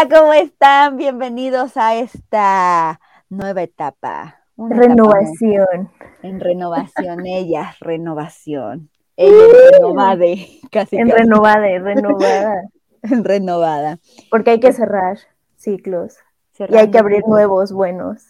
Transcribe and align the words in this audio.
Hola, 0.00 0.18
¿cómo 0.18 0.32
están? 0.32 0.96
Bienvenidos 0.96 1.76
a 1.76 1.94
esta 1.94 3.00
nueva 3.28 3.60
etapa. 3.60 4.40
Una 4.56 4.76
renovación. 4.76 5.90
Etapa 5.92 6.16
en 6.22 6.40
renovación, 6.40 7.26
ella, 7.26 7.74
renovación. 7.80 8.88
Ella 9.16 9.44
es 9.44 9.72
renovada, 9.72 10.24
casi. 10.70 10.96
En 10.96 11.10
renovada, 11.10 11.66
renovada. 11.80 12.62
En 13.02 13.24
renovada. 13.24 13.98
Porque 14.30 14.52
hay 14.52 14.60
que 14.60 14.72
cerrar 14.72 15.18
ciclos. 15.56 16.16
y 16.58 16.76
hay 16.76 16.90
que 16.90 16.98
abrir 16.98 17.22
nuevos 17.26 17.70
buenos. 17.70 18.24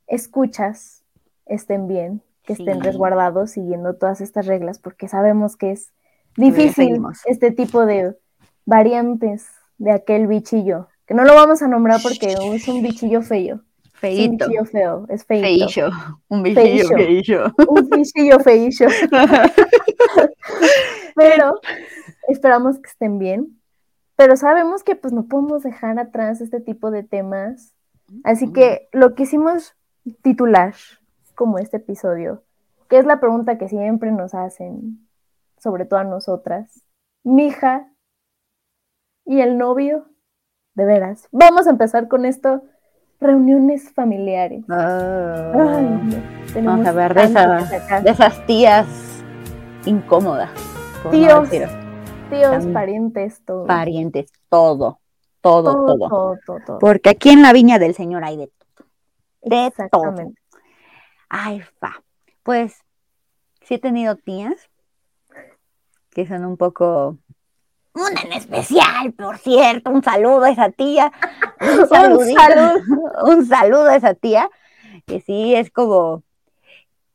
escuchas 0.05 1.03
estén 1.47 1.87
bien, 1.87 2.21
que 2.43 2.53
estén 2.53 2.81
resguardados 2.81 3.49
siguiendo 3.49 3.95
todas 3.95 4.21
estas 4.21 4.45
reglas, 4.45 4.77
porque 4.77 5.07
sabemos 5.07 5.55
que 5.57 5.71
es 5.71 5.93
difícil 6.37 7.01
este 7.25 7.51
tipo 7.51 7.85
de 7.85 8.15
variantes 8.65 9.47
de 9.77 9.91
aquel 9.91 10.27
bichillo, 10.27 10.87
que 11.05 11.13
no 11.13 11.23
lo 11.23 11.33
vamos 11.33 11.61
a 11.61 11.67
nombrar 11.67 12.01
porque 12.01 12.35
es 12.53 12.67
un 12.67 12.81
bichillo 12.81 13.21
feo. 13.21 13.61
Feito. 13.93 14.31
un 14.31 14.37
bichillo 14.37 14.65
feo, 14.65 15.05
es 15.09 15.25
feito. 15.25 15.89
Un 16.29 16.43
bichillo 16.43 16.87
feillo. 16.87 17.53
Un 17.67 17.89
bichillo 17.89 18.39
feillo. 18.39 18.87
Pero 21.15 21.59
esperamos 22.27 22.79
que 22.79 22.89
estén 22.89 23.19
bien. 23.19 23.59
Pero 24.15 24.35
sabemos 24.35 24.83
que 24.83 24.95
pues 24.95 25.13
no 25.13 25.25
podemos 25.25 25.63
dejar 25.63 25.99
atrás 25.99 26.41
este 26.41 26.61
tipo 26.61 26.89
de 26.89 27.03
temas. 27.03 27.73
Así 28.23 28.51
que 28.51 28.89
lo 28.91 29.13
quisimos 29.13 29.75
titular 30.23 30.73
como 31.35 31.59
este 31.59 31.77
episodio, 31.77 32.43
que 32.89 32.97
es 32.97 33.05
la 33.05 33.19
pregunta 33.19 33.57
que 33.57 33.69
siempre 33.69 34.11
nos 34.11 34.33
hacen 34.33 35.07
sobre 35.61 35.85
todo 35.85 35.99
a 35.99 36.03
nosotras, 36.03 36.83
mi 37.23 37.47
hija 37.47 37.87
y 39.25 39.41
el 39.41 39.57
novio, 39.57 40.07
de 40.73 40.85
veras. 40.85 41.27
Vamos 41.31 41.67
a 41.67 41.69
empezar 41.69 42.07
con 42.07 42.25
esto, 42.25 42.63
reuniones 43.19 43.93
familiares. 43.93 44.63
Ah. 44.69 45.51
vamos 46.55 46.87
a 46.87 46.91
ver 46.91 47.13
de, 47.13 48.09
esas 48.09 48.45
tías 48.45 48.87
incómodas. 49.85 50.49
Tíos, 51.11 51.49
tíos, 51.49 52.65
parientes, 52.73 53.43
todo. 53.45 53.65
Parientes, 53.65 54.31
todo, 54.49 54.99
todo, 55.41 55.85
todo, 55.85 56.37
todo, 56.45 56.79
Porque 56.79 57.09
aquí 57.09 57.29
en 57.29 57.41
la 57.41 57.53
viña 57.53 57.77
del 57.77 57.93
Señor 57.93 58.23
hay 58.23 58.37
de 58.37 58.47
todo. 58.47 58.87
De 59.43 59.67
Exactamente. 59.67 60.41
todo. 60.49 60.61
Ay, 61.29 61.61
fa. 61.79 62.01
Pues 62.43 62.79
sí 63.61 63.75
he 63.75 63.79
tenido 63.79 64.15
tías 64.15 64.70
que 66.11 66.27
son 66.27 66.45
un 66.45 66.57
poco 66.57 67.17
una 67.93 68.21
en 68.21 68.33
especial, 68.33 69.11
por 69.13 69.37
cierto, 69.37 69.89
un 69.89 70.01
saludo 70.01 70.43
a 70.43 70.49
esa 70.49 70.71
tía, 70.71 71.11
un, 71.59 71.87
saludo, 71.87 72.79
un 73.25 73.45
saludo 73.45 73.85
a 73.87 73.95
esa 73.95 74.13
tía, 74.13 74.49
que 75.05 75.19
sí 75.19 75.55
es 75.55 75.71
como 75.71 76.23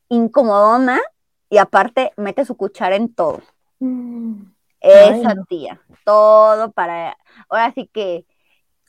incomodona 0.09 1.01
y 1.49 1.57
aparte 1.57 2.11
mete 2.15 2.45
su 2.45 2.55
cuchara 2.55 2.95
en 2.95 3.13
todo. 3.13 3.41
Mm. 3.79 4.43
Esa 4.79 5.35
tía, 5.49 5.81
todo 6.05 6.71
para, 6.71 7.17
ahora 7.49 7.71
sí 7.73 7.89
que 7.91 8.25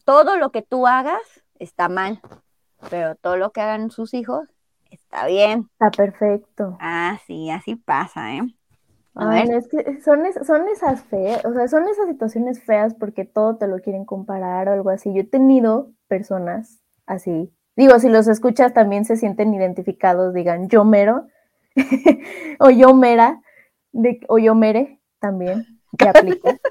todo 0.05 0.37
lo 0.37 0.53
que 0.53 0.61
tú 0.61 0.87
hagas 0.87 1.23
está 1.59 1.89
mal, 1.89 2.21
pero 2.91 3.15
todo 3.15 3.37
lo 3.37 3.51
que 3.51 3.63
hagan 3.63 3.91
sus 3.91 4.13
hijos 4.13 4.47
está 4.91 5.27
bien. 5.27 5.71
Está 5.73 5.91
perfecto. 5.91 6.77
Ah, 6.81 7.19
sí, 7.27 7.51
así 7.51 7.77
pasa, 7.77 8.35
¿eh? 8.35 8.43
Es 9.51 9.69
que 9.69 10.01
son, 10.01 10.21
son 10.47 10.69
esas 10.69 11.03
feas, 11.05 11.45
o 11.45 11.53
sea, 11.53 11.69
son 11.69 11.89
esas 11.89 12.09
situaciones 12.09 12.63
feas 12.63 12.95
porque 12.95 13.25
todo 13.25 13.57
te 13.57 13.67
lo 13.67 13.79
quieren 13.81 14.05
comparar 14.05 14.69
o 14.69 14.73
algo 14.73 14.91
así. 14.91 15.13
Yo 15.13 15.23
he 15.23 15.25
tenido 15.25 15.91
personas 16.07 16.81
así. 17.07 17.53
Digo, 17.77 17.99
si 17.99 18.09
los 18.09 18.29
escuchas 18.29 18.75
también 18.75 19.05
se 19.05 19.17
sienten 19.17 19.55
identificados, 19.55 20.35
digan 20.35 20.69
yo 20.69 20.85
mero 20.85 21.27
o 22.59 22.71
yo 22.71 22.95
mera 22.95 23.41
de, 23.93 24.21
o 24.29 24.39
yo 24.39 24.55
mere 24.55 25.01
también, 25.21 25.65
que 25.97 26.09
aplica. 26.09 26.57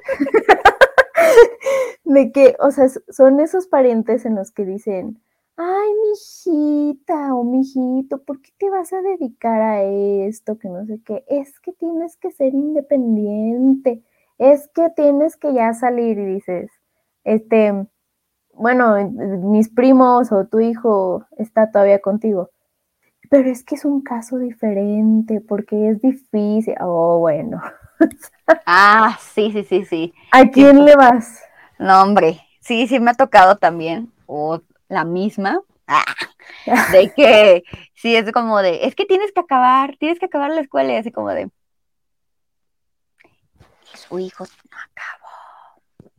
de 2.04 2.32
que, 2.32 2.56
o 2.60 2.72
sea, 2.72 2.88
son 3.10 3.40
esos 3.40 3.68
parientes 3.68 4.26
en 4.26 4.36
los 4.36 4.52
que 4.52 4.66
dicen, 4.66 5.22
ay, 5.58 5.90
mijita 6.10 7.34
o 7.34 7.44
mijito, 7.44 8.24
¿por 8.24 8.42
qué 8.42 8.52
te 8.58 8.70
vas 8.70 8.94
a 8.94 9.02
dedicar 9.02 9.60
a 9.60 9.84
esto? 9.84 10.58
Que 10.60 10.70
no 10.70 10.86
sé 10.86 11.02
qué, 11.04 11.26
es 11.28 11.60
que 11.60 11.74
tienes 11.74 12.16
que 12.18 12.32
ser 12.32 12.54
independiente, 12.54 14.04
es 14.38 14.70
que 14.74 14.90
tienes 14.96 15.36
que 15.36 15.54
ya 15.54 15.74
salir 15.74 16.20
y 16.20 16.26
dices, 16.26 16.72
este, 17.24 17.88
bueno, 18.54 18.96
mis 19.10 19.70
primos 19.70 20.32
o 20.32 20.46
tu 20.46 20.60
hijo 20.60 21.26
está 21.38 21.72
todavía 21.72 22.02
contigo, 22.02 22.52
pero 23.30 23.50
es 23.50 23.64
que 23.64 23.76
es 23.76 23.84
un 23.84 24.02
caso 24.02 24.38
diferente 24.38 25.42
porque 25.42 25.90
es 25.90 26.02
difícil, 26.02 26.76
oh, 26.82 27.18
bueno. 27.20 27.62
ah, 28.68 29.18
sí, 29.20 29.52
sí, 29.52 29.64
sí, 29.64 29.86
sí. 29.86 30.14
¿A 30.32 30.46
quién 30.50 30.86
le 30.86 30.96
vas? 30.96 31.42
No, 31.80 32.02
hombre, 32.04 32.40
sí, 32.62 32.88
sí 32.88 33.00
me 33.00 33.12
ha 33.12 33.16
tocado 33.16 33.58
también 33.58 34.12
la 34.90 35.04
misma, 35.04 35.62
ah, 35.88 36.06
de 36.92 37.12
que 37.16 37.64
sí 37.94 38.16
es 38.16 38.32
como 38.32 38.62
de, 38.62 38.86
es 38.86 38.96
que 38.96 39.06
tienes 39.06 39.32
que 39.32 39.40
acabar, 39.40 39.96
tienes 39.98 40.20
que 40.20 40.26
acabar 40.26 40.52
la 40.52 40.62
escuela 40.62 40.94
y 40.94 40.98
así 40.98 41.12
como 41.12 41.30
de, 41.30 41.50
su 43.94 44.20
hijo 44.20 44.46
no 44.46 44.78
acabó, 44.78 46.12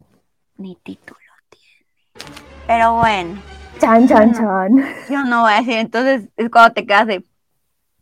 ni 0.56 0.76
título 0.76 1.18
tiene. 1.48 2.34
Pero 2.66 2.94
bueno. 2.94 3.40
Chan, 3.78 4.08
chan, 4.08 4.34
chan. 4.34 4.84
Yo 5.08 5.24
no 5.24 5.42
voy 5.42 5.52
a 5.52 5.58
decir, 5.58 5.78
entonces 5.78 6.28
es 6.36 6.50
cuando 6.50 6.74
te 6.74 6.84
quedas 6.84 7.06
de, 7.06 7.24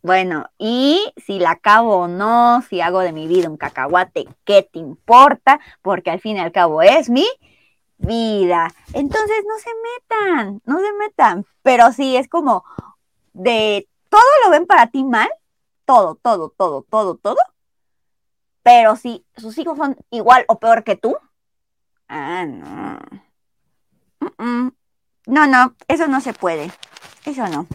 bueno, 0.01 0.49
y 0.57 1.13
si 1.17 1.39
la 1.39 1.51
acabo 1.51 1.97
o 1.97 2.07
no, 2.07 2.61
si 2.63 2.81
hago 2.81 3.01
de 3.01 3.11
mi 3.11 3.27
vida 3.27 3.49
un 3.49 3.57
cacahuate, 3.57 4.27
¿qué 4.43 4.63
te 4.63 4.79
importa? 4.79 5.59
Porque 5.81 6.09
al 6.09 6.19
fin 6.19 6.37
y 6.37 6.39
al 6.39 6.51
cabo 6.51 6.81
es 6.81 7.09
mi 7.09 7.25
vida. 7.97 8.69
Entonces 8.93 9.43
no 9.47 9.57
se 9.59 9.69
metan, 9.93 10.61
no 10.65 10.79
se 10.79 10.93
metan. 10.93 11.45
Pero 11.63 11.91
sí, 11.91 12.15
es 12.15 12.27
como 12.27 12.63
de 13.33 13.87
todo 14.09 14.21
lo 14.45 14.51
ven 14.51 14.65
para 14.65 14.87
ti 14.87 15.03
mal, 15.03 15.29
todo, 15.85 16.15
todo, 16.15 16.49
todo, 16.49 16.83
todo, 16.89 17.15
todo. 17.15 17.37
Pero 18.63 18.95
si 18.95 19.25
sus 19.37 19.57
hijos 19.57 19.77
son 19.77 19.95
igual 20.09 20.45
o 20.47 20.59
peor 20.59 20.83
que 20.83 20.95
tú, 20.95 21.15
ah, 22.09 22.45
no. 22.45 22.99
no, 25.25 25.47
no, 25.47 25.75
eso 25.87 26.07
no 26.07 26.19
se 26.19 26.33
puede, 26.33 26.71
eso 27.25 27.47
no. 27.47 27.65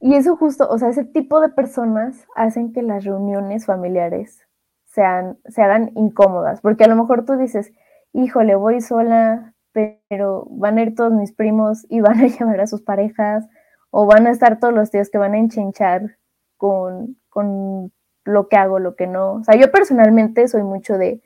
Y 0.00 0.14
eso 0.14 0.36
justo, 0.36 0.68
o 0.68 0.78
sea, 0.78 0.88
ese 0.88 1.04
tipo 1.04 1.40
de 1.40 1.48
personas 1.48 2.26
hacen 2.36 2.72
que 2.72 2.82
las 2.82 3.04
reuniones 3.04 3.66
familiares 3.66 4.46
sean, 4.86 5.38
se 5.46 5.62
hagan 5.62 5.92
incómodas, 5.96 6.60
porque 6.60 6.84
a 6.84 6.88
lo 6.88 6.96
mejor 6.96 7.24
tú 7.24 7.36
dices, 7.36 7.72
híjole, 8.12 8.54
voy 8.54 8.80
sola, 8.80 9.54
pero 9.72 10.46
van 10.50 10.78
a 10.78 10.82
ir 10.82 10.94
todos 10.94 11.12
mis 11.12 11.32
primos 11.32 11.86
y 11.88 12.00
van 12.00 12.20
a 12.20 12.26
llevar 12.26 12.60
a 12.60 12.66
sus 12.66 12.82
parejas, 12.82 13.46
o 13.90 14.06
van 14.06 14.26
a 14.26 14.30
estar 14.30 14.58
todos 14.58 14.74
los 14.74 14.90
tíos 14.90 15.10
que 15.10 15.18
van 15.18 15.34
a 15.34 15.38
enchinchar 15.38 16.18
con, 16.56 17.16
con 17.28 17.92
lo 18.24 18.48
que 18.48 18.56
hago, 18.56 18.78
lo 18.78 18.96
que 18.96 19.06
no. 19.06 19.34
O 19.34 19.44
sea, 19.44 19.56
yo 19.56 19.70
personalmente 19.70 20.46
soy 20.48 20.62
mucho 20.62 20.98
de, 20.98 21.22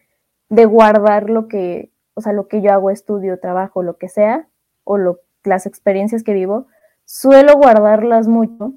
de 0.48 0.64
guardar 0.66 1.30
lo 1.30 1.48
que, 1.48 1.90
o 2.14 2.20
sea, 2.20 2.32
lo 2.32 2.46
que 2.46 2.62
yo 2.62 2.72
hago, 2.72 2.90
estudio, 2.90 3.40
trabajo, 3.40 3.82
lo 3.82 3.96
que 3.96 4.08
sea, 4.08 4.48
o 4.84 4.98
lo, 4.98 5.20
las 5.44 5.66
experiencias 5.66 6.22
que 6.22 6.34
vivo, 6.34 6.66
suelo 7.04 7.54
guardarlas 7.54 8.28
mucho 8.28 8.74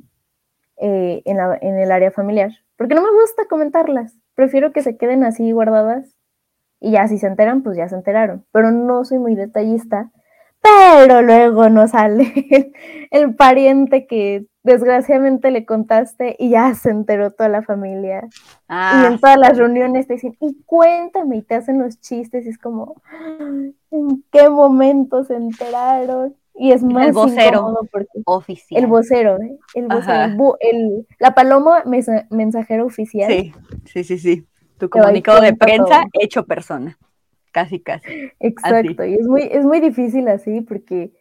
eh, 0.78 1.22
en, 1.25 1.38
la, 1.38 1.57
en 1.62 1.78
el 1.78 1.92
área 1.92 2.12
familiar, 2.12 2.52
porque 2.78 2.96
no 2.96 3.02
me 3.02 3.12
gusta 3.12 3.48
comentarlas, 3.48 4.18
prefiero 4.34 4.74
que 4.74 4.81
se 4.81 4.98
queden 4.98 5.24
así 5.24 5.52
guardadas 5.52 6.15
y 6.86 6.92
ya 6.92 7.08
si 7.08 7.18
se 7.18 7.26
enteran, 7.26 7.64
pues 7.64 7.78
ya 7.78 7.90
se 7.90 7.96
enteraron, 7.96 8.46
pero 8.52 8.70
no 8.70 9.04
soy 9.06 9.18
muy 9.18 9.34
detallista, 9.34 10.12
pero 10.62 11.24
luego 11.24 11.68
no 11.68 11.88
sale 11.88 12.72
el 13.10 13.34
pariente 13.34 14.06
que 14.06 14.46
desgraciadamente 14.62 15.50
le 15.50 15.66
contaste 15.66 16.36
y 16.38 16.52
ya 16.52 16.76
se 16.76 16.92
enteró 16.92 17.32
toda 17.32 17.50
la 17.50 17.64
familia. 17.64 18.22
y 18.22 18.28
en 18.28 18.30
ah, 18.70 19.18
todas 19.20 19.40
las 19.40 19.58
reuniones 19.58 20.06
te 20.06 20.14
dicen, 20.14 20.38
y 20.40 20.62
cuéntame, 20.68 21.38
y 21.38 21.42
te 21.42 21.56
hacen 21.56 21.80
los 21.80 22.00
chistes, 22.00 22.46
y 22.46 22.50
es 22.50 22.60
como, 22.60 23.02
¿en 23.90 24.24
qué 24.31 24.48
momento 24.48 25.24
se 25.24 25.38
enteraron? 25.38 26.36
Y 26.54 26.72
es 26.72 26.84
más 26.84 27.08
el 27.08 27.14
vocero 27.14 27.80
oficial. 28.26 28.84
El 28.84 28.88
vocero, 28.88 29.42
¿eh? 29.42 29.58
el 29.74 29.88
vocero, 29.88 30.56
el, 30.60 31.08
la 31.18 31.34
paloma 31.34 31.84
mensajero 32.30 32.86
oficial. 32.86 33.31
Sí, 33.31 33.54
sí, 33.86 34.04
sí, 34.04 34.20
sí. 34.20 34.48
Tu 34.77 34.89
comunicado 34.89 35.42
de 35.42 35.54
prensa 35.54 36.06
hecho 36.13 36.45
persona. 36.45 36.98
Casi, 37.51 37.80
casi. 37.80 38.31
Exacto, 38.39 39.06
y 39.06 39.16
es 39.16 39.27
muy, 39.27 39.44
es 39.44 39.63
muy 39.63 39.80
difícil 39.80 40.27
así 40.27 40.62
porque 40.62 41.13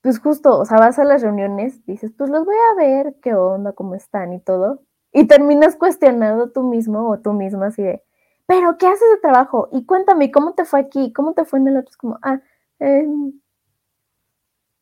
pues 0.00 0.20
justo, 0.20 0.58
o 0.58 0.64
sea, 0.64 0.78
vas 0.78 0.98
a 0.98 1.04
las 1.04 1.22
reuniones, 1.22 1.84
dices, 1.86 2.12
pues 2.16 2.30
los 2.30 2.44
voy 2.44 2.54
a 2.54 2.74
ver, 2.76 3.16
qué 3.20 3.34
onda, 3.34 3.72
cómo 3.72 3.94
están 3.94 4.32
y 4.32 4.40
todo, 4.40 4.82
y 5.12 5.26
terminas 5.26 5.76
cuestionando 5.76 6.50
tú 6.50 6.62
mismo 6.62 7.08
o 7.10 7.18
tú 7.18 7.32
misma 7.32 7.66
así 7.66 7.82
de, 7.82 8.02
pero 8.46 8.78
¿qué 8.78 8.86
haces 8.86 9.10
de 9.10 9.20
trabajo? 9.20 9.68
Y 9.72 9.84
cuéntame, 9.84 10.30
¿cómo 10.30 10.54
te 10.54 10.64
fue 10.64 10.80
aquí? 10.80 11.12
¿Cómo 11.12 11.34
te 11.34 11.44
fue 11.44 11.58
en 11.58 11.68
el 11.68 11.76
otro? 11.76 11.90
Es 11.90 11.96
como, 11.96 12.18
ah, 12.22 12.40
em, 12.78 13.32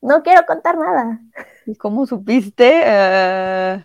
no 0.01 0.23
quiero 0.23 0.47
contar 0.47 0.79
nada. 0.79 1.21
¿Y 1.65 1.75
cómo 1.75 2.07
supiste? 2.07 2.83
Eh, 2.85 3.85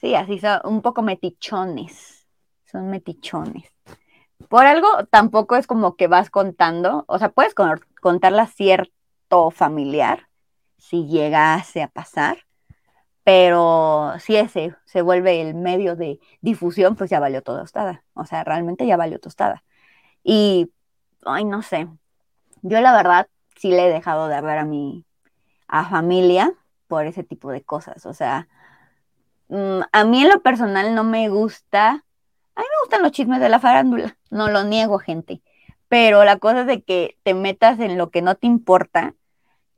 sí, 0.00 0.14
así 0.14 0.40
son 0.40 0.60
un 0.64 0.82
poco 0.82 1.02
metichones, 1.02 2.11
son 2.72 2.90
metichones. 2.90 3.70
Por 4.48 4.66
algo 4.66 4.88
tampoco 5.10 5.56
es 5.56 5.66
como 5.66 5.96
que 5.96 6.08
vas 6.08 6.30
contando, 6.30 7.04
o 7.06 7.18
sea, 7.18 7.28
puedes 7.28 7.54
contarla 7.54 8.46
cierto 8.46 9.50
familiar, 9.50 10.28
si 10.78 11.06
llegase 11.06 11.82
a 11.82 11.88
pasar, 11.88 12.38
pero 13.24 14.14
si 14.18 14.36
ese 14.36 14.74
se 14.84 15.02
vuelve 15.02 15.40
el 15.40 15.54
medio 15.54 15.94
de 15.94 16.18
difusión, 16.40 16.96
pues 16.96 17.08
ya 17.10 17.20
valió 17.20 17.42
tostada. 17.42 18.04
O 18.14 18.26
sea, 18.26 18.42
realmente 18.44 18.86
ya 18.86 18.96
valió 18.96 19.20
tostada. 19.20 19.62
Y, 20.24 20.72
ay, 21.24 21.44
no 21.44 21.62
sé. 21.62 21.88
Yo 22.62 22.80
la 22.80 22.92
verdad 22.92 23.28
sí 23.56 23.70
le 23.70 23.86
he 23.86 23.92
dejado 23.92 24.28
de 24.28 24.34
hablar 24.34 24.58
a 24.58 24.64
mi 24.64 25.04
a 25.68 25.88
familia 25.88 26.52
por 26.88 27.06
ese 27.06 27.22
tipo 27.22 27.50
de 27.50 27.62
cosas. 27.62 28.06
O 28.06 28.12
sea, 28.12 28.48
mm, 29.48 29.80
a 29.92 30.04
mí 30.04 30.22
en 30.22 30.28
lo 30.28 30.42
personal 30.42 30.94
no 30.94 31.04
me 31.04 31.28
gusta. 31.28 32.04
Los 33.00 33.12
chismes 33.12 33.40
de 33.40 33.48
la 33.48 33.60
farándula. 33.60 34.16
No 34.30 34.48
lo 34.48 34.64
niego, 34.64 34.98
gente. 34.98 35.42
Pero 35.88 36.24
la 36.24 36.38
cosa 36.38 36.62
es 36.62 36.66
de 36.66 36.82
que 36.82 37.18
te 37.22 37.34
metas 37.34 37.78
en 37.80 37.98
lo 37.98 38.10
que 38.10 38.22
no 38.22 38.34
te 38.34 38.46
importa 38.46 39.14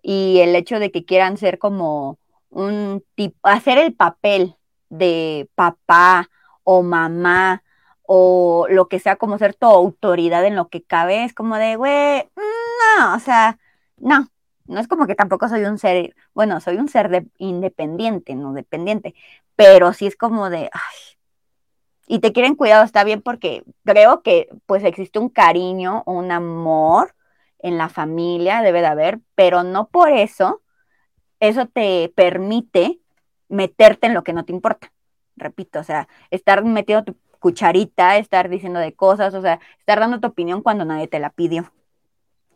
y 0.02 0.40
el 0.40 0.54
hecho 0.54 0.78
de 0.78 0.90
que 0.90 1.04
quieran 1.04 1.36
ser 1.36 1.58
como 1.58 2.18
un 2.50 3.04
tipo, 3.14 3.36
hacer 3.48 3.78
el 3.78 3.94
papel 3.94 4.56
de 4.90 5.48
papá 5.54 6.28
o 6.62 6.82
mamá 6.82 7.62
o 8.02 8.66
lo 8.68 8.88
que 8.88 8.98
sea 9.00 9.16
como 9.16 9.38
ser 9.38 9.54
tu 9.54 9.66
autoridad 9.66 10.44
en 10.44 10.56
lo 10.56 10.68
que 10.68 10.82
cabe, 10.82 11.24
es 11.24 11.32
como 11.34 11.56
de, 11.56 11.76
güey, 11.76 12.30
no, 12.36 13.14
o 13.14 13.18
sea, 13.18 13.58
no, 13.96 14.28
no 14.66 14.80
es 14.80 14.88
como 14.88 15.06
que 15.06 15.14
tampoco 15.14 15.48
soy 15.48 15.64
un 15.64 15.78
ser, 15.78 16.14
bueno, 16.34 16.60
soy 16.60 16.76
un 16.76 16.88
ser 16.88 17.26
independiente, 17.38 18.34
no 18.34 18.52
dependiente, 18.52 19.14
pero 19.56 19.92
sí 19.92 20.06
es 20.06 20.16
como 20.16 20.50
de, 20.50 20.70
ay, 20.72 21.13
y 22.06 22.18
te 22.18 22.32
quieren 22.32 22.54
cuidado, 22.54 22.84
está 22.84 23.04
bien 23.04 23.22
porque 23.22 23.64
creo 23.84 24.22
que 24.22 24.48
pues 24.66 24.84
existe 24.84 25.18
un 25.18 25.28
cariño, 25.28 26.02
un 26.06 26.30
amor 26.32 27.14
en 27.58 27.78
la 27.78 27.88
familia, 27.88 28.62
debe 28.62 28.80
de 28.80 28.86
haber, 28.86 29.20
pero 29.34 29.62
no 29.62 29.88
por 29.88 30.10
eso, 30.10 30.62
eso 31.40 31.66
te 31.66 32.12
permite 32.14 33.00
meterte 33.48 34.06
en 34.06 34.14
lo 34.14 34.22
que 34.22 34.32
no 34.32 34.44
te 34.44 34.52
importa. 34.52 34.92
Repito, 35.36 35.80
o 35.80 35.84
sea, 35.84 36.08
estar 36.30 36.62
metiendo 36.64 37.04
tu 37.04 37.16
cucharita, 37.38 38.16
estar 38.18 38.48
diciendo 38.48 38.80
de 38.80 38.94
cosas, 38.94 39.34
o 39.34 39.42
sea, 39.42 39.60
estar 39.78 40.00
dando 40.00 40.20
tu 40.20 40.28
opinión 40.28 40.62
cuando 40.62 40.84
nadie 40.84 41.08
te 41.08 41.18
la 41.18 41.30
pidió. 41.30 41.72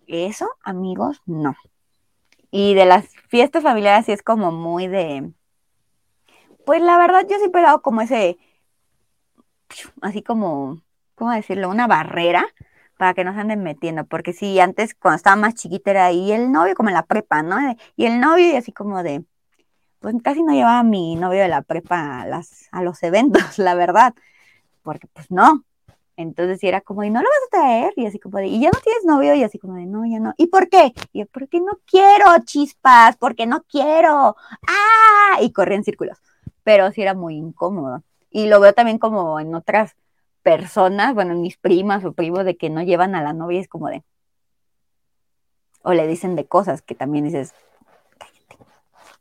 Eso, 0.07 0.49
amigos, 0.63 1.23
no. 1.27 1.57
Y 2.51 2.75
de 2.75 2.87
las 2.87 3.09
fiestas 3.29 3.63
familiares 3.63 4.07
sí 4.07 4.13
es 4.13 4.23
como 4.23 4.53
muy 4.53 4.87
de, 4.87 5.31
pues 6.65 6.83
la 6.83 6.99
verdad 6.99 7.27
yo 7.29 7.39
siempre 7.39 7.61
he 7.61 7.65
dado 7.65 7.83
como 7.83 8.01
ese, 8.03 8.39
así 10.03 10.23
como, 10.23 10.83
¿cómo 11.15 11.33
decirlo? 11.33 11.71
Una 11.71 11.87
barrera 11.87 12.47
para 12.99 13.15
que 13.15 13.25
no 13.25 13.33
se 13.33 13.41
anden 13.41 13.63
metiendo, 13.63 14.05
porque 14.07 14.33
si 14.33 14.59
antes 14.61 14.95
cuando 14.95 15.17
estaba 15.17 15.37
más 15.37 15.55
chiquita 15.55 15.91
era 15.93 16.07
ahí 16.07 16.33
el 16.33 16.53
novio 16.53 16.75
como 16.75 16.91
en 16.91 16.97
la 16.97 17.07
prepa, 17.07 17.43
¿no? 17.43 17.57
Y 17.97 18.07
el 18.07 18.21
novio 18.21 18.53
y 18.53 18.57
así 18.57 18.73
como 18.73 19.03
de, 19.03 19.25
pues 20.01 20.15
casi 20.23 20.43
no 20.43 20.53
llevaba 20.53 20.81
a 20.81 20.85
mi 20.85 21.17
novio 21.17 21.43
de 21.43 21.49
la 21.49 21.63
prepa 21.63 22.23
a, 22.23 22.27
las, 22.27 22.69
a 22.73 22.83
los 22.83 23.03
eventos, 23.03 23.43
la 23.59 23.75
verdad, 23.75 24.15
porque 24.83 25.07
pues 25.09 25.31
no. 25.31 25.65
Entonces 26.17 26.63
era 26.65 26.81
como, 26.81 27.05
¿y 27.05 27.11
no 27.11 27.23
lo 27.23 27.29
vas 27.29 27.47
a 27.47 27.61
traer? 27.63 27.93
Y 27.97 28.07
así 28.07 28.19
como 28.19 28.39
de, 28.39 28.49
¿y 28.49 28.61
ya 28.61 28.71
no 28.73 28.81
tienes 28.81 29.05
novio? 29.05 29.35
Y 29.35 29.45
así 29.45 29.59
como 29.59 29.75
de, 29.77 29.87
no, 29.87 30.05
ya 30.05 30.19
no. 30.19 30.35
¿Y 30.37 30.49
por 30.49 30.69
qué? 30.69 30.93
Y 31.13 31.25
porque 31.27 31.61
no 31.61 31.79
quiero, 31.87 32.27
chispas, 32.45 33.17
porque 33.19 33.47
no 33.47 33.63
quiero. 33.69 34.35
¡Ah! 34.67 35.39
Y 35.41 35.53
corría 35.53 35.77
en 35.77 35.85
círculos. 35.85 36.19
Pero 36.65 36.91
sí 36.91 37.03
era 37.03 37.15
muy 37.15 37.37
incómodo. 37.37 38.03
Y 38.31 38.47
lo 38.47 38.61
veo 38.61 38.73
también 38.73 38.99
como 38.99 39.41
en 39.41 39.55
otras 39.55 39.97
personas, 40.43 41.15
bueno, 41.15 41.35
mis 41.35 41.57
primas 41.57 42.05
o 42.05 42.13
primos 42.13 42.45
de 42.45 42.57
que 42.57 42.71
no 42.71 42.83
llevan 42.83 43.15
a 43.15 43.23
la 43.23 43.33
novia 43.33 43.61
es 43.61 43.69
como 43.69 43.89
de, 43.89 44.03
o 45.83 45.93
le 45.93 46.07
dicen 46.07 46.37
de 46.37 46.47
cosas 46.47 46.83
que 46.83 46.95
también 46.95 47.25
dices, 47.25 47.55
cállate, 48.19 48.57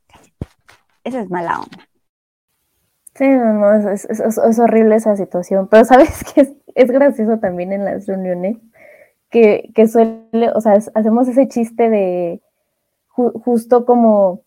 cállate. 0.06 0.46
Eso 1.04 1.18
es 1.18 1.30
mala 1.30 1.60
onda. 1.60 1.88
Sí, 3.14 3.28
no, 3.28 3.52
no, 3.52 3.90
es, 3.90 4.04
es, 4.04 4.58
horrible 4.60 4.94
esa 4.94 5.16
situación, 5.16 5.68
pero 5.68 5.84
sabes 5.84 6.22
que 6.34 6.54
es, 6.74 6.90
gracioso 6.90 7.38
también 7.38 7.72
en 7.72 7.84
las 7.84 8.06
reuniones 8.06 8.58
que, 9.28 9.70
que, 9.74 9.88
suele, 9.88 10.50
o 10.54 10.60
sea, 10.60 10.78
hacemos 10.94 11.26
ese 11.26 11.48
chiste 11.48 11.90
de 11.90 12.40
justo 13.08 13.84
como, 13.84 14.44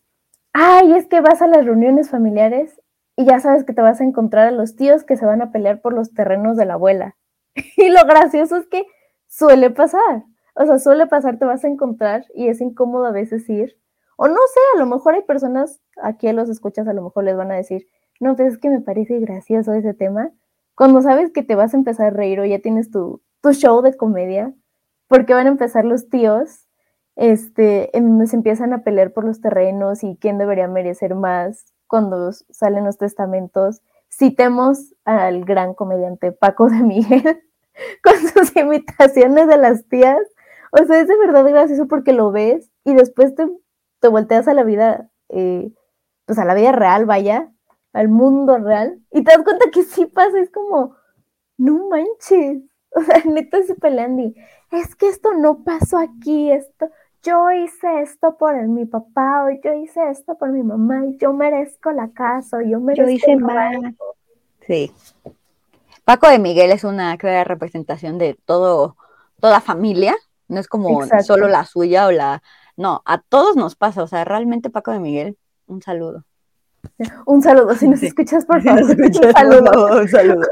ay, 0.54 0.94
es 0.94 1.06
que 1.06 1.20
vas 1.20 1.42
a 1.42 1.46
las 1.46 1.64
reuniones 1.64 2.08
familiares 2.08 2.80
y 3.22 3.24
ya 3.24 3.38
sabes 3.38 3.62
que 3.62 3.72
te 3.72 3.82
vas 3.82 4.00
a 4.00 4.04
encontrar 4.04 4.48
a 4.48 4.50
los 4.50 4.74
tíos 4.74 5.04
que 5.04 5.16
se 5.16 5.24
van 5.24 5.42
a 5.42 5.52
pelear 5.52 5.80
por 5.80 5.92
los 5.92 6.12
terrenos 6.12 6.56
de 6.56 6.66
la 6.66 6.74
abuela. 6.74 7.16
Y 7.76 7.88
lo 7.88 8.04
gracioso 8.04 8.56
es 8.56 8.66
que 8.66 8.84
suele 9.28 9.70
pasar. 9.70 10.24
O 10.56 10.66
sea, 10.66 10.78
suele 10.80 11.06
pasar, 11.06 11.38
te 11.38 11.44
vas 11.44 11.64
a 11.64 11.68
encontrar 11.68 12.24
y 12.34 12.48
es 12.48 12.60
incómodo 12.60 13.06
a 13.06 13.12
veces 13.12 13.48
ir. 13.48 13.78
O 14.16 14.26
no 14.26 14.34
sé, 14.34 14.60
a 14.74 14.80
lo 14.80 14.86
mejor 14.86 15.14
hay 15.14 15.22
personas, 15.22 15.80
aquí 16.02 16.26
a 16.26 16.32
los 16.32 16.48
escuchas, 16.48 16.88
a 16.88 16.92
lo 16.92 17.02
mejor 17.02 17.22
les 17.24 17.36
van 17.36 17.52
a 17.52 17.54
decir, 17.54 17.86
no, 18.18 18.34
pues 18.34 18.54
es 18.54 18.58
que 18.58 18.70
me 18.70 18.80
parece 18.80 19.20
gracioso 19.20 19.72
ese 19.72 19.94
tema. 19.94 20.30
Cuando 20.74 21.00
sabes 21.00 21.30
que 21.30 21.44
te 21.44 21.54
vas 21.54 21.74
a 21.74 21.76
empezar 21.76 22.08
a 22.08 22.10
reír 22.10 22.40
o 22.40 22.44
ya 22.44 22.58
tienes 22.58 22.90
tu, 22.90 23.22
tu 23.40 23.52
show 23.52 23.82
de 23.82 23.96
comedia, 23.96 24.52
porque 25.06 25.32
van 25.32 25.46
a 25.46 25.50
empezar 25.50 25.84
los 25.84 26.08
tíos, 26.08 26.66
este, 27.14 27.96
en 27.96 28.26
se 28.26 28.34
empiezan 28.34 28.72
a 28.72 28.82
pelear 28.82 29.12
por 29.12 29.24
los 29.24 29.40
terrenos 29.40 30.02
y 30.02 30.16
quién 30.20 30.38
debería 30.38 30.66
merecer 30.66 31.14
más, 31.14 31.71
cuando 31.92 32.32
salen 32.32 32.86
los 32.86 32.96
testamentos, 32.96 33.82
citemos 34.08 34.94
al 35.04 35.44
gran 35.44 35.74
comediante 35.74 36.32
Paco 36.32 36.70
de 36.70 36.82
Miguel 36.82 37.42
con 38.02 38.14
sus 38.16 38.56
imitaciones 38.56 39.46
de 39.46 39.58
las 39.58 39.86
tías. 39.88 40.18
O 40.70 40.82
sea, 40.86 41.00
es 41.00 41.06
de 41.06 41.18
verdad 41.18 41.44
gracioso 41.44 41.88
porque 41.88 42.14
lo 42.14 42.32
ves 42.32 42.70
y 42.82 42.94
después 42.94 43.34
te, 43.34 43.46
te 44.00 44.08
volteas 44.08 44.48
a 44.48 44.54
la 44.54 44.64
vida, 44.64 45.10
eh, 45.28 45.70
pues 46.24 46.38
a 46.38 46.46
la 46.46 46.54
vida 46.54 46.72
real, 46.72 47.04
vaya, 47.04 47.52
al 47.92 48.08
mundo 48.08 48.56
real, 48.56 48.98
y 49.10 49.22
te 49.22 49.30
das 49.30 49.44
cuenta 49.44 49.70
que 49.70 49.82
sí 49.82 50.06
pasa, 50.06 50.40
es 50.40 50.50
como, 50.50 50.96
no 51.58 51.88
manches. 51.88 52.62
O 52.94 53.00
sea, 53.00 53.22
neta 53.24 53.62
se 53.62 53.74
pelean 53.74 54.20
y 54.20 54.34
es 54.70 54.94
que 54.96 55.08
esto 55.08 55.32
no 55.32 55.64
pasó 55.64 55.96
aquí, 55.96 56.52
esto, 56.52 56.90
yo 57.22 57.50
hice 57.52 58.02
esto 58.02 58.36
por 58.36 58.54
mi 58.68 58.84
papá 58.84 59.44
o 59.44 59.50
yo 59.62 59.74
hice 59.74 60.10
esto 60.10 60.36
por 60.36 60.50
mi 60.50 60.62
mamá 60.62 61.06
y 61.06 61.16
yo 61.18 61.32
merezco 61.32 61.92
la 61.92 62.10
casa 62.10 62.58
o 62.58 62.60
yo 62.60 62.80
merezco 62.80 63.08
yo 63.08 63.14
hice 63.14 63.36
mal. 63.36 63.96
Sí. 64.66 64.92
Paco 66.04 66.28
de 66.28 66.38
Miguel 66.38 66.72
es 66.72 66.84
una 66.84 67.16
clara 67.16 67.44
representación 67.44 68.18
de 68.18 68.36
todo, 68.44 68.96
toda 69.40 69.60
familia, 69.60 70.16
no 70.48 70.58
es 70.58 70.66
como 70.66 71.06
solo 71.24 71.48
la 71.48 71.64
suya 71.64 72.06
o 72.06 72.10
la... 72.10 72.42
No, 72.76 73.02
a 73.04 73.18
todos 73.18 73.54
nos 73.54 73.76
pasa, 73.76 74.02
o 74.02 74.08
sea, 74.08 74.24
realmente 74.24 74.70
Paco 74.70 74.90
de 74.90 74.98
Miguel, 74.98 75.36
un 75.66 75.80
saludo. 75.82 76.24
Un 77.26 77.42
saludo, 77.42 77.74
si 77.76 77.86
nos 77.86 78.02
escuchas, 78.02 78.44
por 78.44 78.60
favor. 78.62 78.82
un 78.82 79.14
saludo. 79.14 80.00
un 80.00 80.08
saludo. 80.08 80.48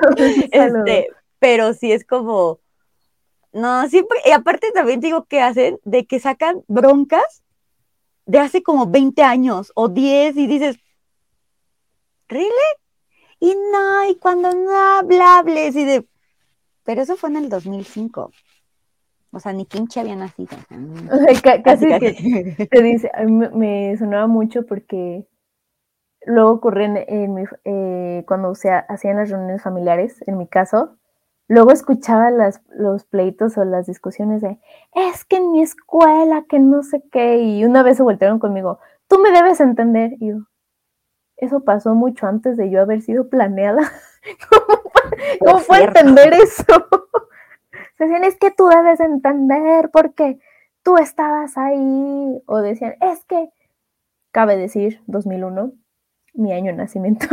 Este, 0.53 1.09
pero 1.41 1.73
sí 1.75 1.91
es 1.91 2.05
como, 2.05 2.60
no, 3.52 3.88
siempre, 3.88 4.19
y 4.25 4.30
aparte 4.30 4.71
también 4.73 5.00
digo 5.00 5.25
que 5.25 5.40
hacen 5.40 5.78
de 5.85 6.07
que 6.07 6.21
sacan 6.21 6.62
broncas 6.69 7.42
de 8.26 8.38
hace 8.38 8.62
como 8.62 8.87
20 8.87 9.23
años 9.23 9.73
o 9.75 9.88
10 9.88 10.37
y 10.37 10.47
dices, 10.47 10.78
¿really? 12.28 12.50
Y 13.40 13.57
no, 13.73 14.09
y 14.09 14.16
cuando 14.16 14.52
no 14.54 14.71
hables 15.21 15.75
y 15.75 15.85
de, 15.85 16.07
pero 16.85 17.02
eso 17.02 17.16
fue 17.16 17.30
en 17.30 17.37
el 17.37 17.49
2005. 17.49 18.30
O 19.33 19.38
sea, 19.38 19.52
ni 19.52 19.64
pinche 19.64 20.00
había 20.00 20.16
nacido. 20.16 20.57
casi, 21.64 21.87
que 21.99 22.69
te 22.71 22.83
dice, 22.83 23.11
a 23.14 23.23
mí 23.25 23.49
me 23.52 23.97
sonaba 23.97 24.26
mucho 24.26 24.66
porque 24.66 25.26
luego 26.26 26.52
ocurrió 26.52 26.87
en, 26.87 27.35
mi, 27.35 27.45
eh, 27.64 28.25
cuando 28.26 28.54
se 28.54 28.71
hacían 28.71 29.16
las 29.16 29.30
reuniones 29.30 29.62
familiares, 29.62 30.23
en 30.26 30.38
mi 30.38 30.47
caso, 30.47 30.99
luego 31.50 31.73
escuchaba 31.73 32.30
las, 32.30 32.62
los 32.69 33.04
pleitos 33.04 33.59
o 33.59 33.64
las 33.64 33.87
discusiones 33.87 34.40
de, 34.40 34.61
es 34.95 35.25
que 35.25 35.38
en 35.38 35.50
mi 35.50 35.62
escuela, 35.62 36.45
que 36.49 36.61
no 36.61 36.85
sé 36.85 37.02
qué, 37.11 37.38
y 37.38 37.64
una 37.64 37.83
vez 37.83 37.97
se 37.97 38.04
voltearon 38.04 38.38
conmigo, 38.38 38.78
tú 39.09 39.19
me 39.19 39.33
debes 39.33 39.61
entender. 39.61 40.12
Y 40.21 40.28
yo, 40.28 40.37
eso 41.37 41.64
pasó 41.64 41.97
mucho 41.97 42.28
antes 42.28 42.57
de 42.57 42.71
yo 42.71 42.80
haber 42.80 43.02
sido 43.02 43.28
planeada. 43.28 43.83
¿Cómo, 45.40 45.61
puedo 45.66 45.83
entender 45.83 46.35
eso? 46.35 46.64
Se 47.99 48.04
decían, 48.04 48.25
es 48.25 48.38
que 48.38 48.52
tú 48.52 48.69
debes 48.69 49.00
entender 49.00 49.90
porque 49.92 50.38
tú 50.85 50.99
estabas 50.99 51.59
ahí. 51.59 52.42
O 52.47 52.59
decían, 52.59 52.95
es 53.00 53.25
que, 53.25 53.50
cabe 54.30 54.57
decir, 54.57 55.02
2001, 55.09 55.73
mi 56.35 56.52
año 56.52 56.71
de 56.71 56.78
nacimiento. 56.78 57.26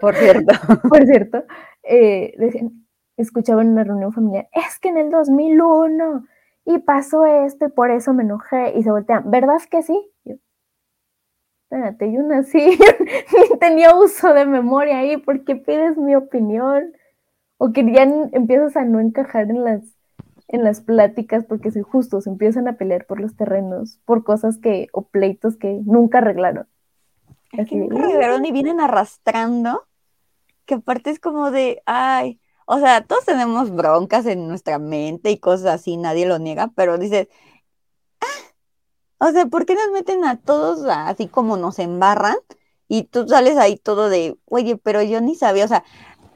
Por 0.00 0.14
cierto. 0.14 0.54
Por 0.88 1.04
cierto. 1.04 1.44
Eh, 1.82 2.32
decían, 2.38 2.85
escuchaba 3.16 3.62
en 3.62 3.70
una 3.70 3.84
reunión 3.84 4.12
familiar, 4.12 4.48
es 4.52 4.78
que 4.78 4.88
en 4.88 4.98
el 4.98 5.10
2001 5.10 6.24
y 6.64 6.78
pasó 6.78 7.24
esto 7.24 7.66
y 7.66 7.70
por 7.70 7.90
eso 7.90 8.12
me 8.12 8.24
enojé 8.24 8.76
y 8.76 8.82
se 8.82 8.90
voltean, 8.90 9.30
¿verdad 9.30 9.60
que 9.70 9.82
sí? 9.82 10.10
Yo, 10.24 10.34
espérate, 11.64 12.12
yo 12.12 12.22
nací, 12.22 12.58
ni 13.50 13.58
tenía 13.58 13.94
uso 13.94 14.34
de 14.34 14.46
memoria 14.46 14.98
ahí 14.98 15.16
porque 15.16 15.56
pides 15.56 15.96
mi 15.96 16.14
opinión 16.14 16.92
o 17.58 17.72
que 17.72 17.90
ya 17.90 18.02
empiezas 18.02 18.76
a 18.76 18.84
no 18.84 19.00
encajar 19.00 19.50
en 19.50 19.64
las 19.64 19.96
en 20.48 20.62
las 20.62 20.80
pláticas 20.80 21.44
porque 21.44 21.70
si 21.70 21.82
justo 21.82 22.20
se 22.20 22.30
empiezan 22.30 22.68
a 22.68 22.76
pelear 22.76 23.06
por 23.06 23.20
los 23.20 23.36
terrenos, 23.36 24.00
por 24.04 24.24
cosas 24.24 24.58
que 24.58 24.88
o 24.92 25.02
pleitos 25.02 25.56
que 25.56 25.80
nunca 25.84 26.18
arreglaron. 26.18 26.66
Es 27.52 27.68
que 27.68 27.76
nunca 27.76 27.98
arreglaron 27.98 28.44
y 28.44 28.52
vienen 28.52 28.80
arrastrando, 28.80 29.82
que 30.64 30.74
aparte 30.74 31.10
es 31.10 31.18
como 31.18 31.50
de, 31.50 31.82
ay, 31.86 32.40
o 32.66 32.78
sea, 32.80 33.02
todos 33.02 33.24
tenemos 33.24 33.70
broncas 33.74 34.26
en 34.26 34.48
nuestra 34.48 34.78
mente 34.78 35.30
y 35.30 35.38
cosas 35.38 35.66
así, 35.76 35.96
nadie 35.96 36.26
lo 36.26 36.38
niega, 36.38 36.68
pero 36.76 36.98
dices, 36.98 37.28
ah, 38.20 38.26
o 39.28 39.30
sea, 39.32 39.46
¿por 39.46 39.66
qué 39.66 39.74
nos 39.74 39.90
meten 39.92 40.24
a 40.24 40.38
todos 40.40 40.86
así 40.88 41.28
como 41.28 41.56
nos 41.56 41.78
embarran? 41.78 42.36
Y 42.88 43.04
tú 43.04 43.26
sales 43.28 43.56
ahí 43.58 43.76
todo 43.76 44.08
de, 44.08 44.38
oye, 44.46 44.76
pero 44.76 45.02
yo 45.02 45.20
ni 45.20 45.34
sabía, 45.34 45.64
o 45.64 45.68
sea, 45.68 45.84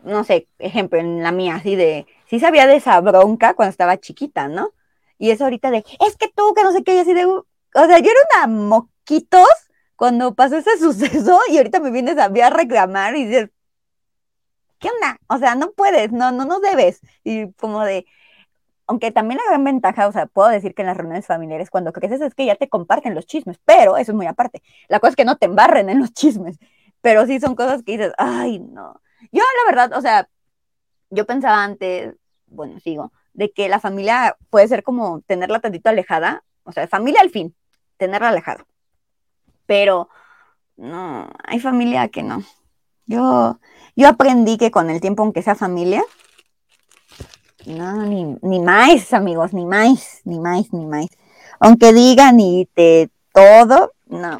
no 0.05 0.25
sé, 0.25 0.49
ejemplo, 0.59 0.99
en 0.99 1.23
la 1.23 1.33
mía, 1.33 1.57
así 1.57 1.77
de, 1.77 2.07
sí 2.29 2.41
sabía 2.41 2.67
de 2.67 2.77
esa 2.77 3.01
bronca 3.01 3.55
cuando 3.55 3.71
estaba 3.71 3.99
chiquita, 3.99 4.49
¿no? 4.49 4.73
Y 5.19 5.31
eso 5.31 5.45
ahorita 5.45 5.71
de, 5.71 5.85
es 6.07 6.17
que 6.17 6.29
tú, 6.35 6.55
que 6.55 6.63
no 6.65 6.73
sé 6.73 6.83
qué, 6.85 6.95
y 6.97 6.99
así 7.01 7.15
de, 7.15 7.27
o 7.27 7.47
sea, 7.75 7.99
yo 7.99 8.11
era 8.11 8.47
una 8.47 8.47
moquitos 8.47 9.49
cuando 9.97 10.35
pasó 10.35 10.57
ese 10.57 10.79
suceso 10.81 11.41
y 11.51 11.59
ahorita 11.59 11.81
me 11.81 11.91
vienes 11.91 12.19
a, 12.19 12.27
a 12.27 12.51
reclamar 12.51 13.17
y 13.17 13.27
dices, 13.27 13.51
¿qué 14.81 14.89
onda? 14.91 15.19
O 15.29 15.39
sea, 15.39 15.55
no 15.55 15.73
puedes, 15.73 16.11
no, 16.11 16.33
no, 16.33 16.45
no 16.45 16.59
debes. 16.61 17.01
Y 17.23 17.53
como 17.53 17.85
de, 17.85 18.07
aunque 18.87 19.13
también 19.13 19.39
la 19.39 19.51
gran 19.51 19.63
ventaja, 19.65 20.09
o 20.09 20.13
sea, 20.13 20.27
puedo 20.27 20.49
decir 20.49 20.75
que 20.75 20.83
en 20.83 20.87
las 20.87 20.97
reuniones 20.97 21.27
familiares 21.27 21.71
cuando 21.71 21.93
creces 21.93 22.21
es 22.21 22.35
que 22.35 22.47
ya 22.47 22.57
te 22.57 22.69
comparten 22.69 23.15
los 23.15 23.27
chismes, 23.27 23.61
pero 23.65 23.97
eso 23.97 24.13
es 24.13 24.17
muy 24.17 24.27
aparte. 24.27 24.63
La 24.89 24.99
cosa 24.99 25.11
es 25.11 25.17
que 25.17 25.25
no 25.25 25.37
te 25.37 25.47
embarren 25.47 25.91
en 25.91 26.01
los 26.01 26.13
chismes, 26.13 26.59
pero 27.01 27.27
sí 27.27 27.39
son 27.39 27.55
cosas 27.55 27.83
que 27.85 27.93
dices, 27.93 28.13
ay, 28.19 28.59
no. 28.59 29.01
Yo 29.33 29.43
la 29.65 29.71
verdad, 29.71 29.97
o 29.97 30.03
sea, 30.03 30.29
yo 31.11 31.27
pensaba 31.27 31.63
antes, 31.63 32.17
bueno, 32.47 32.81
sigo, 32.81 33.13
de 33.35 33.53
que 33.53 33.69
la 33.69 33.81
familia 33.81 34.37
puede 34.51 34.69
ser 34.69 34.83
como 34.83 35.21
tenerla 35.23 35.61
tantito 35.61 35.91
alejada, 35.91 36.43
o 36.65 36.73
sea, 36.73 36.89
familia 36.89 37.21
al 37.21 37.31
fin, 37.31 37.55
tenerla 37.97 38.31
alejada. 38.31 38.67
Pero 39.67 40.09
no, 40.77 41.29
hay 41.45 41.61
familia 41.61 42.09
que 42.09 42.23
no. 42.23 42.43
Yo, 43.11 43.59
yo 43.97 44.09
aprendí 44.09 44.57
que 44.57 44.71
con 44.71 44.89
el 44.89 45.01
tiempo, 45.01 45.25
aunque 45.25 45.43
sea 45.43 45.57
familia, 45.57 46.01
no, 47.67 48.07
ni, 48.07 48.37
ni 48.41 48.61
más, 48.61 49.13
amigos, 49.13 49.53
ni 49.53 49.67
más, 49.67 50.21
ni 50.25 50.39
más, 50.39 50.73
ni 50.73 50.87
más. 50.87 51.09
Aunque 51.59 51.93
digan 51.93 52.39
y 52.39 52.67
te 52.73 53.11
todo, 53.33 53.95
no. 54.07 54.39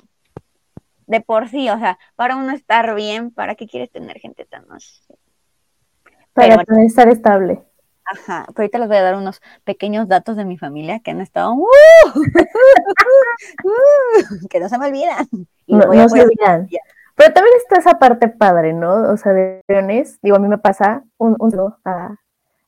De 1.09 1.21
por 1.21 1.49
sí, 1.49 1.69
o 1.69 1.81
sea, 1.81 1.99
para 2.15 2.37
uno 2.37 2.53
estar 2.53 2.95
bien, 2.95 3.33
¿para 3.33 3.57
qué 3.57 3.67
quieres 3.67 3.91
tener 3.91 4.21
gente 4.21 4.45
tan 4.45 4.69
más? 4.69 5.03
Para 6.33 6.63
estar 6.87 7.09
estable. 7.09 7.65
Ajá, 8.05 8.45
pero 8.51 8.63
ahorita 8.63 8.79
les 8.79 8.87
voy 8.87 8.99
a 8.99 9.03
dar 9.03 9.17
unos 9.17 9.43
pequeños 9.65 10.07
datos 10.07 10.37
de 10.37 10.45
mi 10.45 10.57
familia 10.57 11.01
que 11.01 11.11
han 11.11 11.21
estado, 11.21 11.55
¡uh! 11.55 11.65
¡Uh! 13.65 14.49
que 14.49 14.61
no 14.61 14.69
se 14.69 14.79
me 14.79 14.87
olvidan. 14.87 15.27
no, 15.67 16.09
se 16.09 16.23
olvidan. 16.23 16.69
Pero 17.21 17.35
también 17.35 17.55
está 17.59 17.77
esa 17.77 17.99
parte 17.99 18.29
padre, 18.29 18.73
¿no? 18.73 19.13
O 19.13 19.17
sea, 19.19 19.35
de 19.35 19.63
reuniones, 19.69 20.19
digo, 20.23 20.37
a 20.37 20.39
mí 20.39 20.49
me 20.49 20.57
pasa 20.57 21.05
un, 21.19 21.37
un 21.39 21.75
a, 21.85 22.17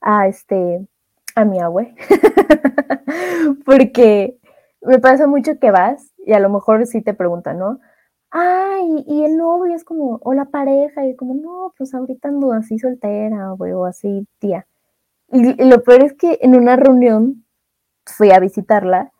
a 0.02 0.28
este, 0.28 0.86
a 1.34 1.46
mi 1.46 1.58
abue, 1.58 1.94
porque 3.64 4.36
me 4.82 4.98
pasa 4.98 5.26
mucho 5.26 5.58
que 5.58 5.70
vas 5.70 6.12
y 6.18 6.34
a 6.34 6.38
lo 6.38 6.50
mejor 6.50 6.84
sí 6.86 7.00
te 7.00 7.14
preguntan, 7.14 7.60
¿no? 7.60 7.80
Ay, 8.30 9.02
y 9.06 9.24
el 9.24 9.38
novio 9.38 9.74
es 9.74 9.84
como, 9.84 10.20
o 10.22 10.34
la 10.34 10.44
pareja, 10.44 11.06
y 11.06 11.16
como, 11.16 11.32
no, 11.32 11.72
pues 11.78 11.94
ahorita 11.94 12.28
ando 12.28 12.52
así 12.52 12.78
soltera, 12.78 13.54
o 13.54 13.84
así, 13.86 14.28
tía. 14.38 14.66
Y, 15.28 15.62
y, 15.62 15.66
lo 15.66 15.82
peor 15.82 16.02
es 16.02 16.12
que 16.12 16.38
en 16.42 16.56
una 16.56 16.76
reunión 16.76 17.46
fui 18.04 18.30
a 18.32 18.38
visitarla 18.38 19.12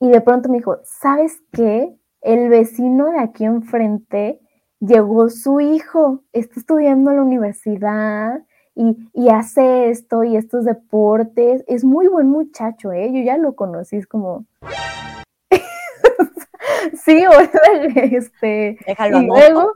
y 0.00 0.08
de 0.08 0.20
pronto 0.20 0.48
me 0.48 0.56
dijo, 0.56 0.80
¿sabes 0.82 1.44
qué? 1.52 1.96
El 2.22 2.48
vecino 2.48 3.12
de 3.12 3.20
aquí 3.20 3.44
enfrente 3.44 4.40
llegó 4.80 5.28
su 5.28 5.60
hijo, 5.60 6.22
está 6.32 6.60
estudiando 6.60 7.10
en 7.10 7.16
la 7.16 7.22
universidad 7.22 8.42
y, 8.74 9.28
hace 9.28 9.90
esto 9.90 10.22
y 10.22 10.36
estos 10.36 10.64
deportes. 10.64 11.64
Es 11.66 11.84
muy 11.84 12.06
buen 12.06 12.28
muchacho, 12.28 12.92
¿eh? 12.92 13.10
Yo 13.12 13.22
ya 13.22 13.36
lo 13.36 13.56
conocí, 13.56 13.96
es 13.96 14.06
como... 14.06 14.46
sí, 17.04 17.26
o 17.26 17.32
este... 17.94 18.78
Déjalo 18.86 19.22
y 19.22 19.26
luego, 19.26 19.72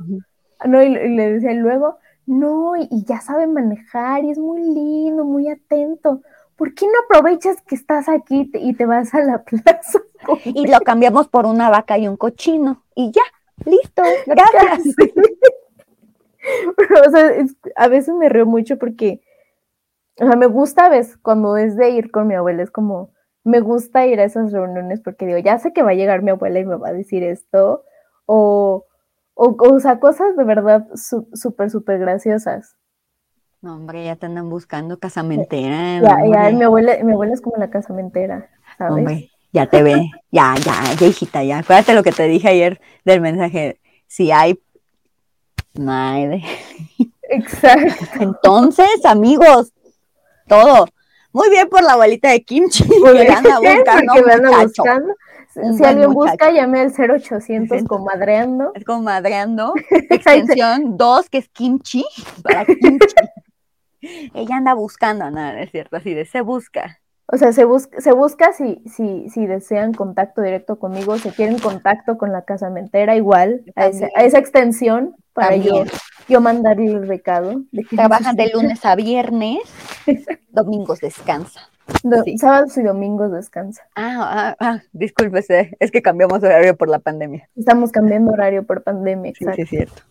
no, 0.64 0.82
y, 0.82 0.88
le 0.90 1.32
decía 1.32 1.52
luego, 1.54 1.98
no, 2.26 2.76
y, 2.76 3.04
ya 3.04 3.20
sabe 3.20 3.48
manejar 3.48 4.22
y 4.24 4.30
es 4.30 4.38
muy 4.38 4.62
lindo, 4.62 5.24
muy 5.24 5.48
atento. 5.48 6.22
¿Por 6.54 6.74
qué 6.74 6.86
no 6.86 6.92
aprovechas 7.04 7.60
que 7.62 7.74
estás 7.74 8.08
aquí 8.08 8.48
y 8.54 8.74
te 8.74 8.86
vas 8.86 9.12
a 9.14 9.20
la 9.20 9.42
plaza? 9.44 9.98
Y 10.44 10.68
lo 10.68 10.78
cambiamos 10.80 11.26
por 11.26 11.46
una 11.46 11.70
vaca 11.70 11.98
y 11.98 12.06
un 12.06 12.16
cochino 12.16 12.84
y 12.94 13.10
ya. 13.10 13.22
Listo, 13.66 14.02
gracias. 14.26 14.94
o 17.06 17.10
sea, 17.10 17.30
a 17.76 17.88
veces 17.88 18.14
me 18.14 18.28
río 18.28 18.46
mucho 18.46 18.78
porque, 18.78 19.22
o 20.20 20.26
sea, 20.26 20.36
me 20.36 20.46
gusta 20.46 20.86
a 20.86 20.88
veces 20.88 21.16
cuando 21.18 21.56
es 21.56 21.76
de 21.76 21.90
ir 21.90 22.10
con 22.10 22.26
mi 22.26 22.34
abuela, 22.34 22.62
es 22.62 22.70
como, 22.70 23.12
me 23.44 23.60
gusta 23.60 24.06
ir 24.06 24.20
a 24.20 24.24
esas 24.24 24.52
reuniones 24.52 25.00
porque 25.00 25.26
digo, 25.26 25.38
ya 25.38 25.58
sé 25.58 25.72
que 25.72 25.82
va 25.82 25.90
a 25.90 25.94
llegar 25.94 26.22
mi 26.22 26.30
abuela 26.30 26.58
y 26.58 26.64
me 26.64 26.76
va 26.76 26.88
a 26.88 26.92
decir 26.92 27.22
esto, 27.22 27.84
o, 28.26 28.86
o, 29.34 29.56
o 29.58 29.80
sea, 29.80 29.98
cosas 30.00 30.36
de 30.36 30.44
verdad 30.44 30.86
súper, 30.94 31.70
súper 31.70 31.98
graciosas. 31.98 32.76
No, 33.60 33.76
hombre, 33.76 34.04
ya 34.04 34.16
te 34.16 34.26
andan 34.26 34.48
buscando 34.48 34.98
casamentera. 34.98 36.00
Ya, 36.00 36.18
ya, 36.26 36.50
mi 36.50 36.64
abuela, 36.64 36.96
mi 37.04 37.12
abuela 37.12 37.32
es 37.32 37.40
como 37.40 37.56
la 37.58 37.70
casamentera, 37.70 38.50
¿sabes? 38.76 38.96
Hombre, 38.98 39.31
ya 39.52 39.66
te 39.66 39.82
ve, 39.82 40.10
ya, 40.30 40.54
ya, 40.56 40.94
ya, 40.98 41.06
hijita, 41.06 41.44
ya. 41.44 41.58
Acuérdate 41.58 41.94
lo 41.94 42.02
que 42.02 42.12
te 42.12 42.26
dije 42.26 42.48
ayer 42.48 42.80
del 43.04 43.20
mensaje. 43.20 43.78
Si 44.06 44.32
hay, 44.32 44.58
no 45.74 45.92
Exacto. 47.28 48.04
Entonces, 48.20 49.04
amigos, 49.04 49.72
todo. 50.46 50.86
Muy 51.32 51.48
bien 51.48 51.68
por 51.68 51.82
la 51.82 51.92
abuelita 51.92 52.30
de 52.30 52.42
Kimchi, 52.42 52.84
que 52.84 53.32
anda 53.32 53.58
buscando. 53.58 54.12
anda 54.12 54.62
buscando. 54.62 55.14
si 55.76 55.84
alguien 55.84 56.12
busca, 56.12 56.50
llame 56.50 56.80
al 56.80 56.92
0800 56.92 57.84
comadreando. 57.84 58.72
Es 58.74 58.84
comadreando. 58.84 59.72
Extensión 60.10 60.98
2, 60.98 61.30
que 61.30 61.38
es 61.38 61.48
kimchi. 61.48 62.04
Para 62.42 62.66
kimchi. 62.66 63.14
Ella 64.34 64.56
anda 64.56 64.74
buscando, 64.74 65.30
nada, 65.30 65.60
es 65.60 65.70
cierto, 65.70 65.96
así 65.96 66.12
de 66.12 66.26
se 66.26 66.40
busca. 66.40 67.01
O 67.32 67.38
sea, 67.38 67.52
se, 67.54 67.64
busca, 67.64 67.98
se 67.98 68.12
busca 68.12 68.52
si, 68.52 68.82
si, 68.84 69.30
si 69.30 69.46
desean 69.46 69.94
contacto 69.94 70.42
directo 70.42 70.78
conmigo, 70.78 71.16
si 71.16 71.30
quieren 71.30 71.58
contacto 71.58 72.18
con 72.18 72.30
la 72.30 72.42
casamentera, 72.42 73.16
igual, 73.16 73.64
a 73.74 73.86
esa, 73.86 74.08
a 74.14 74.24
esa, 74.24 74.38
extensión, 74.38 75.16
para 75.32 75.56
yo, 75.56 75.84
yo 76.28 76.42
mandarle 76.42 76.92
el 76.92 77.08
recado. 77.08 77.62
De 77.72 77.84
que 77.84 77.96
Trabajan 77.96 78.36
de 78.36 78.50
lunes 78.52 78.84
a 78.84 78.94
viernes, 78.96 79.60
domingos 80.50 81.00
descansa. 81.00 81.70
Sábados 82.38 82.76
y 82.76 82.82
domingos 82.82 83.32
descansa. 83.32 83.82
Ah, 83.94 84.18
ah, 84.20 84.56
ah, 84.60 84.82
discúlpese, 84.92 85.74
es 85.80 85.90
que 85.90 86.02
cambiamos 86.02 86.42
horario 86.42 86.76
por 86.76 86.90
la 86.90 86.98
pandemia. 86.98 87.48
Estamos 87.56 87.92
cambiando 87.92 88.32
horario 88.32 88.66
por 88.66 88.82
pandemia, 88.82 89.30
exacto. 89.30 89.56
Sí, 89.56 89.56
sí, 89.56 89.62
es 89.62 89.70
cierto. 89.70 90.02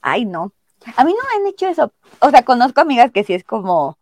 Ay, 0.00 0.24
no. 0.24 0.52
A 0.96 1.04
mí 1.04 1.12
no 1.12 1.18
me 1.18 1.42
han 1.42 1.48
hecho 1.48 1.66
eso. 1.66 1.92
O 2.20 2.30
sea, 2.30 2.44
conozco 2.44 2.80
amigas 2.80 3.10
que 3.10 3.24
sí 3.24 3.34
es 3.34 3.42
como, 3.42 3.98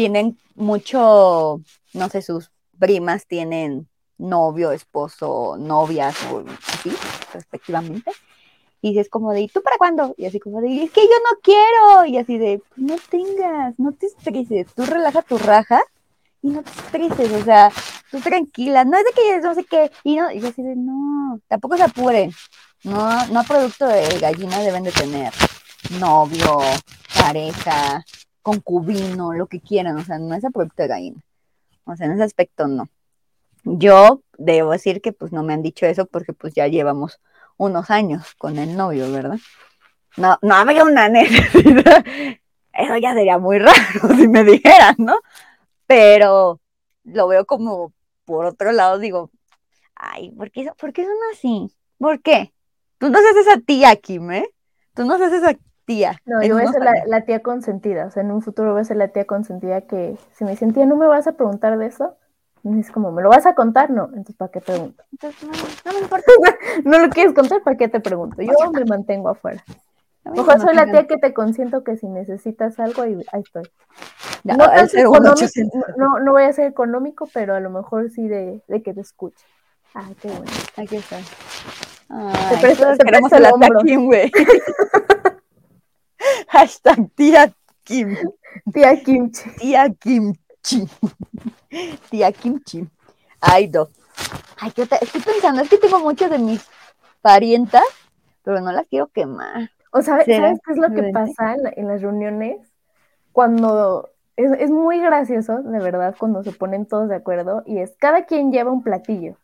tienen 0.00 0.38
mucho, 0.54 1.60
no 1.92 2.08
sé, 2.08 2.22
sus 2.22 2.50
primas 2.78 3.26
tienen 3.26 3.86
novio, 4.16 4.72
esposo, 4.72 5.58
novias 5.58 6.16
o 6.32 6.42
así, 6.72 6.90
respectivamente. 7.34 8.10
Y 8.80 8.98
es 8.98 9.10
como 9.10 9.32
de, 9.32 9.42
¿y 9.42 9.48
tú 9.48 9.62
para 9.62 9.76
cuándo? 9.76 10.14
Y 10.16 10.24
así 10.24 10.40
como 10.40 10.62
de, 10.62 10.84
es 10.84 10.90
que 10.90 11.02
yo 11.02 11.16
no 11.30 11.38
quiero. 11.42 12.06
Y 12.06 12.16
así 12.16 12.38
de, 12.38 12.62
no 12.76 12.96
tengas, 13.10 13.78
no 13.78 13.92
te 13.92 14.06
estreses, 14.06 14.68
tú 14.74 14.86
relaja 14.86 15.20
tu 15.20 15.36
raja 15.36 15.82
y 16.40 16.48
no 16.48 16.62
te 16.62 16.70
estreses, 16.70 17.32
o 17.32 17.44
sea, 17.44 17.70
tú 18.10 18.20
tranquila, 18.20 18.86
no 18.86 18.96
es 18.96 19.04
de 19.04 19.12
que 19.12 19.40
no 19.42 19.54
sé 19.54 19.64
qué, 19.64 19.90
y 20.02 20.16
no, 20.16 20.30
y 20.30 20.38
así 20.38 20.62
de, 20.62 20.76
no, 20.76 21.38
tampoco 21.46 21.76
se 21.76 21.82
apuren, 21.82 22.32
no, 22.84 23.26
no 23.26 23.44
producto 23.44 23.86
de 23.86 24.18
gallina 24.18 24.60
deben 24.60 24.84
de 24.84 24.92
tener 24.92 25.30
novio, 25.98 26.60
pareja, 27.14 28.02
concubino, 28.42 29.32
lo 29.32 29.46
que 29.46 29.60
quieran, 29.60 29.96
o 29.96 30.04
sea, 30.04 30.18
no 30.18 30.34
es 30.34 30.44
a 30.44 30.50
producto 30.50 30.82
de 30.82 30.88
gallina, 30.88 31.20
o 31.84 31.96
sea, 31.96 32.06
en 32.06 32.12
ese 32.12 32.24
aspecto 32.24 32.66
no. 32.68 32.88
Yo 33.64 34.22
debo 34.38 34.72
decir 34.72 35.02
que 35.02 35.12
pues 35.12 35.32
no 35.32 35.42
me 35.42 35.52
han 35.52 35.62
dicho 35.62 35.86
eso 35.86 36.06
porque 36.06 36.32
pues 36.32 36.54
ya 36.54 36.66
llevamos 36.66 37.20
unos 37.58 37.90
años 37.90 38.34
con 38.38 38.58
el 38.58 38.76
novio, 38.76 39.10
¿verdad? 39.12 39.38
No, 40.16 40.38
no 40.42 40.54
había 40.54 40.84
una 40.84 41.08
necesidad. 41.10 42.04
Eso 42.72 42.96
ya 42.96 43.14
sería 43.14 43.38
muy 43.38 43.58
raro 43.58 44.14
si 44.16 44.28
me 44.28 44.44
dijeran, 44.44 44.94
¿no? 44.98 45.18
pero 45.90 46.60
lo 47.02 47.26
veo 47.26 47.44
como 47.46 47.92
por 48.24 48.46
otro 48.46 48.70
lado, 48.70 49.00
digo, 49.00 49.32
ay, 49.96 50.30
¿por 50.30 50.52
qué, 50.52 50.70
¿por 50.78 50.92
qué 50.92 51.02
son 51.02 51.16
así? 51.32 51.74
¿Por 51.98 52.22
qué? 52.22 52.52
Tú 52.98 53.10
no 53.10 53.18
haces 53.18 53.38
esa 53.38 53.58
tía, 53.58 53.96
Kim, 53.96 54.30
¿eh? 54.30 54.48
Tú 54.94 55.04
no 55.04 55.14
haces 55.14 55.32
esa 55.32 55.58
tía. 55.90 56.12
No, 56.24 56.40
yo 56.40 56.54
voy 56.54 56.62
a 56.62 56.70
ser 56.70 56.82
la, 57.06 57.20
tía 57.22 57.40
consentida, 57.40 58.06
o 58.06 58.10
sea, 58.12 58.22
en 58.22 58.30
un 58.30 58.42
futuro 58.42 58.70
voy 58.70 58.82
a 58.82 58.84
ser 58.84 58.96
la 58.96 59.08
tía 59.08 59.24
consentida 59.24 59.80
que 59.80 60.16
si 60.34 60.44
me 60.44 60.54
sentía, 60.54 60.86
¿no 60.86 60.94
me 60.94 61.08
vas 61.08 61.26
a 61.26 61.32
preguntar 61.32 61.76
de 61.78 61.86
eso? 61.86 62.14
Y 62.62 62.78
es 62.78 62.92
como, 62.92 63.10
¿me 63.10 63.22
lo 63.22 63.28
vas 63.28 63.44
a 63.46 63.56
contar? 63.56 63.90
No, 63.90 64.04
entonces 64.04 64.36
¿para 64.36 64.52
qué 64.52 64.60
pregunto? 64.60 65.02
Entonces, 65.10 65.48
no, 65.84 65.92
me 65.92 65.98
importa. 65.98 66.26
no 66.84 66.98
lo 67.00 67.08
quieres 67.08 67.34
contar, 67.34 67.64
¿para 67.64 67.76
qué 67.76 67.88
te 67.88 67.98
pregunto? 67.98 68.40
Yo 68.40 68.70
me 68.72 68.84
mantengo 68.84 69.30
afuera. 69.30 69.64
Mejor 70.24 70.60
soy 70.60 70.76
la 70.76 70.86
tía 70.86 71.08
que 71.08 71.16
te 71.16 71.34
consiento 71.34 71.82
que 71.82 71.96
si 71.96 72.06
necesitas 72.06 72.78
algo, 72.78 73.02
ahí, 73.02 73.18
estoy. 73.32 73.64
No, 74.44 74.56
no, 76.20 76.32
voy 76.32 76.44
a 76.44 76.52
ser 76.52 76.66
económico, 76.66 77.28
pero 77.34 77.56
a 77.56 77.60
lo 77.60 77.70
mejor 77.70 78.10
sí 78.10 78.28
de, 78.28 78.62
de 78.68 78.82
que 78.82 78.94
te 78.94 79.00
escuche. 79.00 79.44
Ay, 79.92 80.14
qué 80.20 80.28
bueno. 80.28 80.44
Aquí 80.76 80.96
está. 80.96 81.16
Ay, 82.10 82.32
te 82.50 82.60
presto, 82.60 82.96
te 82.96 83.36
el 83.38 83.46
hombro. 83.46 83.80
Güey. 83.82 84.30
Hashtag 86.48 87.10
tía 87.14 87.52
Kim. 87.84 88.16
Tía 88.72 89.02
Kimchi. 89.02 89.50
Tía 89.58 89.90
Kimchi. 89.90 90.88
Tía 92.10 92.32
Kimchi. 92.32 92.88
Ay, 93.40 93.68
no. 93.68 93.88
Ay, 94.58 94.70
¿qué 94.72 94.82
estoy 94.82 95.22
pensando, 95.22 95.62
es 95.62 95.70
que 95.70 95.78
tengo 95.78 95.98
muchas 96.00 96.30
de 96.30 96.38
mis 96.38 96.66
parientas, 97.22 97.84
pero 98.42 98.60
no 98.60 98.72
las 98.72 98.86
quiero 98.86 99.06
quemar. 99.08 99.70
O 99.92 100.02
sabes, 100.02 100.26
¿sabes 100.26 100.58
qué 100.64 100.72
es 100.72 100.78
lo 100.78 100.94
que 100.94 101.10
pasa 101.12 101.56
en, 101.74 101.88
las 101.88 102.02
reuniones? 102.02 102.58
Cuando 103.32 104.10
es, 104.36 104.70
muy 104.70 105.00
gracioso, 105.00 105.62
de 105.62 105.78
verdad, 105.78 106.14
cuando 106.18 106.42
se 106.42 106.52
ponen 106.52 106.86
todos 106.86 107.08
de 107.08 107.16
acuerdo 107.16 107.62
y 107.66 107.78
es 107.78 107.96
cada 107.98 108.26
quien 108.26 108.52
lleva 108.52 108.70
un 108.70 108.82
platillo, 108.82 109.36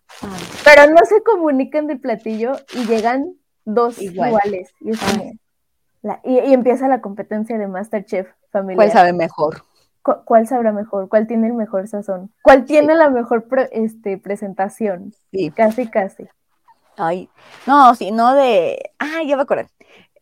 pero 0.64 0.90
no 0.90 1.04
se 1.04 1.22
comunican 1.22 1.86
del 1.86 2.00
platillo 2.00 2.52
y 2.74 2.84
llegan 2.86 3.34
dos 3.64 4.00
iguales. 4.00 4.72
Y, 4.80 4.92
y, 6.24 6.52
empieza 6.52 6.88
la 6.88 7.00
competencia 7.00 7.58
de 7.58 7.66
Masterchef 7.66 8.28
familiar. 8.50 8.76
¿Cuál 8.76 8.92
sabe 8.92 9.12
mejor? 9.12 9.64
¿Cuál 10.02 10.46
sabrá 10.46 10.70
mejor? 10.70 11.08
¿Cuál 11.08 11.26
tiene 11.26 11.48
el 11.48 11.54
mejor 11.54 11.88
sazón? 11.88 12.32
¿Cuál 12.42 12.64
tiene 12.64 12.94
la 12.94 13.10
mejor 13.10 13.46
este, 13.72 14.18
presentación? 14.18 15.12
Sí. 15.32 15.50
Casi, 15.50 15.88
casi. 15.88 16.28
Ay, 16.96 17.28
no, 17.66 17.94
sino 17.96 18.34
de. 18.34 18.92
Ah, 19.00 19.22
ya 19.26 19.36
me 19.36 19.42
acordé 19.42 19.68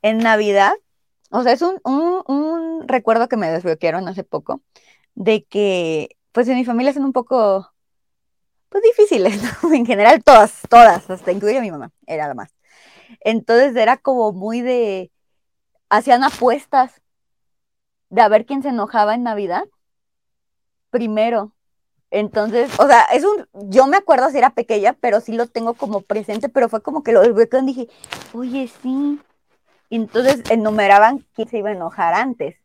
en 0.05 0.19
Navidad, 0.19 0.75
o 1.31 1.43
sea, 1.43 1.53
es 1.53 1.63
un, 1.63 1.81
un, 1.83 2.87
recuerdo 2.87 3.27
que 3.27 3.39
me 3.39 3.51
desbloquearon 3.51 4.07
hace 4.07 4.23
poco, 4.23 4.61
de 5.15 5.45
que, 5.45 6.11
pues 6.31 6.47
en 6.47 6.57
mi 6.57 6.67
familia 6.67 6.93
son 6.93 7.07
un 7.07 7.15
poco, 7.15 7.73
pues 8.69 8.83
difíciles, 8.83 9.41
¿no? 9.63 9.73
En 9.73 9.87
general 9.87 10.23
todas, 10.23 10.61
todas, 10.69 11.09
hasta 11.09 11.33
incluye 11.33 11.57
a 11.57 11.63
mi 11.63 11.71
mamá, 11.71 11.91
era 12.07 12.29
la 12.29 12.35
más. 12.35 12.55
Entonces 13.21 13.75
era 13.77 13.97
como 13.97 14.33
muy 14.33 14.61
de, 14.61 15.11
hacían 15.97 16.25
apuestas 16.25 17.01
de 18.11 18.21
a 18.21 18.29
ver 18.29 18.47
quién 18.47 18.63
se 18.63 18.69
enojaba 18.69 19.15
en 19.15 19.23
Navidad 19.23 19.65
primero. 20.91 21.53
Entonces, 22.11 22.71
o 22.79 22.87
sea, 22.87 23.03
es 23.13 23.25
un, 23.25 23.49
yo 23.71 23.89
me 23.89 23.97
acuerdo 23.97 24.31
si 24.31 24.39
era 24.39 24.51
pequeña, 24.51 24.93
pero 25.01 25.21
sí 25.21 25.33
lo 25.33 25.49
tengo 25.49 25.75
como 25.75 26.01
presente, 26.01 26.49
pero 26.49 26.69
fue 26.69 26.81
como 26.81 27.03
que 27.03 27.11
lo 27.13 27.23
desbloquearon 27.23 27.69
y 27.69 27.75
dije, 27.75 27.89
oye, 28.33 28.71
sí, 28.81 29.21
entonces 29.91 30.43
enumeraban 30.51 31.27
quién 31.35 31.49
se 31.49 31.59
iba 31.59 31.71
a 31.71 31.73
enojar 31.73 32.15
antes. 32.15 32.57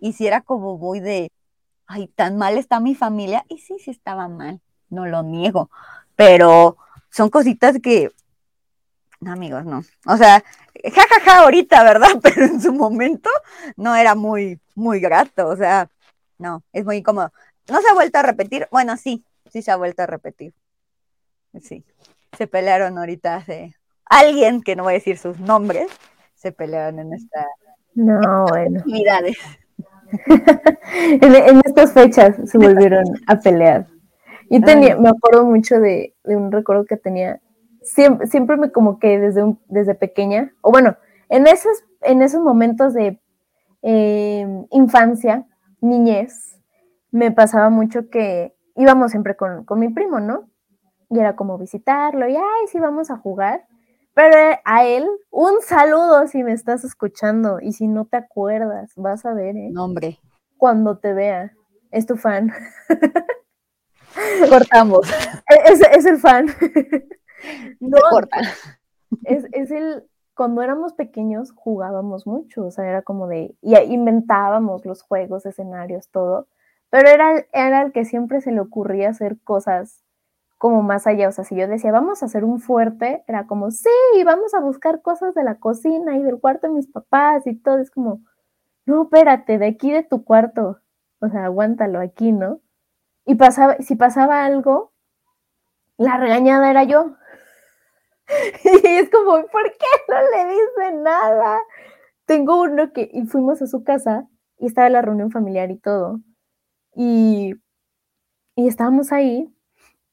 Y 0.00 0.14
si 0.14 0.26
era 0.26 0.40
como 0.40 0.76
muy 0.78 0.98
de, 0.98 1.30
ay, 1.86 2.08
tan 2.08 2.36
mal 2.36 2.58
está 2.58 2.80
mi 2.80 2.96
familia. 2.96 3.44
Y 3.48 3.58
sí, 3.58 3.76
sí 3.78 3.92
estaba 3.92 4.26
mal, 4.26 4.60
no 4.88 5.06
lo 5.06 5.22
niego. 5.22 5.70
Pero 6.16 6.76
son 7.10 7.30
cositas 7.30 7.78
que, 7.80 8.10
no, 9.20 9.32
amigos, 9.32 9.64
no. 9.64 9.82
O 10.06 10.16
sea, 10.16 10.42
jajaja 10.82 11.20
ja, 11.20 11.32
ja, 11.32 11.38
ahorita, 11.40 11.84
¿verdad? 11.84 12.08
Pero 12.22 12.44
en 12.44 12.60
su 12.60 12.72
momento 12.72 13.30
no 13.76 13.94
era 13.94 14.14
muy, 14.14 14.60
muy 14.74 15.00
grato. 15.00 15.48
O 15.48 15.56
sea, 15.56 15.88
no, 16.38 16.62
es 16.72 16.84
muy 16.84 16.96
incómodo. 16.96 17.32
¿No 17.68 17.80
se 17.80 17.88
ha 17.88 17.94
vuelto 17.94 18.18
a 18.18 18.22
repetir? 18.22 18.66
Bueno, 18.70 18.96
sí, 18.96 19.24
sí 19.50 19.62
se 19.62 19.70
ha 19.70 19.76
vuelto 19.76 20.02
a 20.02 20.06
repetir. 20.06 20.54
Sí, 21.62 21.84
se 22.36 22.46
pelearon 22.46 22.96
ahorita 22.96 23.36
hace 23.36 23.74
alguien, 24.04 24.62
que 24.62 24.76
no 24.76 24.84
voy 24.84 24.92
a 24.92 24.94
decir 24.94 25.18
sus 25.18 25.38
nombres, 25.38 25.90
se 26.34 26.52
pelearon 26.52 26.98
en 27.00 27.14
esta 27.14 27.46
no, 27.94 28.46
bueno. 28.46 28.80
actividades. 28.80 29.36
en, 31.20 31.60
estas 31.64 31.92
fechas 31.92 32.36
se 32.44 32.58
volvieron 32.58 33.04
a 33.26 33.36
pelear. 33.36 33.86
Yo 34.48 34.60
tenía, 34.62 34.96
me 34.96 35.08
acuerdo 35.08 35.46
mucho 35.46 35.78
de, 35.78 36.14
un 36.24 36.50
recuerdo 36.50 36.84
que 36.84 36.96
tenía, 36.96 37.40
siempre, 37.82 38.26
siempre 38.26 38.56
me 38.56 38.72
como 38.72 38.98
que 38.98 39.18
desde, 39.18 39.56
desde 39.68 39.94
pequeña, 39.94 40.52
o 40.60 40.70
bueno, 40.70 40.96
en 41.28 41.46
esos, 41.46 41.84
en 42.02 42.22
esos 42.22 42.42
momentos 42.42 42.94
de 42.94 43.20
eh, 43.82 44.66
infancia, 44.70 45.46
niñez, 45.80 46.58
me 47.10 47.30
pasaba 47.32 47.70
mucho 47.70 48.08
que 48.10 48.54
íbamos 48.76 49.10
siempre 49.10 49.36
con, 49.36 49.64
con 49.64 49.78
mi 49.78 49.88
primo, 49.88 50.20
¿no? 50.20 50.48
Y 51.08 51.18
era 51.18 51.34
como 51.34 51.58
visitarlo 51.58 52.28
y, 52.28 52.36
ay, 52.36 52.66
sí, 52.70 52.78
vamos 52.78 53.10
a 53.10 53.16
jugar. 53.16 53.66
Pero 54.14 54.36
a 54.64 54.84
él, 54.84 55.08
un 55.30 55.60
saludo 55.62 56.26
si 56.26 56.42
me 56.42 56.52
estás 56.52 56.84
escuchando 56.84 57.60
y 57.60 57.72
si 57.72 57.86
no 57.86 58.06
te 58.06 58.16
acuerdas, 58.16 58.92
vas 58.96 59.24
a 59.24 59.32
ver, 59.32 59.56
¿eh? 59.56 59.70
Nombre. 59.70 60.18
Cuando 60.56 60.98
te 60.98 61.12
vea, 61.12 61.52
es 61.90 62.06
tu 62.06 62.16
fan. 62.16 62.52
Cortamos. 64.48 65.08
E-, 65.48 65.72
es, 65.72 66.06
el 66.06 66.18
fan. 66.18 66.46
no, 67.80 67.98
corta. 68.10 68.40
Es, 69.24 69.46
es 69.52 69.70
el, 69.70 70.04
cuando 70.34 70.62
éramos 70.62 70.94
pequeños 70.94 71.52
jugábamos 71.54 72.26
mucho, 72.26 72.66
o 72.66 72.70
sea, 72.70 72.88
era 72.88 73.02
como 73.02 73.26
de, 73.26 73.54
y 73.62 73.74
inventábamos 73.76 74.86
los 74.86 75.02
juegos, 75.02 75.46
escenarios, 75.46 76.08
todo, 76.10 76.48
pero 76.90 77.08
era, 77.08 77.44
era 77.52 77.82
el 77.82 77.92
que 77.92 78.04
siempre 78.04 78.40
se 78.40 78.52
le 78.52 78.60
ocurría 78.60 79.10
hacer 79.10 79.38
cosas 79.42 80.04
como 80.58 80.82
más 80.82 81.06
allá, 81.06 81.28
o 81.28 81.32
sea, 81.32 81.44
si 81.44 81.56
yo 81.56 81.66
decía, 81.66 81.90
vamos 81.90 82.22
a 82.22 82.26
hacer 82.26 82.44
un 82.44 82.60
fuerte, 82.60 83.24
era 83.26 83.46
como, 83.46 83.70
sí, 83.70 83.88
vamos 84.24 84.52
a 84.54 84.60
buscar 84.60 85.00
cosas 85.00 85.34
de 85.34 85.42
la 85.42 85.56
cocina 85.56 86.16
y 86.16 86.22
del 86.22 86.38
cuarto 86.38 86.66
de 86.66 86.74
mis 86.74 86.86
papás 86.86 87.46
y 87.46 87.54
todo, 87.54 87.78
es 87.78 87.90
como, 87.90 88.20
no, 88.84 89.04
espérate, 89.04 89.58
de 89.58 89.66
aquí 89.66 89.90
de 89.90 90.02
tu 90.02 90.24
cuarto, 90.24 90.80
o 91.20 91.28
sea, 91.28 91.46
aguántalo 91.46 92.00
aquí, 92.00 92.32
¿no? 92.32 92.60
Y 93.24 93.36
pasaba, 93.36 93.76
si 93.80 93.96
pasaba 93.96 94.44
algo, 94.44 94.92
la 95.96 96.16
regañada 96.16 96.70
era 96.70 96.84
yo. 96.84 97.14
Y 98.64 98.86
es 98.86 99.10
como, 99.10 99.46
¿por 99.46 99.64
qué 99.72 99.86
no 100.08 100.16
le 100.30 100.52
dice 100.52 101.02
nada? 101.02 101.60
Tengo 102.26 102.62
uno 102.62 102.92
que, 102.92 103.10
y 103.12 103.26
fuimos 103.26 103.60
a 103.62 103.66
su 103.66 103.82
casa 103.82 104.28
y 104.58 104.66
estaba 104.66 104.88
la 104.88 105.02
reunión 105.02 105.30
familiar 105.30 105.70
y 105.70 105.78
todo. 105.78 106.20
Y, 106.94 107.54
y 108.56 108.68
estábamos 108.68 109.12
ahí 109.12 109.52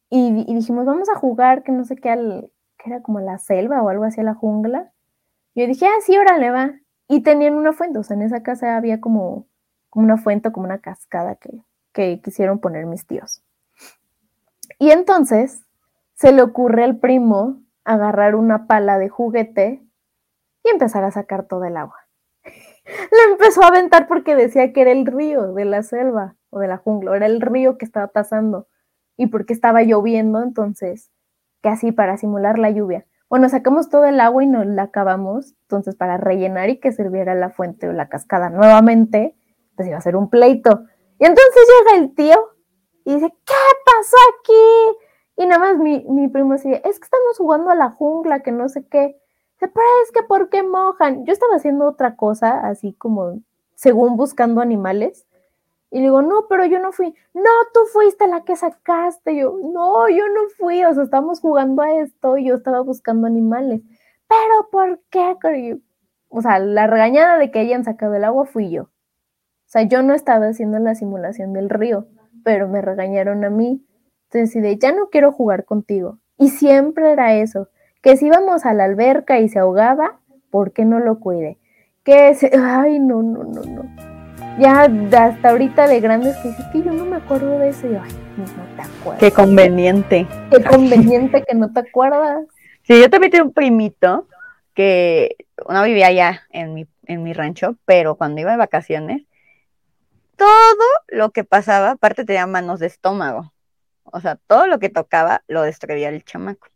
y, 0.09 0.53
dijimos, 0.53 0.85
vamos 0.85 1.09
a 1.09 1.15
jugar, 1.15 1.63
que 1.63 1.71
no 1.71 1.83
sé 1.83 1.95
qué, 1.95 2.09
al, 2.09 2.51
que 2.77 2.89
era 2.89 3.01
como 3.01 3.19
la 3.19 3.37
selva 3.37 3.81
o 3.81 3.89
algo 3.89 4.05
así, 4.05 4.21
la 4.21 4.33
jungla. 4.33 4.91
Yo 5.53 5.67
dije, 5.67 5.85
ah, 5.85 6.01
sí, 6.01 6.17
órale, 6.17 6.49
va. 6.49 6.71
Y 7.07 7.21
tenían 7.21 7.55
una 7.55 7.73
fuente, 7.73 7.99
o 7.99 8.03
sea, 8.03 8.15
en 8.15 8.23
esa 8.23 8.43
casa 8.43 8.77
había 8.77 9.01
como, 9.01 9.47
como 9.89 10.05
una 10.05 10.17
fuente, 10.17 10.51
como 10.51 10.65
una 10.65 10.79
cascada 10.79 11.35
que, 11.35 11.61
que 11.93 12.21
quisieron 12.21 12.59
poner 12.59 12.85
mis 12.85 13.05
tíos. 13.05 13.43
Y 14.79 14.91
entonces 14.91 15.63
se 16.13 16.31
le 16.31 16.41
ocurre 16.41 16.83
al 16.83 16.97
primo 16.99 17.61
agarrar 17.87 18.35
una 18.35 18.67
pala 18.67 18.99
de 18.99 19.09
juguete 19.09 19.81
y 20.63 20.69
empezar 20.69 21.03
a 21.05 21.11
sacar 21.11 21.47
todo 21.47 21.63
el 21.63 21.77
agua. 21.77 21.97
Le 22.43 23.31
empezó 23.31 23.63
a 23.63 23.67
aventar 23.67 24.07
porque 24.07 24.35
decía 24.35 24.73
que 24.73 24.81
era 24.81 24.91
el 24.91 25.05
río 25.05 25.53
de 25.53 25.65
la 25.65 25.81
selva 25.83 26.35
o 26.49 26.59
de 26.59 26.67
la 26.67 26.77
jungla, 26.77 27.15
era 27.15 27.25
el 27.25 27.41
río 27.41 27.77
que 27.77 27.85
estaba 27.85 28.07
pasando 28.07 28.67
y 29.15 29.27
porque 29.27 29.53
estaba 29.53 29.81
lloviendo, 29.83 30.43
entonces, 30.43 31.11
casi 31.61 31.91
para 31.91 32.17
simular 32.17 32.59
la 32.59 32.69
lluvia. 32.69 33.05
Bueno, 33.29 33.49
sacamos 33.49 33.89
todo 33.89 34.05
el 34.05 34.19
agua 34.19 34.43
y 34.43 34.47
nos 34.47 34.65
la 34.65 34.83
acabamos, 34.83 35.55
entonces 35.63 35.95
para 35.95 36.17
rellenar 36.17 36.69
y 36.69 36.79
que 36.79 36.91
sirviera 36.91 37.35
la 37.35 37.49
fuente 37.49 37.87
o 37.87 37.93
la 37.93 38.09
cascada 38.09 38.49
nuevamente, 38.49 39.35
pues 39.75 39.87
iba 39.87 39.97
a 39.97 40.01
ser 40.01 40.15
un 40.15 40.29
pleito. 40.29 40.83
Y 41.19 41.25
entonces 41.25 41.67
llega 41.67 42.03
el 42.03 42.15
tío 42.15 42.37
y 43.05 43.15
dice, 43.15 43.29
¿qué 43.45 43.53
pasó 43.85 44.17
aquí? 44.39 45.06
Y 45.37 45.45
nada 45.45 45.59
más 45.59 45.77
mi, 45.77 46.03
mi 46.09 46.27
primo 46.27 46.53
decía, 46.53 46.77
es 46.77 46.99
que 46.99 47.05
estamos 47.05 47.37
jugando 47.37 47.69
a 47.69 47.75
la 47.75 47.91
jungla, 47.91 48.41
que 48.41 48.51
no 48.51 48.67
sé 48.69 48.85
qué. 48.87 49.17
Pero 49.59 49.71
es 50.03 50.11
que 50.11 50.23
¿por 50.23 50.49
qué 50.49 50.63
mojan? 50.63 51.25
Yo 51.25 51.33
estaba 51.33 51.55
haciendo 51.55 51.85
otra 51.87 52.15
cosa, 52.15 52.67
así 52.67 52.93
como 52.93 53.39
según 53.75 54.17
buscando 54.17 54.61
animales. 54.61 55.27
Y 55.89 55.97
le 55.97 56.03
digo, 56.03 56.21
no, 56.21 56.47
pero 56.49 56.65
yo 56.65 56.79
no 56.79 56.91
fui. 56.91 57.15
No, 57.33 57.49
tú 57.73 57.81
fuiste 57.93 58.27
la 58.27 58.43
que 58.43 58.55
sacaste. 58.55 59.37
yo, 59.37 59.57
no, 59.63 60.09
yo 60.09 60.27
no 60.27 60.49
fui. 60.57 60.83
O 60.83 60.93
sea, 60.93 61.03
estamos 61.03 61.39
jugando 61.39 61.81
a 61.81 61.93
esto 62.01 62.37
y 62.37 62.45
yo 62.45 62.55
estaba 62.55 62.81
buscando 62.81 63.25
animales. 63.25 63.81
Pero 64.27 64.69
¿por 64.69 64.99
qué? 65.09 65.37
O 66.29 66.41
sea, 66.41 66.59
la 66.59 66.87
regañada 66.87 67.37
de 67.37 67.51
que 67.51 67.59
hayan 67.59 67.85
sacado 67.85 68.15
el 68.15 68.25
agua 68.25 68.45
fui 68.45 68.69
yo. 68.69 68.83
O 68.83 69.69
sea, 69.69 69.83
yo 69.83 70.03
no 70.03 70.13
estaba 70.13 70.47
haciendo 70.47 70.79
la 70.79 70.95
simulación 70.95 71.53
del 71.53 71.69
río, 71.69 72.07
pero 72.43 72.67
me 72.67 72.81
regañaron 72.81 73.45
a 73.45 73.49
mí. 73.49 73.85
Entonces 74.31 74.61
decidí, 74.61 74.77
ya 74.79 74.91
no 74.91 75.09
quiero 75.09 75.31
jugar 75.31 75.65
contigo. 75.65 76.19
Y 76.37 76.49
siempre 76.49 77.11
era 77.11 77.35
eso, 77.35 77.69
que 78.01 78.17
si 78.17 78.27
íbamos 78.27 78.65
a 78.65 78.73
la 78.73 78.85
alberca 78.85 79.39
y 79.39 79.49
se 79.49 79.59
ahogaba, 79.59 80.19
¿por 80.49 80.71
qué 80.71 80.85
no 80.85 80.99
lo 80.99 81.19
cuide? 81.19 81.57
Que 82.03 82.35
se... 82.35 82.51
Ay, 82.57 82.99
no, 82.99 83.23
no, 83.23 83.43
no, 83.43 83.61
no 83.63 84.17
ya 84.59 84.83
hasta 84.85 85.49
ahorita 85.49 85.87
de 85.87 85.99
grandes 85.99 86.35
que 86.37 86.49
dices 86.49 86.65
que 86.71 86.81
yo 86.81 86.91
no 86.91 87.05
me 87.05 87.17
acuerdo 87.17 87.59
de 87.59 87.69
eso. 87.69 87.87
Y 87.87 87.93
yo, 87.93 88.01
ay, 88.01 88.11
no 88.37 88.45
te 88.45 88.81
acuerdas. 88.81 89.19
Qué 89.19 89.31
conveniente. 89.31 90.27
Qué 90.51 90.63
conveniente 90.63 91.43
que 91.43 91.55
no 91.55 91.71
te 91.71 91.81
acuerdas. 91.81 92.45
Sí, 92.83 92.99
yo 92.99 93.09
también 93.09 93.31
tengo 93.31 93.45
un 93.45 93.53
primito 93.53 94.27
que 94.73 95.35
no 95.69 95.83
vivía 95.83 96.07
allá 96.07 96.43
en 96.51 96.73
mi, 96.73 96.87
en 97.05 97.23
mi 97.23 97.33
rancho, 97.33 97.75
pero 97.85 98.15
cuando 98.15 98.41
iba 98.41 98.51
de 98.51 98.57
vacaciones, 98.57 99.23
todo 100.35 100.47
lo 101.07 101.31
que 101.31 101.43
pasaba, 101.43 101.91
aparte 101.91 102.25
tenía 102.25 102.47
manos 102.47 102.79
de 102.79 102.87
estómago. 102.87 103.51
O 104.11 104.21
sea, 104.21 104.35
todo 104.35 104.67
lo 104.67 104.79
que 104.79 104.89
tocaba 104.89 105.43
lo 105.47 105.61
destruía 105.63 106.09
el 106.09 106.23
chamaco. 106.23 106.67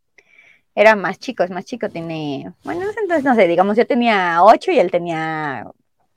Era 0.75 0.95
más 0.95 1.19
chico, 1.19 1.43
es 1.43 1.51
más 1.51 1.65
chico, 1.65 1.89
tiene, 1.89 2.53
bueno, 2.63 2.85
entonces 3.01 3.23
no 3.25 3.35
sé, 3.35 3.47
digamos, 3.47 3.75
yo 3.75 3.85
tenía 3.85 4.41
ocho 4.43 4.71
y 4.71 4.79
él 4.79 4.89
tenía 4.89 5.65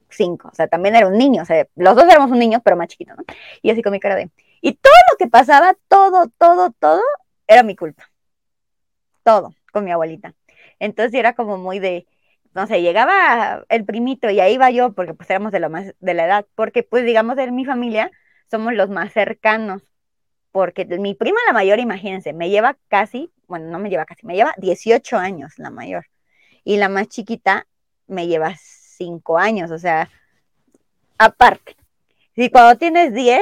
cinco, 0.08 0.48
o 0.52 0.54
sea, 0.54 0.68
también 0.68 0.94
era 0.94 1.08
un 1.08 1.18
niño, 1.18 1.42
o 1.42 1.44
sea, 1.44 1.66
los 1.74 1.96
dos 1.96 2.04
éramos 2.04 2.30
un 2.30 2.38
niño, 2.38 2.60
pero 2.64 2.76
más 2.76 2.88
chiquito, 2.88 3.14
¿no? 3.16 3.24
Y 3.62 3.70
así 3.70 3.82
con 3.82 3.92
mi 3.92 4.00
cara 4.00 4.14
de... 4.14 4.30
Y 4.60 4.74
todo 4.74 4.92
lo 5.10 5.16
que 5.18 5.26
pasaba, 5.28 5.74
todo, 5.88 6.28
todo, 6.38 6.70
todo, 6.78 7.02
era 7.46 7.62
mi 7.62 7.76
culpa. 7.76 8.04
Todo, 9.22 9.54
con 9.72 9.84
mi 9.84 9.90
abuelita. 9.90 10.34
Entonces 10.78 11.14
era 11.14 11.34
como 11.34 11.58
muy 11.58 11.78
de, 11.80 12.06
no 12.54 12.66
sé, 12.66 12.82
llegaba 12.82 13.64
el 13.68 13.84
primito 13.84 14.30
y 14.30 14.40
ahí 14.40 14.54
iba 14.54 14.70
yo, 14.70 14.92
porque 14.92 15.14
pues 15.14 15.28
éramos 15.30 15.52
de 15.52 15.60
la, 15.60 15.68
más, 15.68 15.94
de 15.98 16.14
la 16.14 16.26
edad, 16.26 16.46
porque 16.54 16.82
pues 16.82 17.04
digamos 17.04 17.36
en 17.38 17.54
mi 17.54 17.64
familia 17.64 18.10
somos 18.50 18.74
los 18.74 18.88
más 18.90 19.12
cercanos, 19.12 19.82
porque 20.54 20.84
mi 20.84 21.14
prima 21.14 21.40
la 21.48 21.52
mayor, 21.52 21.80
imagínense, 21.80 22.32
me 22.32 22.48
lleva 22.48 22.76
casi, 22.86 23.28
bueno, 23.48 23.66
no 23.72 23.80
me 23.80 23.90
lleva 23.90 24.04
casi, 24.04 24.24
me 24.24 24.36
lleva 24.36 24.54
18 24.58 25.16
años 25.16 25.58
la 25.58 25.70
mayor, 25.70 26.06
y 26.62 26.76
la 26.76 26.88
más 26.88 27.08
chiquita 27.08 27.66
me 28.06 28.28
lleva 28.28 28.54
cinco 28.56 29.36
años, 29.36 29.72
o 29.72 29.78
sea, 29.80 30.08
aparte. 31.18 31.74
Si 32.36 32.50
cuando 32.50 32.78
tienes 32.78 33.12
10 33.12 33.40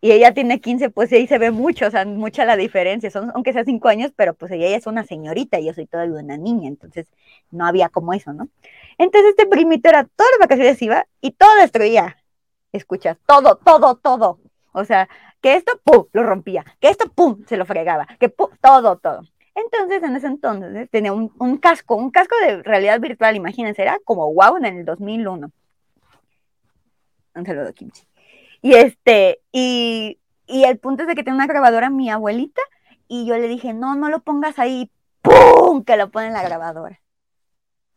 y 0.00 0.12
ella 0.12 0.32
tiene 0.32 0.60
15, 0.60 0.90
pues 0.90 1.12
ahí 1.12 1.26
se 1.26 1.38
ve 1.38 1.50
mucho, 1.50 1.88
o 1.88 1.90
sea, 1.90 2.04
mucha 2.04 2.44
la 2.44 2.56
diferencia, 2.56 3.10
son, 3.10 3.32
aunque 3.34 3.52
sea 3.52 3.64
cinco 3.64 3.88
años, 3.88 4.12
pero 4.14 4.34
pues 4.34 4.52
ella 4.52 4.68
es 4.76 4.86
una 4.86 5.02
señorita 5.02 5.58
y 5.58 5.66
yo 5.66 5.74
soy 5.74 5.86
todavía 5.86 6.20
una 6.20 6.36
niña, 6.36 6.68
entonces 6.68 7.08
no 7.50 7.66
había 7.66 7.88
como 7.88 8.12
eso, 8.14 8.32
¿no? 8.32 8.48
Entonces 8.98 9.30
este 9.30 9.48
primito 9.48 9.88
era 9.88 10.04
todas 10.04 10.30
las 10.38 10.48
vacaciones 10.48 10.80
iba 10.80 11.08
y 11.20 11.32
todo 11.32 11.56
destruía, 11.56 12.18
escuchas, 12.70 13.18
todo, 13.26 13.56
todo, 13.56 13.96
todo, 13.96 14.38
o 14.70 14.84
sea, 14.84 15.08
que 15.40 15.54
esto, 15.54 15.72
pum, 15.84 16.06
lo 16.12 16.22
rompía, 16.22 16.64
que 16.80 16.88
esto, 16.88 17.08
pum, 17.10 17.44
se 17.46 17.56
lo 17.56 17.64
fregaba, 17.64 18.06
que 18.18 18.28
pum, 18.28 18.48
todo, 18.60 18.98
todo. 18.98 19.22
Entonces, 19.54 20.02
en 20.02 20.16
ese 20.16 20.26
entonces, 20.26 20.88
tenía 20.90 21.12
un, 21.12 21.58
casco, 21.58 21.96
un 21.96 22.10
casco 22.10 22.34
de 22.46 22.62
realidad 22.62 23.00
virtual, 23.00 23.36
imagínense, 23.36 23.82
era 23.82 23.98
como 24.04 24.32
wow 24.32 24.56
en 24.56 24.64
el 24.64 24.84
2001. 24.84 25.50
Un 27.34 27.46
saludo, 27.46 27.72
Kimchi. 27.72 28.02
Y 28.62 28.74
este, 28.74 29.40
y, 29.52 30.18
el 30.46 30.78
punto 30.78 31.02
es 31.02 31.08
de 31.08 31.14
que 31.14 31.22
tenía 31.22 31.36
una 31.36 31.46
grabadora 31.46 31.90
mi 31.90 32.10
abuelita, 32.10 32.62
y 33.08 33.26
yo 33.26 33.36
le 33.36 33.48
dije, 33.48 33.72
no, 33.72 33.96
no 33.96 34.08
lo 34.08 34.20
pongas 34.20 34.58
ahí, 34.58 34.90
¡pum! 35.22 35.84
que 35.84 35.96
lo 35.96 36.10
pone 36.10 36.28
en 36.28 36.32
la 36.34 36.42
grabadora. 36.42 37.00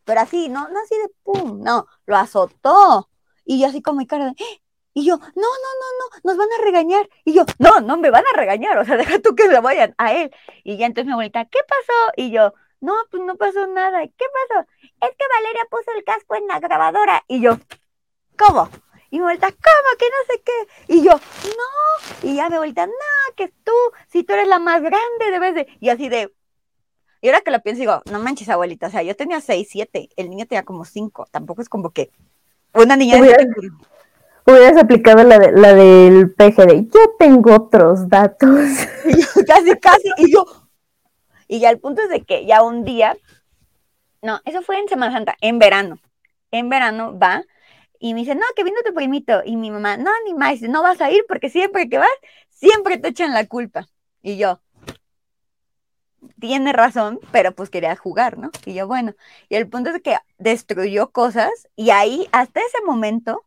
Pero 0.06 0.21
así, 0.21 0.49
no, 0.49 0.67
no 0.69 0.79
así 0.79 0.95
de 0.95 1.10
pum, 1.23 1.62
no, 1.62 1.88
lo 2.06 2.17
azotó. 2.17 3.10
Y 3.45 3.60
yo 3.62 3.67
así 3.67 3.82
como 3.82 3.99
mi 3.99 4.08
cara 4.08 4.25
de, 4.25 4.36
y 4.93 5.06
yo, 5.06 5.17
no, 5.17 5.23
no, 5.25 5.32
no, 5.36 5.88
no, 5.99 6.19
nos 6.23 6.38
van 6.38 6.49
a 6.60 6.63
regañar. 6.63 7.10
Y 7.25 7.34
yo, 7.34 7.45
no, 7.58 7.79
no 7.82 7.97
me 7.97 8.12
van 8.12 8.23
a 8.32 8.38
regañar, 8.38 8.77
o 8.77 8.86
sea, 8.86 8.97
deja 8.97 9.19
tú 9.19 9.36
que 9.36 9.47
se 9.47 9.60
vayan 9.60 9.95
a 9.97 10.13
él. 10.13 10.32
Y 10.63 10.77
ya 10.77 10.86
entonces 10.86 11.08
mi 11.08 11.13
abuelita, 11.13 11.45
¿qué 11.45 11.60
pasó? 11.67 12.13
Y 12.15 12.32
yo, 12.32 12.53
no, 12.79 12.93
pues 13.10 13.23
no 13.23 13.36
pasó 13.36 13.65
nada. 13.67 14.06
¿Qué 14.06 14.25
pasó? 14.49 14.67
Es 14.82 15.10
que 15.17 15.25
Valeria 15.36 15.65
puso 15.69 15.91
el 15.97 16.03
casco 16.03 16.36
en 16.36 16.47
la 16.47 16.60
grabadora. 16.60 17.23
Y 17.27 17.41
yo, 17.41 17.58
¿cómo? 18.38 18.69
Y 19.10 19.17
mi 19.17 19.21
abuelita, 19.21 19.47
¿cómo? 19.47 19.97
Que 19.97 20.06
no 20.06 20.34
sé 20.34 20.43
qué. 20.43 20.93
Y 20.93 21.03
yo, 21.03 21.12
no. 21.12 22.29
Y 22.29 22.36
ya 22.36 22.49
mi 22.49 22.56
abuelita, 22.56 22.86
no, 22.86 22.93
que 23.36 23.47
tú, 23.63 23.71
si 24.10 24.23
tú 24.23 24.34
eres 24.34 24.47
la 24.47 24.60
más 24.60 24.82
grande, 24.82 25.32
debes 25.32 25.56
de. 25.56 25.67
Y 25.79 25.89
así 25.89 26.10
de. 26.10 26.34
Y 27.21 27.29
ahora 27.29 27.41
que 27.41 27.51
lo 27.51 27.62
pienso, 27.62 27.79
digo, 27.79 28.01
no 28.12 28.19
manches, 28.19 28.49
abuelita. 28.49 28.88
O 28.88 28.89
sea, 28.89 29.01
yo 29.01 29.15
tenía 29.15 29.39
seis, 29.39 29.69
siete. 29.71 30.10
El 30.17 30.29
niño 30.29 30.45
tenía 30.45 30.63
como 30.63 30.84
cinco. 30.84 31.25
Tampoco 31.32 31.62
es 31.62 31.69
como 31.69 31.91
que 31.91 32.12
una 32.73 32.95
niña 32.95 33.17
hubieras 34.45 34.77
aplicado 34.77 35.23
la, 35.23 35.39
de, 35.39 35.51
la 35.51 35.73
del 35.73 36.34
PGD. 36.34 36.89
Yo 36.93 37.15
tengo 37.17 37.56
otros 37.56 38.10
datos. 38.10 38.49
casi, 39.47 39.79
casi. 39.79 40.10
Y 40.17 40.32
yo. 40.32 40.45
Y 41.47 41.60
ya 41.60 41.69
el 41.69 41.79
punto 41.79 42.01
es 42.01 42.10
de 42.10 42.23
que 42.23 42.45
ya 42.45 42.63
un 42.63 42.84
día. 42.84 43.15
No, 44.21 44.39
eso 44.45 44.62
fue 44.62 44.79
en 44.79 44.88
Semana 44.88 45.12
Santa, 45.12 45.36
en 45.41 45.60
verano. 45.60 45.99
En 46.51 46.69
verano 46.69 47.17
va 47.17 47.43
y 47.99 48.13
me 48.13 48.19
dice, 48.19 48.36
no, 48.36 48.45
que 48.56 48.63
vino 48.63 48.77
tu 48.86 48.93
primito. 48.93 49.41
Y 49.45 49.56
mi 49.56 49.71
mamá, 49.71 49.97
no, 49.97 50.12
ni 50.25 50.34
más, 50.34 50.62
no 50.62 50.82
vas 50.82 50.99
a 51.01 51.10
ir 51.10 51.25
porque 51.27 51.49
siempre 51.49 51.88
que 51.89 51.97
vas, 51.97 52.10
siempre 52.49 52.97
te 52.97 53.10
echan 53.10 53.34
la 53.34 53.47
culpa. 53.47 53.88
Y 54.21 54.38
yo, 54.38 54.60
tiene 56.39 56.73
razón, 56.73 57.19
pero 57.32 57.53
pues 57.53 57.69
quería 57.69 57.95
jugar, 57.95 58.38
¿no? 58.38 58.51
Y 58.65 58.73
yo, 58.73 58.88
bueno, 58.88 59.13
y 59.49 59.56
el 59.56 59.69
punto 59.69 59.89
es 59.91 60.01
que 60.01 60.17
destruyó 60.38 61.12
cosas 61.12 61.49
y 61.75 61.91
ahí, 61.91 62.27
hasta 62.32 62.60
ese 62.60 62.84
momento, 62.86 63.45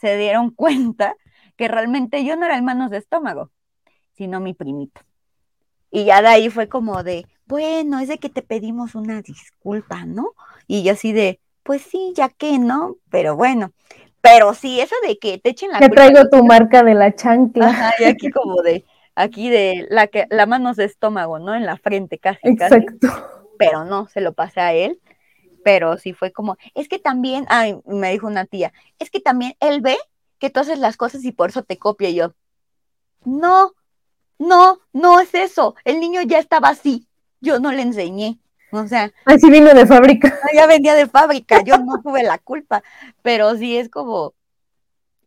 se 0.00 0.16
dieron 0.16 0.50
cuenta 0.54 1.16
que 1.56 1.68
realmente 1.68 2.24
yo 2.24 2.36
no 2.36 2.46
era 2.46 2.56
el 2.56 2.62
manos 2.62 2.90
de 2.90 2.98
estómago, 2.98 3.50
sino 4.12 4.40
mi 4.40 4.54
primito. 4.54 5.02
Y 5.90 6.04
ya 6.04 6.22
de 6.22 6.28
ahí 6.28 6.50
fue 6.50 6.68
como 6.68 7.02
de, 7.02 7.26
bueno, 7.46 7.98
es 7.98 8.08
de 8.08 8.18
que 8.18 8.28
te 8.28 8.42
pedimos 8.42 8.94
una 8.94 9.22
disculpa, 9.22 10.04
¿no? 10.06 10.32
Y 10.66 10.84
yo 10.84 10.92
así 10.92 11.12
de, 11.12 11.40
pues 11.62 11.82
sí, 11.82 12.12
ya 12.14 12.28
que, 12.28 12.58
¿no? 12.58 12.96
Pero 13.10 13.36
bueno, 13.36 13.72
pero 14.20 14.54
sí, 14.54 14.80
eso 14.80 14.94
de 15.06 15.18
que 15.18 15.38
te 15.38 15.50
echen 15.50 15.72
la 15.72 15.80
Te 15.80 15.88
traigo 15.88 16.28
tu 16.30 16.44
marca 16.44 16.82
de 16.82 16.94
la 16.94 17.14
chancla. 17.14 17.68
Ajá, 17.68 17.92
y 17.98 18.04
aquí 18.04 18.30
como 18.30 18.62
de, 18.62 18.84
aquí 19.14 19.50
de 19.50 19.86
la 19.90 20.06
que, 20.06 20.26
la 20.30 20.46
manos 20.46 20.76
de 20.76 20.84
estómago, 20.84 21.38
¿no? 21.38 21.54
En 21.54 21.66
la 21.66 21.76
frente 21.76 22.18
casi. 22.18 22.40
Exacto. 22.44 23.08
Pero 23.58 23.84
no, 23.84 24.06
se 24.06 24.20
lo 24.20 24.32
pasé 24.32 24.60
a 24.60 24.72
él 24.72 25.00
pero 25.64 25.98
sí 25.98 26.12
fue 26.12 26.32
como, 26.32 26.56
es 26.74 26.88
que 26.88 26.98
también, 26.98 27.46
ay, 27.48 27.78
me 27.86 28.12
dijo 28.12 28.26
una 28.26 28.44
tía, 28.44 28.72
es 28.98 29.10
que 29.10 29.20
también 29.20 29.54
él 29.60 29.80
ve 29.80 29.98
que 30.38 30.50
tú 30.50 30.60
haces 30.60 30.78
las 30.78 30.96
cosas 30.96 31.24
y 31.24 31.32
por 31.32 31.50
eso 31.50 31.62
te 31.62 31.78
copia 31.78 32.08
y 32.08 32.14
yo. 32.14 32.34
No, 33.24 33.72
no, 34.38 34.80
no 34.92 35.20
es 35.20 35.34
eso, 35.34 35.74
el 35.84 36.00
niño 36.00 36.22
ya 36.22 36.38
estaba 36.38 36.68
así, 36.68 37.06
yo 37.40 37.60
no 37.60 37.72
le 37.72 37.82
enseñé. 37.82 38.38
O 38.72 38.86
sea. 38.86 39.12
Así 39.24 39.50
vino 39.50 39.74
de 39.74 39.86
fábrica. 39.86 40.38
Ya 40.54 40.66
venía 40.66 40.94
de 40.94 41.06
fábrica, 41.06 41.62
yo 41.62 41.78
no 41.78 42.00
tuve 42.02 42.22
la 42.22 42.38
culpa, 42.38 42.82
pero 43.22 43.56
sí 43.56 43.76
es 43.76 43.88
como, 43.88 44.34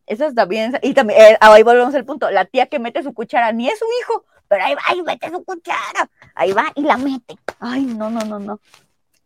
eso 0.06 0.26
está 0.26 0.46
bien, 0.46 0.78
y 0.82 0.94
también, 0.94 1.22
eh, 1.22 1.38
ahí 1.40 1.64
volvemos 1.64 1.94
al 1.96 2.06
punto, 2.06 2.30
la 2.32 2.46
tía 2.46 2.68
que 2.68 2.80
mete 2.80 3.04
su 3.04 3.14
cuchara, 3.14 3.52
ni 3.52 3.68
es 3.68 3.80
su 3.80 3.86
hijo, 4.02 4.26
pero 4.48 4.64
ahí 4.64 4.76
va 4.76 4.96
y 4.96 5.02
mete 5.02 5.30
su 5.30 5.44
cuchara, 5.44 6.10
ahí 6.36 6.52
va 6.52 6.72
y 6.76 6.82
la 6.82 6.98
mete. 6.98 7.38
Ay, 7.60 7.86
no, 7.86 8.10
no, 8.10 8.22
no, 8.22 8.40
no. 8.40 8.60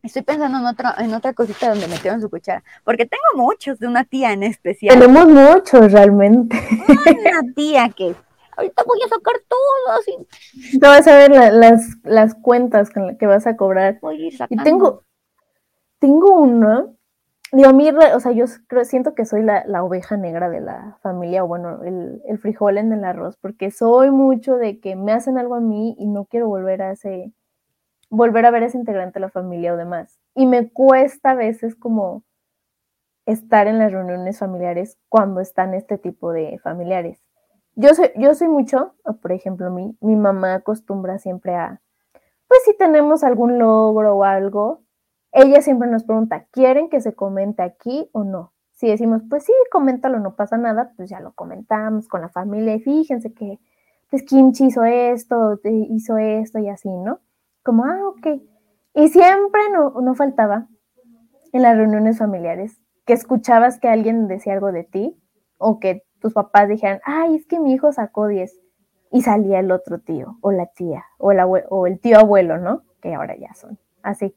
Estoy 0.07 0.21
pensando 0.21 0.57
en 0.57 0.65
otra, 0.65 0.95
en 0.99 1.13
otra 1.13 1.33
cosita 1.33 1.67
donde 1.67 1.85
metieron 1.87 2.21
su 2.21 2.29
cuchara, 2.29 2.63
porque 2.85 3.05
tengo 3.05 3.45
muchos 3.45 3.77
de 3.77 3.87
una 3.87 4.05
tía 4.05 4.31
en 4.31 4.43
especial. 4.43 4.97
Tenemos 4.97 5.27
muchos 5.27 5.91
realmente. 5.91 6.57
una 6.87 7.53
tía 7.53 7.89
que 7.89 8.15
ahorita 8.55 8.83
voy 8.87 8.99
a 9.05 9.09
sacar 9.09 9.35
todo 9.49 9.99
así. 9.99 10.79
Te 10.79 10.87
vas 10.87 11.05
a 11.07 11.15
ver 11.17 11.31
las, 11.53 11.97
las 12.03 12.35
cuentas 12.35 12.89
con 12.89 13.07
las 13.07 13.17
que 13.17 13.27
vas 13.27 13.47
a 13.47 13.57
cobrar. 13.57 13.99
Voy 14.01 14.29
a 14.39 14.47
Y 14.49 14.55
tengo, 14.63 15.03
tengo 15.99 16.39
una, 16.39 16.87
digo, 17.51 17.67
a 17.67 17.73
mí, 17.73 17.89
o 17.89 18.19
sea, 18.21 18.31
yo 18.31 18.45
creo, 18.67 18.85
siento 18.85 19.13
que 19.13 19.25
soy 19.25 19.43
la, 19.43 19.83
oveja 19.83 20.15
negra 20.15 20.49
de 20.49 20.61
la 20.61 20.97
familia, 21.03 21.43
o 21.43 21.47
bueno, 21.47 21.83
el, 21.83 22.21
el, 22.25 22.39
frijol 22.39 22.77
en 22.77 22.93
el 22.93 23.03
arroz, 23.03 23.35
porque 23.41 23.71
soy 23.71 24.09
mucho 24.09 24.55
de 24.55 24.79
que 24.79 24.95
me 24.95 25.11
hacen 25.11 25.37
algo 25.37 25.55
a 25.55 25.59
mí 25.59 25.97
y 25.99 26.07
no 26.07 26.23
quiero 26.23 26.47
volver 26.47 26.81
a 26.81 26.91
ese, 26.91 27.33
volver 28.09 28.45
a 28.45 28.51
ver 28.51 28.63
ese 28.63 28.77
integrante 28.77 29.19
de 29.19 29.25
la 29.25 29.29
familia 29.29 29.73
o 29.73 29.77
demás. 29.77 30.19
Y 30.35 30.45
me 30.45 30.69
cuesta 30.69 31.31
a 31.31 31.35
veces 31.35 31.75
como 31.75 32.23
estar 33.25 33.67
en 33.67 33.79
las 33.79 33.91
reuniones 33.91 34.39
familiares 34.39 34.97
cuando 35.09 35.41
están 35.41 35.73
este 35.73 35.97
tipo 35.97 36.31
de 36.31 36.59
familiares 36.59 37.21
yo 37.77 37.93
soy, 37.93 38.09
yo 38.15 38.33
soy 38.33 38.47
mucho, 38.47 38.95
por 39.21 39.31
ejemplo, 39.31 39.69
mi, 39.69 39.95
mi 40.01 40.15
mamá 40.15 40.55
acostumbra 40.55 41.19
siempre 41.19 41.53
a, 41.53 41.79
pues 42.47 42.61
si 42.65 42.75
tenemos 42.75 43.23
algún 43.23 43.59
logro 43.59 44.15
o 44.15 44.23
algo, 44.23 44.81
ella 45.31 45.61
siempre 45.61 45.87
nos 45.87 46.03
pregunta, 46.03 46.47
¿quieren 46.51 46.89
que 46.89 47.01
se 47.01 47.13
comente 47.13 47.61
aquí 47.61 48.09
o 48.13 48.23
no? 48.23 48.53
Si 48.71 48.87
decimos, 48.87 49.21
pues 49.29 49.43
sí, 49.43 49.53
coméntalo, 49.71 50.19
no 50.19 50.35
pasa 50.35 50.57
nada, 50.57 50.93
pues 50.97 51.09
ya 51.09 51.19
lo 51.19 51.33
comentamos 51.33 52.07
con 52.07 52.21
la 52.21 52.29
familia 52.29 52.73
y 52.73 52.79
fíjense 52.79 53.33
que 53.33 53.59
pues 54.09 54.23
Kimchi 54.23 54.65
hizo 54.65 54.83
esto, 54.83 55.59
hizo 55.63 56.17
esto 56.17 56.57
y 56.57 56.69
así, 56.69 56.89
¿no? 56.89 57.19
Como, 57.63 57.85
ah, 57.85 58.07
ok. 58.07 58.41
Y 58.93 59.09
siempre 59.09 59.61
no, 59.71 60.01
no 60.01 60.15
faltaba 60.15 60.67
en 61.53 61.61
las 61.61 61.77
reuniones 61.77 62.17
familiares 62.17 62.81
que 63.05 63.13
escuchabas 63.13 63.79
que 63.79 63.87
alguien 63.87 64.27
decía 64.27 64.53
algo 64.53 64.71
de 64.71 64.83
ti 64.83 65.17
o 65.57 65.79
que 65.79 66.03
tus 66.19 66.33
papás 66.33 66.67
dijeran, 66.67 66.99
ay, 67.05 67.35
es 67.35 67.45
que 67.45 67.59
mi 67.59 67.73
hijo 67.73 67.91
sacó 67.91 68.27
10 68.27 68.59
y 69.11 69.21
salía 69.21 69.59
el 69.59 69.71
otro 69.71 69.99
tío 69.99 70.37
o 70.41 70.51
la 70.51 70.65
tía 70.67 71.05
o 71.17 71.31
el, 71.31 71.39
o 71.69 71.87
el 71.87 71.99
tío 71.99 72.17
abuelo, 72.17 72.57
¿no? 72.57 72.83
Que 73.01 73.13
ahora 73.13 73.35
ya 73.37 73.53
son 73.53 73.79
así. 74.03 74.35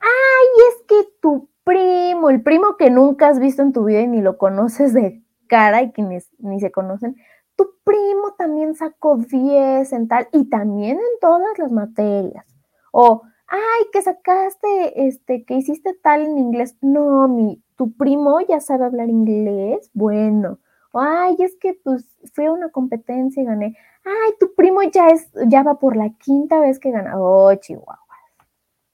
Ay, 0.00 0.46
es 0.68 0.84
que 0.86 1.08
tu 1.20 1.48
primo, 1.64 2.30
el 2.30 2.42
primo 2.42 2.76
que 2.76 2.90
nunca 2.90 3.28
has 3.28 3.38
visto 3.38 3.62
en 3.62 3.72
tu 3.72 3.84
vida 3.84 4.00
y 4.00 4.08
ni 4.08 4.20
lo 4.20 4.36
conoces 4.36 4.92
de 4.92 5.22
cara 5.46 5.82
y 5.82 5.92
que 5.92 6.02
ni 6.02 6.60
se 6.60 6.70
conocen, 6.70 7.16
tu 7.56 7.70
primo 7.84 8.34
también 8.36 8.74
sacó 8.74 9.16
10 9.16 9.92
en 9.92 10.08
tal 10.08 10.28
y 10.32 10.48
también 10.48 10.98
en 10.98 11.20
todas 11.20 11.58
las 11.58 11.70
materias. 11.72 12.44
O, 12.92 13.22
ay, 13.48 13.84
que 13.92 14.02
sacaste, 14.02 15.06
este, 15.06 15.44
que 15.44 15.54
hiciste 15.54 15.94
tal 16.02 16.22
en 16.22 16.38
inglés. 16.38 16.76
No, 16.80 17.28
mi, 17.28 17.62
tu 17.76 17.92
primo 17.92 18.40
ya 18.40 18.60
sabe 18.60 18.84
hablar 18.84 19.08
inglés. 19.08 19.90
Bueno, 19.94 20.58
ay, 20.92 21.36
es 21.38 21.56
que 21.56 21.74
pues 21.74 22.06
fue 22.32 22.50
una 22.50 22.70
competencia 22.70 23.42
y 23.42 23.46
gané. 23.46 23.76
Ay, 24.04 24.32
tu 24.38 24.54
primo 24.54 24.82
ya 24.82 25.08
es, 25.08 25.30
ya 25.46 25.62
va 25.62 25.78
por 25.78 25.96
la 25.96 26.10
quinta 26.10 26.60
vez 26.60 26.78
que 26.78 26.90
gana. 26.90 27.20
Oh, 27.20 27.54
Chihuahua. 27.54 27.98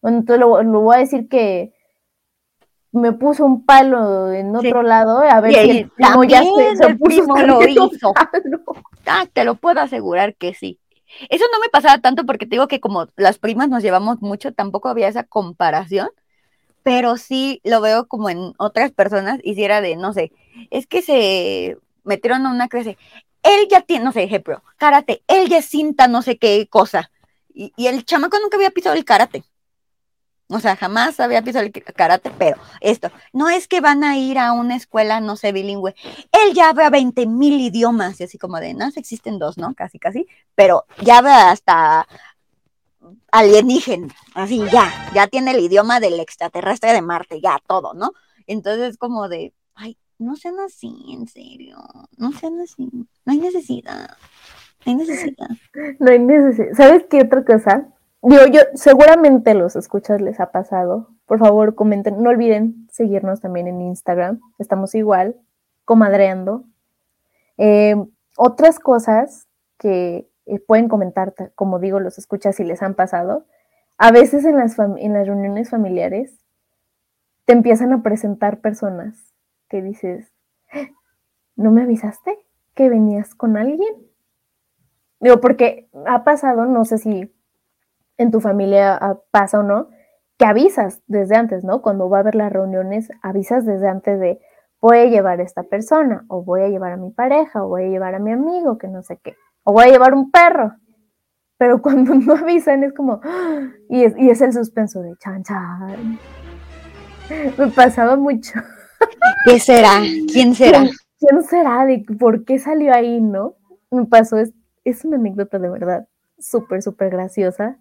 Bueno, 0.02 0.18
entonces 0.18 0.40
lo, 0.40 0.80
voy 0.80 0.96
a 0.96 1.00
decir 1.00 1.28
que 1.28 1.74
me 2.92 3.12
puso 3.12 3.44
un 3.44 3.64
palo 3.64 4.32
en 4.32 4.54
otro 4.54 4.82
lado, 4.82 5.20
a 5.20 5.40
ver 5.40 5.54
si 5.54 5.70
el 5.70 5.90
primo 5.90 6.24
ya 6.24 6.42
se, 6.42 6.86
el 6.86 6.98
primo 6.98 7.36
lo 7.38 7.62
hizo. 7.66 8.12
Ah, 9.06 9.26
te 9.32 9.44
lo 9.44 9.54
puedo 9.54 9.80
asegurar 9.80 10.34
que 10.34 10.54
sí. 10.54 10.78
Eso 11.28 11.44
no 11.52 11.60
me 11.60 11.68
pasaba 11.68 11.98
tanto 11.98 12.24
porque 12.24 12.46
te 12.46 12.50
digo 12.50 12.68
que 12.68 12.80
como 12.80 13.06
las 13.16 13.38
primas 13.38 13.68
nos 13.68 13.82
llevamos 13.82 14.20
mucho, 14.20 14.52
tampoco 14.52 14.88
había 14.88 15.08
esa 15.08 15.24
comparación, 15.24 16.10
pero 16.82 17.16
sí 17.16 17.60
lo 17.64 17.80
veo 17.80 18.06
como 18.06 18.30
en 18.30 18.52
otras 18.58 18.92
personas, 18.92 19.40
hiciera 19.42 19.80
de, 19.80 19.96
no 19.96 20.12
sé, 20.12 20.32
es 20.70 20.86
que 20.86 21.02
se 21.02 21.78
metieron 22.04 22.46
a 22.46 22.50
una 22.50 22.68
clase, 22.68 22.96
él 23.42 23.68
ya 23.70 23.80
tiene, 23.82 24.04
no 24.04 24.12
sé, 24.12 24.22
ejemplo, 24.22 24.62
karate, 24.76 25.22
él 25.26 25.48
ya 25.48 25.62
cinta 25.62 26.08
no 26.08 26.22
sé 26.22 26.38
qué 26.38 26.66
cosa. 26.68 27.10
Y, 27.52 27.72
el 27.86 28.04
chamaco 28.04 28.38
nunca 28.38 28.56
había 28.56 28.70
pisado 28.70 28.96
el 28.96 29.04
karate. 29.04 29.44
O 30.50 30.58
sea, 30.58 30.74
jamás 30.74 31.20
había 31.20 31.42
pisado 31.42 31.64
el 31.64 31.72
karate, 31.72 32.30
pero 32.36 32.56
esto, 32.80 33.10
no 33.32 33.48
es 33.48 33.68
que 33.68 33.80
van 33.80 34.02
a 34.02 34.18
ir 34.18 34.36
a 34.36 34.52
una 34.52 34.74
escuela, 34.74 35.20
no 35.20 35.36
sé, 35.36 35.52
bilingüe. 35.52 35.94
Él 36.32 36.54
ya 36.54 36.72
ve 36.72 36.84
a 36.84 36.90
20 36.90 37.26
mil 37.26 37.60
idiomas, 37.60 38.20
y 38.20 38.24
así 38.24 38.36
como 38.36 38.58
de, 38.58 38.74
no, 38.74 38.88
existen 38.88 39.38
dos, 39.38 39.58
¿no? 39.58 39.74
Casi, 39.74 40.00
casi, 40.00 40.26
pero 40.56 40.84
ya 41.02 41.22
ve 41.22 41.30
hasta 41.30 42.08
alienígena, 43.30 44.12
así, 44.34 44.60
ya, 44.72 44.90
ya 45.14 45.28
tiene 45.28 45.52
el 45.52 45.60
idioma 45.60 46.00
del 46.00 46.18
extraterrestre 46.18 46.92
de 46.92 47.02
Marte, 47.02 47.40
ya, 47.40 47.60
todo, 47.66 47.94
¿no? 47.94 48.12
Entonces, 48.48 48.98
como 48.98 49.28
de, 49.28 49.54
ay, 49.74 49.96
no 50.18 50.34
sean 50.34 50.58
así, 50.58 50.92
en 51.12 51.28
serio. 51.28 51.78
No 52.16 52.32
sean 52.32 52.60
así. 52.60 52.90
No 53.24 53.32
hay 53.32 53.38
necesidad. 53.38 54.16
No 54.84 54.92
hay 54.92 54.94
necesidad. 54.96 55.48
No 56.00 56.10
hay 56.10 56.18
necesidad. 56.18 56.74
¿Sabes 56.76 57.04
qué 57.08 57.22
otra 57.22 57.44
cosa? 57.44 57.88
Digo, 58.22 58.42
yo, 58.46 58.60
seguramente 58.74 59.54
los 59.54 59.76
escuchas 59.76 60.20
les 60.20 60.40
ha 60.40 60.50
pasado. 60.50 61.08
Por 61.26 61.38
favor, 61.38 61.74
comenten. 61.74 62.22
No 62.22 62.30
olviden 62.30 62.86
seguirnos 62.90 63.40
también 63.40 63.66
en 63.66 63.80
Instagram. 63.80 64.40
Estamos 64.58 64.94
igual, 64.94 65.36
comadreando. 65.84 66.64
Eh, 67.56 67.96
otras 68.36 68.78
cosas 68.78 69.48
que 69.78 70.28
eh, 70.46 70.58
pueden 70.60 70.88
comentar, 70.88 71.34
como 71.54 71.78
digo, 71.78 72.00
los 72.00 72.18
escuchas 72.18 72.56
si 72.56 72.64
les 72.64 72.82
han 72.82 72.94
pasado. 72.94 73.46
A 73.96 74.12
veces 74.12 74.44
en 74.44 74.56
las, 74.56 74.78
en 74.78 75.12
las 75.12 75.26
reuniones 75.26 75.70
familiares 75.70 76.38
te 77.46 77.54
empiezan 77.54 77.92
a 77.92 78.02
presentar 78.02 78.60
personas 78.60 79.34
que 79.68 79.82
dices, 79.82 80.32
¿no 81.56 81.70
me 81.70 81.82
avisaste 81.82 82.38
que 82.74 82.88
venías 82.88 83.34
con 83.34 83.56
alguien? 83.56 83.94
Digo, 85.20 85.40
porque 85.40 85.88
ha 86.06 86.24
pasado, 86.24 86.66
no 86.66 86.84
sé 86.84 86.98
si 86.98 87.32
en 88.20 88.30
tu 88.30 88.40
familia 88.40 88.98
ah, 89.00 89.18
pasa 89.30 89.60
o 89.60 89.62
no, 89.62 89.88
que 90.38 90.44
avisas 90.44 91.00
desde 91.06 91.36
antes, 91.36 91.64
¿no? 91.64 91.80
Cuando 91.80 92.10
va 92.10 92.18
a 92.18 92.20
haber 92.20 92.34
las 92.34 92.52
reuniones, 92.52 93.08
avisas 93.22 93.64
desde 93.64 93.88
antes 93.88 94.20
de 94.20 94.38
voy 94.78 94.98
a 94.98 95.04
llevar 95.06 95.40
a 95.40 95.42
esta 95.42 95.62
persona, 95.62 96.26
o 96.28 96.44
voy 96.44 96.60
a 96.60 96.68
llevar 96.68 96.92
a 96.92 96.96
mi 96.98 97.10
pareja, 97.10 97.64
o 97.64 97.68
voy 97.68 97.84
a 97.84 97.88
llevar 97.88 98.14
a 98.14 98.18
mi 98.18 98.30
amigo, 98.30 98.76
que 98.76 98.88
no 98.88 99.02
sé 99.02 99.18
qué, 99.24 99.36
o 99.64 99.72
voy 99.72 99.84
a 99.84 99.88
llevar 99.88 100.12
un 100.12 100.30
perro. 100.30 100.74
Pero 101.56 101.80
cuando 101.82 102.14
no 102.14 102.34
avisan 102.34 102.84
es 102.84 102.92
como, 102.92 103.22
y 103.88 104.04
es, 104.04 104.14
y 104.18 104.28
es 104.28 104.42
el 104.42 104.52
suspenso 104.52 105.00
de 105.00 105.14
chan 105.18 105.42
chan. 105.42 106.18
Me 107.56 107.68
pasaba 107.68 108.16
mucho. 108.16 108.60
¿Qué 109.46 109.58
será? 109.58 110.02
¿Quién 110.30 110.54
será? 110.54 110.84
¿Quién 111.18 111.42
será? 111.42 111.86
¿De 111.86 112.04
por 112.18 112.44
qué 112.44 112.58
salió 112.58 112.92
ahí, 112.92 113.22
no? 113.22 113.54
Me 113.90 114.04
pasó, 114.04 114.36
es, 114.36 114.52
es 114.84 115.06
una 115.06 115.16
anécdota 115.16 115.58
de 115.58 115.70
verdad 115.70 116.06
súper, 116.38 116.82
súper 116.82 117.08
graciosa. 117.08 117.78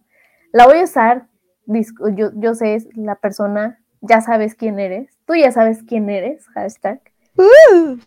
La 0.52 0.66
voy 0.66 0.80
a 0.80 0.84
usar, 0.84 1.28
yo, 1.68 2.32
yo 2.36 2.56
sé, 2.56 2.88
la 2.96 3.16
persona, 3.16 3.80
ya 4.02 4.22
sabes 4.22 4.56
quién 4.56 4.80
eres, 4.80 5.18
tú 5.26 5.36
ya 5.36 5.52
sabes 5.52 5.84
quién 5.84 6.10
eres, 6.10 6.48
hashtag. 6.48 7.02
Uh. 7.36 7.98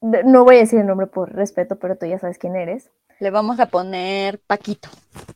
No 0.00 0.44
voy 0.44 0.56
a 0.56 0.60
decir 0.60 0.80
el 0.80 0.86
nombre 0.86 1.06
por 1.06 1.32
respeto, 1.32 1.78
pero 1.78 1.96
tú 1.96 2.06
ya 2.06 2.18
sabes 2.18 2.36
quién 2.36 2.56
eres. 2.56 2.90
Le 3.20 3.30
vamos 3.30 3.60
a 3.60 3.66
poner 3.66 4.40
Paquito. 4.40 4.88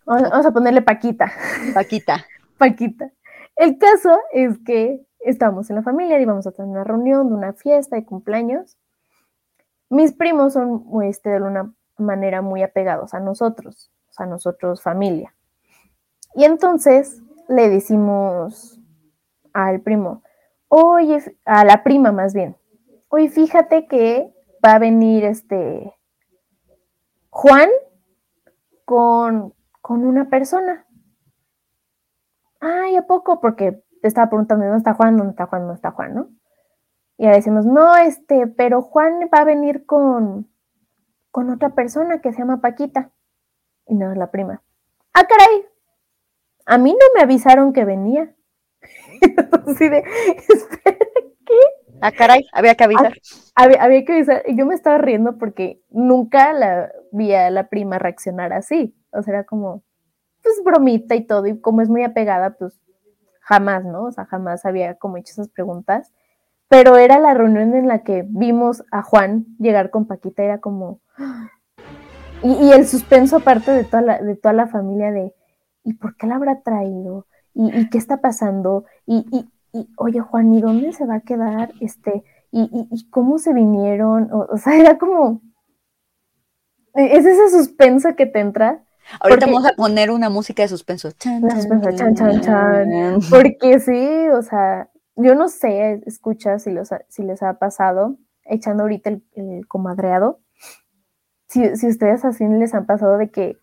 Vamos 0.05 0.45
a 0.45 0.51
ponerle 0.51 0.83
Paquita. 0.83 1.33
Paquita. 1.73 2.27
Paquita. 2.59 3.13
El 3.55 3.79
caso 3.79 4.19
es 4.33 4.59
que 4.65 5.07
estábamos 5.21 5.71
en 5.71 5.77
la 5.77 5.83
familia, 5.83 6.21
íbamos 6.21 6.47
a 6.47 6.53
tener 6.53 6.69
una 6.69 6.85
reunión, 6.85 7.29
de 7.29 7.35
una 7.35 7.53
fiesta 7.53 7.97
de 7.97 8.05
cumpleaños. 8.05 8.77
Mis 9.89 10.13
primos 10.13 10.55
son 10.55 10.85
este, 11.05 11.31
de 11.31 11.41
una 11.41 11.73
manera 11.97 12.43
muy 12.43 12.63
apegados 12.63 13.15
a 13.15 13.21
nosotros, 13.21 13.93
a 14.17 14.27
nosotros 14.27 14.83
familia. 14.83 15.36
Y 16.37 16.45
entonces 16.45 17.23
le 17.49 17.71
decimos 17.71 18.79
al 19.55 19.81
primo, 19.81 20.23
oye, 20.69 21.19
a 21.47 21.65
la 21.65 21.83
prima 21.83 22.13
más 22.13 22.35
bien, 22.35 22.59
oye, 23.09 23.31
fíjate 23.31 23.87
que 23.87 24.35
va 24.63 24.75
a 24.75 24.79
venir 24.79 25.25
este 25.25 25.95
Juan 27.31 27.71
con, 28.85 29.55
con 29.81 30.05
una 30.05 30.29
persona. 30.29 30.87
Ay, 32.61 32.97
¿a 32.97 33.07
poco? 33.07 33.41
Porque 33.41 33.83
te 34.03 34.09
estaba 34.09 34.29
preguntando 34.29 34.67
dónde 34.67 34.79
está 34.79 34.93
Juan, 34.93 35.17
dónde 35.17 35.31
está 35.31 35.47
Juan, 35.47 35.63
dónde 35.63 35.77
está 35.77 35.91
Juan, 35.93 36.15
¿no? 36.15 36.29
Y 37.17 37.25
ahora 37.25 37.37
decimos, 37.37 37.65
no, 37.65 37.97
este, 37.97 38.47
pero 38.47 38.83
Juan 38.83 39.31
va 39.35 39.39
a 39.39 39.45
venir 39.45 39.87
con, 39.87 40.51
con 41.31 41.49
otra 41.49 41.71
persona 41.71 42.21
que 42.21 42.33
se 42.33 42.41
llama 42.41 42.61
Paquita. 42.61 43.11
Y 43.87 43.95
no 43.95 44.13
es 44.13 44.19
la 44.19 44.31
prima. 44.31 44.63
Ah, 45.15 45.27
caray. 45.27 45.76
A 46.67 46.79
mí 46.79 46.93
no 46.93 47.07
me 47.15 47.23
avisaron 47.23 47.73
que 47.73 47.85
venía. 47.85 48.35
Así 49.67 49.89
de, 49.89 50.03
¿qué? 51.47 51.57
Ah, 52.01 52.13
caray, 52.13 52.47
había 52.53 52.75
que 52.75 52.85
avisar. 52.85 53.15
Había, 53.55 54.05
que 54.05 54.13
avisar. 54.13 54.43
Y 54.47 54.57
yo 54.57 54.67
me 54.67 54.75
estaba 54.75 54.99
riendo 54.99 55.39
porque 55.39 55.81
nunca 55.89 56.53
la 56.53 56.93
vi 57.13 57.33
a 57.33 57.51
la 57.51 57.69
prima 57.69 57.99
reaccionar 57.99 58.53
así. 58.53 58.95
O 59.13 59.23
sea, 59.23 59.35
era 59.35 59.45
como, 59.45 59.83
pues 60.43 60.63
bromita 60.65 61.15
y 61.15 61.27
todo. 61.27 61.47
Y 61.47 61.59
como 61.61 61.81
es 61.81 61.89
muy 61.89 62.03
apegada, 62.03 62.57
pues 62.59 62.79
jamás, 63.41 63.85
¿no? 63.85 64.05
O 64.05 64.13
sea, 64.13 64.27
jamás 64.27 64.67
había 64.67 64.97
como 64.97 65.17
hecho 65.17 65.33
esas 65.33 65.49
preguntas. 65.49 66.13
Pero 66.69 66.97
era 66.97 67.19
la 67.19 67.33
reunión 67.33 67.75
en 67.75 67.89
la 67.89 68.03
que 68.03 68.25
vimos 68.29 68.85
a 68.91 69.03
Juan 69.03 69.47
llegar 69.59 69.91
con 69.91 70.07
Paquita. 70.07 70.43
Era 70.43 70.59
como. 70.59 71.01
Y, 72.43 72.71
el 72.71 72.87
suspenso, 72.87 73.39
aparte 73.39 73.73
de 73.73 73.83
toda 73.83 74.03
la, 74.03 74.19
de 74.21 74.37
toda 74.37 74.53
la 74.53 74.69
familia, 74.69 75.11
de 75.11 75.35
¿y 75.87 75.95
por 75.95 76.17
qué 76.17 76.27
la 76.27 76.35
habrá 76.35 76.61
traído? 76.61 77.27
¿Y, 77.55 77.89
qué 77.89 77.97
está 77.97 78.21
pasando? 78.21 78.85
Y, 79.07 79.25
y, 79.73 79.89
oye, 79.97 80.21
Juan, 80.21 80.53
¿y 80.53 80.61
dónde 80.61 80.93
se 80.93 81.07
va 81.07 81.17
a 81.17 81.21
quedar? 81.21 81.73
Este, 81.81 82.25
y, 82.51 83.09
cómo 83.11 83.39
se 83.39 83.55
vinieron? 83.55 84.29
O, 84.33 84.59
sea, 84.59 84.77
era 84.81 84.99
como. 84.99 85.41
Es 86.95 87.25
ese 87.25 87.51
suspenso 87.51 88.15
que 88.17 88.27
te 88.27 88.41
entra. 88.41 88.83
Ahorita 89.21 89.47
vamos 89.47 89.65
a 89.65 89.73
poner 89.75 90.11
una 90.11 90.29
música 90.29 90.63
de 90.63 90.69
suspenso. 90.69 91.11
suspenso, 91.11 91.93
chan, 91.93 92.15
chan, 92.15 92.41
chan. 92.41 93.21
Porque 93.31 93.79
sí, 93.79 94.29
o 94.31 94.43
sea, 94.43 94.91
yo 95.15 95.35
no 95.37 95.49
sé, 95.49 96.03
escucha 96.07 96.59
si, 96.59 96.73
los, 96.73 96.91
si 97.09 97.23
les 97.23 97.43
ha 97.43 97.59
pasado, 97.59 98.17
echando 98.45 98.83
ahorita 98.83 99.11
el, 99.11 99.69
comadreado, 99.69 100.41
si, 101.47 101.77
si, 101.77 101.87
ustedes 101.87 102.25
así 102.25 102.45
les 102.45 102.75
han 102.75 102.87
pasado 102.87 103.17
de 103.17 103.31
que 103.31 103.57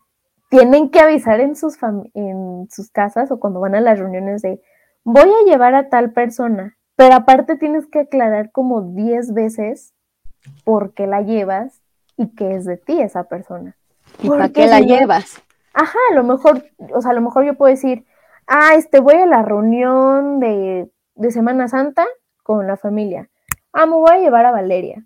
tienen 0.54 0.88
que 0.90 1.00
avisar 1.00 1.40
en 1.40 1.56
sus, 1.56 1.76
en 2.14 2.68
sus 2.70 2.88
casas 2.90 3.32
o 3.32 3.40
cuando 3.40 3.58
van 3.58 3.74
a 3.74 3.80
las 3.80 3.98
reuniones 3.98 4.40
de 4.40 4.62
voy 5.02 5.28
a 5.28 5.50
llevar 5.50 5.74
a 5.74 5.88
tal 5.88 6.12
persona, 6.12 6.78
pero 6.94 7.16
aparte 7.16 7.56
tienes 7.56 7.88
que 7.88 7.98
aclarar 7.98 8.52
como 8.52 8.82
10 8.94 9.34
veces 9.34 9.94
por 10.62 10.94
qué 10.94 11.08
la 11.08 11.22
llevas 11.22 11.82
y 12.16 12.36
qué 12.36 12.54
es 12.54 12.64
de 12.66 12.76
ti 12.76 13.00
esa 13.00 13.24
persona. 13.24 13.76
¿Y 14.22 14.28
para 14.28 14.48
qué 14.50 14.68
la 14.68 14.78
llevas? 14.78 15.42
Ajá, 15.72 15.98
a 16.12 16.14
lo 16.14 16.22
mejor, 16.22 16.64
o 16.92 17.02
sea, 17.02 17.10
a 17.10 17.14
lo 17.14 17.20
mejor 17.20 17.44
yo 17.44 17.54
puedo 17.54 17.74
decir, 17.74 18.06
ah, 18.46 18.74
este, 18.76 19.00
voy 19.00 19.16
a 19.16 19.26
la 19.26 19.42
reunión 19.42 20.38
de, 20.38 20.88
de 21.16 21.30
Semana 21.32 21.66
Santa 21.66 22.06
con 22.44 22.68
la 22.68 22.76
familia. 22.76 23.28
Ah, 23.72 23.86
me 23.86 23.94
voy 23.94 24.10
a 24.12 24.20
llevar 24.20 24.46
a 24.46 24.52
Valeria. 24.52 25.04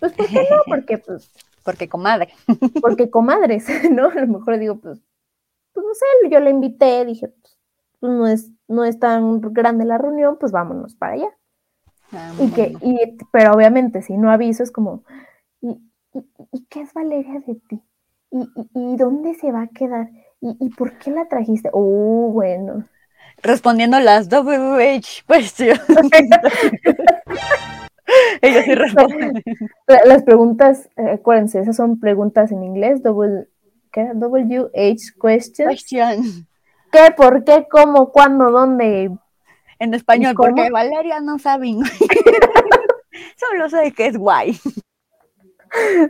Pues, 0.00 0.12
¿por 0.12 0.26
qué 0.26 0.48
no? 0.50 0.62
Porque, 0.66 0.98
pues... 0.98 1.30
Porque 1.66 1.88
comadre. 1.88 2.28
Porque 2.80 3.10
comadres, 3.10 3.66
¿no? 3.90 4.08
A 4.08 4.14
lo 4.14 4.26
mejor 4.28 4.58
digo, 4.58 4.76
pues, 4.76 5.02
pues 5.74 5.84
no 5.84 5.92
sé, 5.92 6.30
yo 6.30 6.40
la 6.40 6.48
invité, 6.48 7.04
dije, 7.04 7.28
pues, 7.28 7.58
pues, 8.00 8.12
no 8.12 8.26
es, 8.26 8.50
no 8.68 8.84
es 8.84 8.98
tan 8.98 9.40
grande 9.40 9.84
la 9.84 9.98
reunión, 9.98 10.38
pues 10.38 10.52
vámonos 10.52 10.94
para 10.94 11.14
allá. 11.14 11.28
Ah, 12.12 12.32
y 12.38 12.50
que, 12.52 12.76
y, 12.80 13.18
pero 13.32 13.52
obviamente, 13.52 14.00
si 14.00 14.16
no 14.16 14.30
aviso, 14.30 14.62
es 14.62 14.70
como, 14.70 15.02
¿y, 15.60 15.76
y, 16.52 16.64
qué 16.70 16.82
es 16.82 16.94
Valeria 16.94 17.42
de 17.46 17.56
ti? 17.56 17.82
¿Y, 18.30 18.48
y, 18.74 18.96
dónde 18.96 19.34
se 19.34 19.50
va 19.50 19.62
a 19.62 19.68
quedar? 19.68 20.10
¿Y, 20.40 20.70
por 20.70 20.98
qué 20.98 21.10
la 21.10 21.26
trajiste? 21.26 21.70
Oh, 21.72 22.30
bueno. 22.32 22.84
Respondiendo 23.42 23.98
las 23.98 24.28
WH 24.28 25.24
questions. 25.26 25.80
Ellos 28.42 28.64
sí 28.64 28.74
responden. 28.74 29.42
Las 30.06 30.22
preguntas, 30.22 30.88
eh, 30.96 31.10
acuérdense, 31.12 31.60
esas 31.60 31.76
son 31.76 31.98
preguntas 32.00 32.52
en 32.52 32.62
inglés, 32.62 33.02
double, 33.02 33.48
¿qué? 33.92 34.10
WH 34.14 35.14
questions. 35.20 35.68
Question. 35.68 36.46
¿Qué? 36.92 37.10
¿Por 37.16 37.44
qué? 37.44 37.66
¿Cómo? 37.70 38.12
¿Cuándo? 38.12 38.50
¿Dónde? 38.50 39.10
En 39.78 39.94
español, 39.94 40.34
porque 40.36 40.70
Valeria 40.70 41.20
no 41.20 41.38
sabe 41.38 41.74
Solo 43.36 43.68
sé 43.68 43.92
que 43.92 44.06
es 44.06 44.16
guay. 44.16 44.54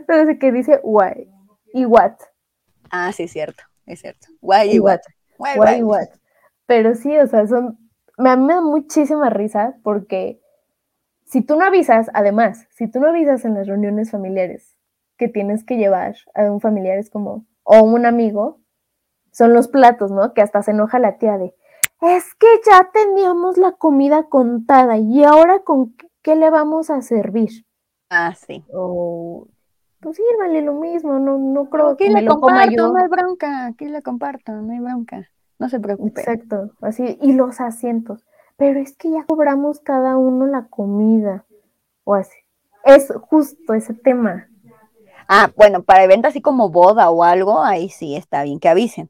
Solo 0.05 0.25
sé 0.25 0.39
que 0.39 0.51
dice 0.51 0.79
guay. 0.83 1.29
¿Y 1.73 1.85
what? 1.85 2.13
Ah, 2.89 3.11
sí, 3.11 3.23
es 3.23 3.31
cierto, 3.31 3.63
es 3.85 3.99
cierto. 4.01 4.27
Guay 4.41 4.75
y 4.75 4.79
what. 4.79 5.01
Guay, 5.37 5.79
y 5.79 5.83
what. 5.83 6.07
Pero 6.65 6.95
sí, 6.95 7.17
o 7.17 7.27
sea, 7.27 7.45
son. 7.47 7.77
Me, 8.17 8.35
me 8.37 8.53
da 8.53 8.61
muchísima 8.61 9.29
risa 9.29 9.75
porque 9.83 10.39
si 11.27 11.41
tú 11.41 11.57
no 11.57 11.65
avisas, 11.65 12.09
además, 12.13 12.67
si 12.71 12.89
tú 12.89 12.99
no 12.99 13.09
avisas 13.09 13.43
en 13.45 13.53
las 13.53 13.67
reuniones 13.67 14.11
familiares 14.11 14.75
que 15.17 15.27
tienes 15.27 15.63
que 15.63 15.77
llevar 15.77 16.15
a 16.33 16.43
un 16.51 16.61
familiar 16.61 16.97
es 16.97 17.09
como, 17.09 17.45
o 17.63 17.81
un 17.83 18.05
amigo, 18.05 18.61
son 19.31 19.53
los 19.53 19.67
platos, 19.67 20.09
¿no? 20.09 20.33
Que 20.33 20.41
hasta 20.41 20.63
se 20.63 20.71
enoja 20.71 20.99
la 20.99 21.17
tía 21.17 21.37
de, 21.37 21.53
es 22.01 22.33
que 22.35 22.47
ya 22.65 22.89
teníamos 22.93 23.57
la 23.57 23.73
comida 23.73 24.23
contada 24.23 24.97
y 24.97 25.23
ahora 25.23 25.59
con 25.59 25.95
qué 26.21 26.35
le 26.35 26.49
vamos 26.49 26.89
a 26.89 27.01
servir. 27.01 27.65
Ah, 28.09 28.33
sí. 28.33 28.63
O, 28.71 29.47
pues 29.99 30.17
sírvale 30.17 30.61
lo 30.61 30.73
mismo, 30.75 31.19
no, 31.19 31.37
no 31.37 31.69
creo 31.69 31.97
que 31.97 32.09
me 32.09 32.21
lo 32.21 32.39
coma 32.39 32.67
yo. 32.67 32.87
No 32.87 32.97
hay 32.97 33.07
bronca, 33.09 33.65
aquí 33.65 33.85
le 33.85 34.01
comparto, 34.01 34.53
no 34.53 34.71
hay 34.71 34.79
bronca, 34.79 35.29
no 35.59 35.67
se 35.67 35.79
preocupe. 35.79 36.21
Exacto, 36.21 36.71
así, 36.81 37.17
y 37.21 37.33
los 37.33 37.59
asientos, 37.59 38.23
pero 38.57 38.79
es 38.79 38.95
que 38.97 39.11
ya 39.11 39.23
cobramos 39.25 39.79
cada 39.79 40.17
uno 40.17 40.47
la 40.47 40.67
comida, 40.67 41.45
o 42.03 42.15
así. 42.15 42.37
Es 42.83 43.11
justo 43.29 43.73
ese 43.73 43.93
tema. 43.93 44.47
Ah, 45.27 45.51
bueno, 45.55 45.83
para 45.83 46.03
eventos 46.03 46.29
así 46.29 46.41
como 46.41 46.69
boda 46.69 47.09
o 47.09 47.23
algo, 47.23 47.61
ahí 47.61 47.89
sí 47.89 48.15
está 48.15 48.43
bien 48.43 48.59
que 48.59 48.69
avisen 48.69 49.09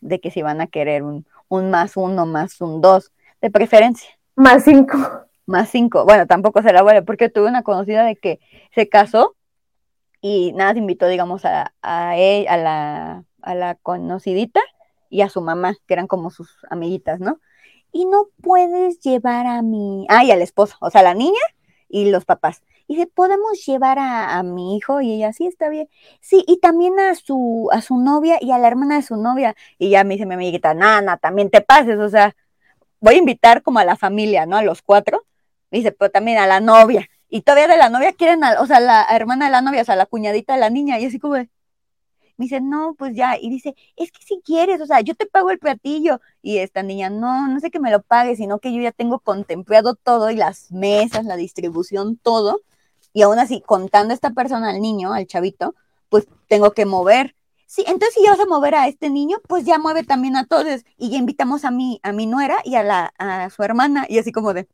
de 0.00 0.20
que 0.20 0.30
si 0.30 0.42
van 0.42 0.60
a 0.60 0.66
querer 0.66 1.02
un, 1.02 1.24
más 1.50 1.96
uno, 1.96 2.26
más 2.26 2.60
un 2.60 2.80
dos, 2.80 3.12
de 3.40 3.50
preferencia. 3.50 4.10
Más 4.34 4.64
cinco. 4.64 4.96
Más 5.46 5.68
cinco. 5.68 6.04
Bueno, 6.04 6.26
tampoco 6.26 6.62
se 6.62 6.72
la 6.72 6.82
vuelve, 6.82 7.02
porque 7.02 7.28
tuve 7.28 7.48
una 7.48 7.62
conocida 7.62 8.04
de 8.04 8.16
que 8.16 8.40
se 8.74 8.88
casó 8.88 9.36
y 10.20 10.52
nada, 10.52 10.72
se 10.72 10.78
invitó, 10.78 11.06
digamos, 11.06 11.44
a, 11.44 11.72
a, 11.82 12.12
a, 12.12 12.56
la, 12.56 13.24
a 13.42 13.54
la 13.54 13.74
conocidita 13.76 14.60
y 15.08 15.22
a 15.22 15.28
su 15.28 15.40
mamá, 15.40 15.74
que 15.86 15.94
eran 15.94 16.06
como 16.06 16.30
sus 16.30 16.56
amiguitas, 16.70 17.20
¿no? 17.20 17.38
Y 17.92 18.06
no 18.06 18.28
puedes 18.42 19.00
llevar 19.00 19.46
a 19.46 19.62
mi, 19.62 20.06
ah, 20.08 20.24
y 20.24 20.30
al 20.30 20.42
esposo, 20.42 20.76
o 20.80 20.90
sea, 20.90 21.02
la 21.02 21.14
niña 21.14 21.40
y 21.88 22.10
los 22.10 22.24
papás. 22.24 22.62
Y 22.86 22.96
dice, 22.96 23.06
¿podemos 23.06 23.64
llevar 23.66 23.98
a, 24.00 24.42
mi 24.42 24.76
hijo? 24.76 25.00
Y 25.00 25.12
ella, 25.14 25.32
sí, 25.32 25.46
está 25.46 25.68
bien. 25.68 25.88
Sí, 26.20 26.44
y 26.48 26.58
también 26.58 26.98
a 26.98 27.14
su, 27.14 27.68
a 27.72 27.82
su 27.82 27.96
novia 27.98 28.38
y 28.40 28.50
a 28.50 28.58
la 28.58 28.68
hermana 28.68 28.96
de 28.96 29.02
su 29.02 29.16
novia. 29.16 29.54
Y 29.78 29.90
ya 29.90 30.02
me 30.04 30.14
dice 30.14 30.26
mi 30.26 30.34
amiguita, 30.34 30.74
nana, 30.74 31.16
también 31.16 31.50
te 31.50 31.60
pases, 31.60 31.98
o 32.00 32.08
sea, 32.08 32.34
voy 33.00 33.14
a 33.14 33.18
invitar 33.18 33.62
como 33.62 33.78
a 33.78 33.84
la 33.84 33.96
familia, 33.96 34.46
¿no? 34.46 34.56
A 34.56 34.62
los 34.62 34.82
cuatro. 34.82 35.24
dice, 35.70 35.92
pero 35.92 36.10
también 36.10 36.38
a 36.38 36.46
la 36.46 36.60
novia. 36.60 37.08
Y 37.28 37.42
todavía 37.42 37.68
de 37.68 37.76
la 37.76 37.90
novia 37.90 38.12
quieren, 38.12 38.42
a, 38.44 38.60
o 38.60 38.66
sea, 38.66 38.80
la 38.80 39.06
hermana 39.10 39.46
de 39.46 39.52
la 39.52 39.62
novia, 39.62 39.82
o 39.82 39.84
sea, 39.84 39.96
la 39.96 40.06
cuñadita 40.06 40.54
de 40.54 40.60
la 40.60 40.70
niña. 40.70 40.98
Y 40.98 41.06
así 41.06 41.20
como, 41.20 41.36
me 42.40 42.46
dice, 42.46 42.60
no, 42.60 42.94
pues 42.98 43.14
ya. 43.14 43.38
Y 43.38 43.50
dice, 43.50 43.74
es 43.96 44.10
que 44.12 44.22
si 44.24 44.40
quieres, 44.44 44.80
o 44.80 44.86
sea, 44.86 45.00
yo 45.00 45.14
te 45.14 45.26
pago 45.26 45.50
el 45.50 45.58
platillo. 45.58 46.20
Y 46.42 46.58
esta 46.58 46.82
niña, 46.82 47.10
no, 47.10 47.48
no 47.48 47.60
sé 47.60 47.70
que 47.70 47.80
me 47.80 47.90
lo 47.90 48.02
pague, 48.02 48.36
sino 48.36 48.58
que 48.58 48.72
yo 48.74 48.80
ya 48.82 48.92
tengo 48.92 49.20
contemplado 49.20 49.94
todo 49.94 50.30
y 50.30 50.36
las 50.36 50.72
mesas, 50.72 51.24
la 51.24 51.36
distribución, 51.36 52.16
todo 52.16 52.60
y 53.12 53.22
aún 53.22 53.38
así, 53.38 53.60
contando 53.60 54.12
a 54.12 54.14
esta 54.14 54.30
persona, 54.30 54.70
al 54.70 54.80
niño, 54.80 55.12
al 55.12 55.26
chavito, 55.26 55.74
pues 56.08 56.26
tengo 56.48 56.72
que 56.72 56.86
mover. 56.86 57.34
Sí, 57.66 57.84
entonces 57.86 58.14
si 58.14 58.24
ya 58.24 58.30
vas 58.30 58.40
a 58.40 58.46
mover 58.46 58.74
a 58.74 58.88
este 58.88 59.10
niño, 59.10 59.38
pues 59.48 59.64
ya 59.64 59.78
mueve 59.78 60.02
también 60.04 60.36
a 60.36 60.46
todos. 60.46 60.84
Y 60.96 61.10
ya 61.10 61.18
invitamos 61.18 61.64
a 61.64 61.70
mi, 61.70 62.00
a 62.02 62.12
mi 62.12 62.26
nuera 62.26 62.58
y 62.64 62.76
a, 62.76 62.82
la, 62.82 63.12
a 63.18 63.50
su 63.50 63.62
hermana, 63.62 64.06
y 64.08 64.18
así 64.18 64.32
como 64.32 64.54
de, 64.54 64.68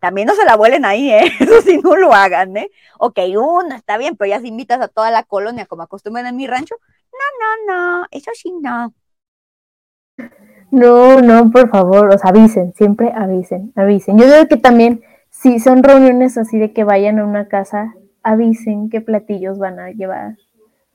también 0.00 0.26
no 0.26 0.34
se 0.34 0.44
la 0.44 0.56
vuelen 0.56 0.84
ahí, 0.84 1.10
¿eh? 1.10 1.24
Eso 1.40 1.60
sí, 1.62 1.80
no 1.82 1.96
lo 1.96 2.12
hagan, 2.12 2.56
¿eh? 2.56 2.70
Ok, 2.98 3.18
una 3.36 3.76
está 3.76 3.98
bien, 3.98 4.16
pero 4.16 4.28
ya 4.30 4.40
si 4.40 4.48
invitas 4.48 4.80
a 4.80 4.88
toda 4.88 5.10
la 5.10 5.22
colonia 5.22 5.66
como 5.66 5.82
acostumbran 5.82 6.26
en 6.26 6.36
mi 6.36 6.46
rancho, 6.46 6.76
no, 7.12 7.66
no, 7.66 8.00
no, 8.00 8.06
eso 8.10 8.30
sí 8.34 8.52
no. 8.60 8.94
No, 10.70 11.20
no, 11.20 11.50
por 11.50 11.68
favor, 11.68 12.14
os 12.14 12.24
avisen, 12.24 12.72
siempre 12.74 13.12
avisen, 13.14 13.72
avisen. 13.76 14.18
Yo 14.18 14.24
creo 14.24 14.48
que 14.48 14.56
también 14.56 15.02
si 15.28 15.58
son 15.58 15.82
reuniones 15.82 16.38
así 16.38 16.58
de 16.58 16.72
que 16.72 16.84
vayan 16.84 17.18
a 17.18 17.26
una 17.26 17.48
casa, 17.48 17.94
avisen 18.22 18.88
qué 18.88 19.00
platillos 19.00 19.58
van 19.58 19.78
a 19.80 19.90
llevar. 19.90 20.36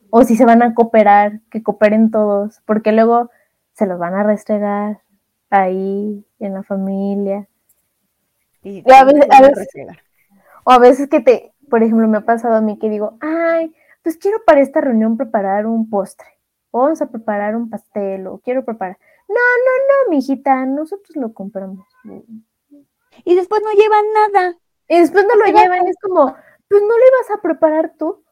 O 0.10 0.24
si 0.24 0.36
se 0.36 0.46
van 0.46 0.64
a 0.64 0.74
cooperar, 0.74 1.42
que 1.52 1.62
cooperen 1.62 2.12
todos, 2.12 2.62
porque 2.66 2.92
luego 2.92 3.30
se 3.74 3.86
los 3.86 4.00
van 4.00 4.16
a 4.16 4.24
restregar 4.24 5.02
ahí 5.50 6.26
en 6.40 6.54
la 6.54 6.64
familia. 6.64 7.48
Y, 8.64 8.84
a 8.92 9.04
veces, 9.06 9.68
o 10.64 10.72
a 10.72 10.80
veces 10.80 11.10
que 11.10 11.20
te, 11.22 11.54
por 11.70 11.84
ejemplo, 11.84 12.08
me 12.08 12.18
ha 12.18 12.26
pasado 12.26 12.56
a 12.56 12.62
mí 12.62 12.78
que 12.80 12.90
digo, 12.90 13.18
ay, 13.22 13.74
pues 14.04 14.18
quiero 14.18 14.44
para 14.46 14.62
esta 14.62 14.82
reunión 14.82 15.18
preparar 15.18 15.66
un 15.66 15.90
postre, 15.90 16.28
o 16.72 16.82
vamos 16.82 17.02
a 17.02 17.10
preparar 17.10 17.56
un 17.56 17.70
pastel, 17.70 18.28
o 18.28 18.40
quiero 18.40 18.66
preparar. 18.66 18.98
No, 19.28 19.36
no, 19.36 20.06
no, 20.06 20.10
mi 20.10 20.18
hijita, 20.20 20.66
nosotros 20.66 21.16
lo 21.16 21.34
compramos 21.34 21.86
y 23.26 23.36
después 23.36 23.62
no 23.62 23.72
llevan 23.72 24.06
nada. 24.14 24.58
Y 24.90 25.00
después 25.00 25.26
no 25.28 25.36
lo 25.36 25.46
llevan, 25.46 25.88
es 25.88 25.98
como, 26.02 26.36
pues 26.70 26.82
no 26.82 26.88
lo 26.88 26.96
ibas 26.96 27.38
a 27.38 27.42
preparar 27.42 27.94
tú. 27.98 28.24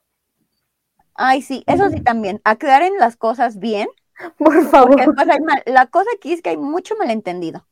Ay, 1.13 1.41
sí, 1.41 1.63
eso 1.67 1.89
sí 1.89 2.01
también, 2.01 2.41
aclaren 2.43 2.97
las 2.97 3.15
cosas 3.17 3.59
bien, 3.59 3.87
Por 4.37 4.65
favor. 4.69 4.95
la 5.65 5.87
cosa 5.87 6.09
aquí 6.15 6.31
es 6.31 6.41
que 6.41 6.49
hay 6.51 6.57
mucho 6.57 6.95
malentendido. 6.95 7.65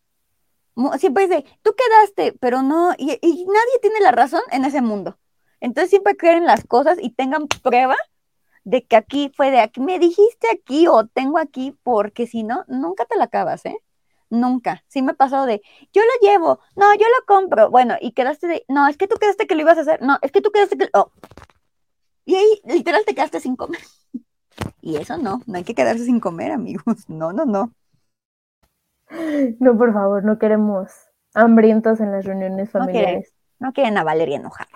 Siempre 0.97 1.27
dice, 1.27 1.45
tú 1.61 1.75
quedaste, 1.75 2.37
pero 2.39 2.63
no, 2.63 2.93
y, 2.97 3.07
nadie 3.07 3.79
tiene 3.81 3.99
la 4.01 4.11
razón 4.11 4.41
en 4.51 4.65
ese 4.65 4.81
mundo. 4.81 5.17
Entonces 5.59 5.89
siempre 5.91 6.17
creen 6.17 6.45
las 6.45 6.65
cosas 6.65 6.97
y 7.01 7.11
tengan 7.11 7.47
prueba 7.47 7.95
de 8.63 8.85
que 8.85 8.95
aquí 8.95 9.31
fue 9.35 9.51
de 9.51 9.59
aquí, 9.59 9.81
me 9.81 9.99
dijiste 9.99 10.47
aquí 10.51 10.87
o 10.87 11.05
tengo 11.07 11.37
aquí, 11.37 11.77
porque 11.83 12.27
si 12.27 12.43
no, 12.43 12.65
nunca 12.67 13.05
te 13.05 13.17
la 13.17 13.25
acabas, 13.25 13.65
¿eh? 13.65 13.77
Nunca. 14.29 14.83
Sí 14.87 15.01
me 15.03 15.11
ha 15.11 15.15
pasado 15.15 15.45
de, 15.45 15.61
yo 15.93 16.01
lo 16.01 16.27
llevo, 16.27 16.59
no, 16.75 16.93
yo 16.95 17.05
lo 17.05 17.25
compro. 17.27 17.69
Bueno, 17.69 17.95
y 18.01 18.13
quedaste 18.13 18.47
de, 18.47 18.65
no, 18.67 18.87
es 18.87 18.97
que 18.97 19.07
tú 19.07 19.17
quedaste 19.17 19.47
que 19.47 19.55
lo 19.55 19.61
ibas 19.61 19.77
a 19.77 19.81
hacer, 19.81 20.01
no, 20.01 20.17
es 20.21 20.31
que 20.31 20.41
tú 20.41 20.51
quedaste 20.51 20.77
que, 20.77 20.89
oh. 20.93 21.11
Y 22.25 22.35
ahí 22.35 22.61
literal 22.65 23.03
te 23.05 23.15
quedaste 23.15 23.39
sin 23.39 23.55
comer. 23.55 23.81
Y 24.81 24.97
eso 24.97 25.17
no, 25.17 25.41
no 25.47 25.57
hay 25.57 25.63
que 25.63 25.75
quedarse 25.75 26.05
sin 26.05 26.19
comer, 26.19 26.51
amigos. 26.51 26.83
No, 27.07 27.31
no, 27.33 27.45
no. 27.45 27.73
No, 29.59 29.77
por 29.77 29.93
favor, 29.93 30.23
no 30.23 30.39
queremos 30.39 30.91
hambrientos 31.33 31.99
en 31.99 32.11
las 32.11 32.25
reuniones 32.25 32.69
familiares. 32.71 33.33
No 33.59 33.71
quieren, 33.73 33.97
a 33.97 34.03
Valeria 34.03 34.37
enojada. 34.37 34.69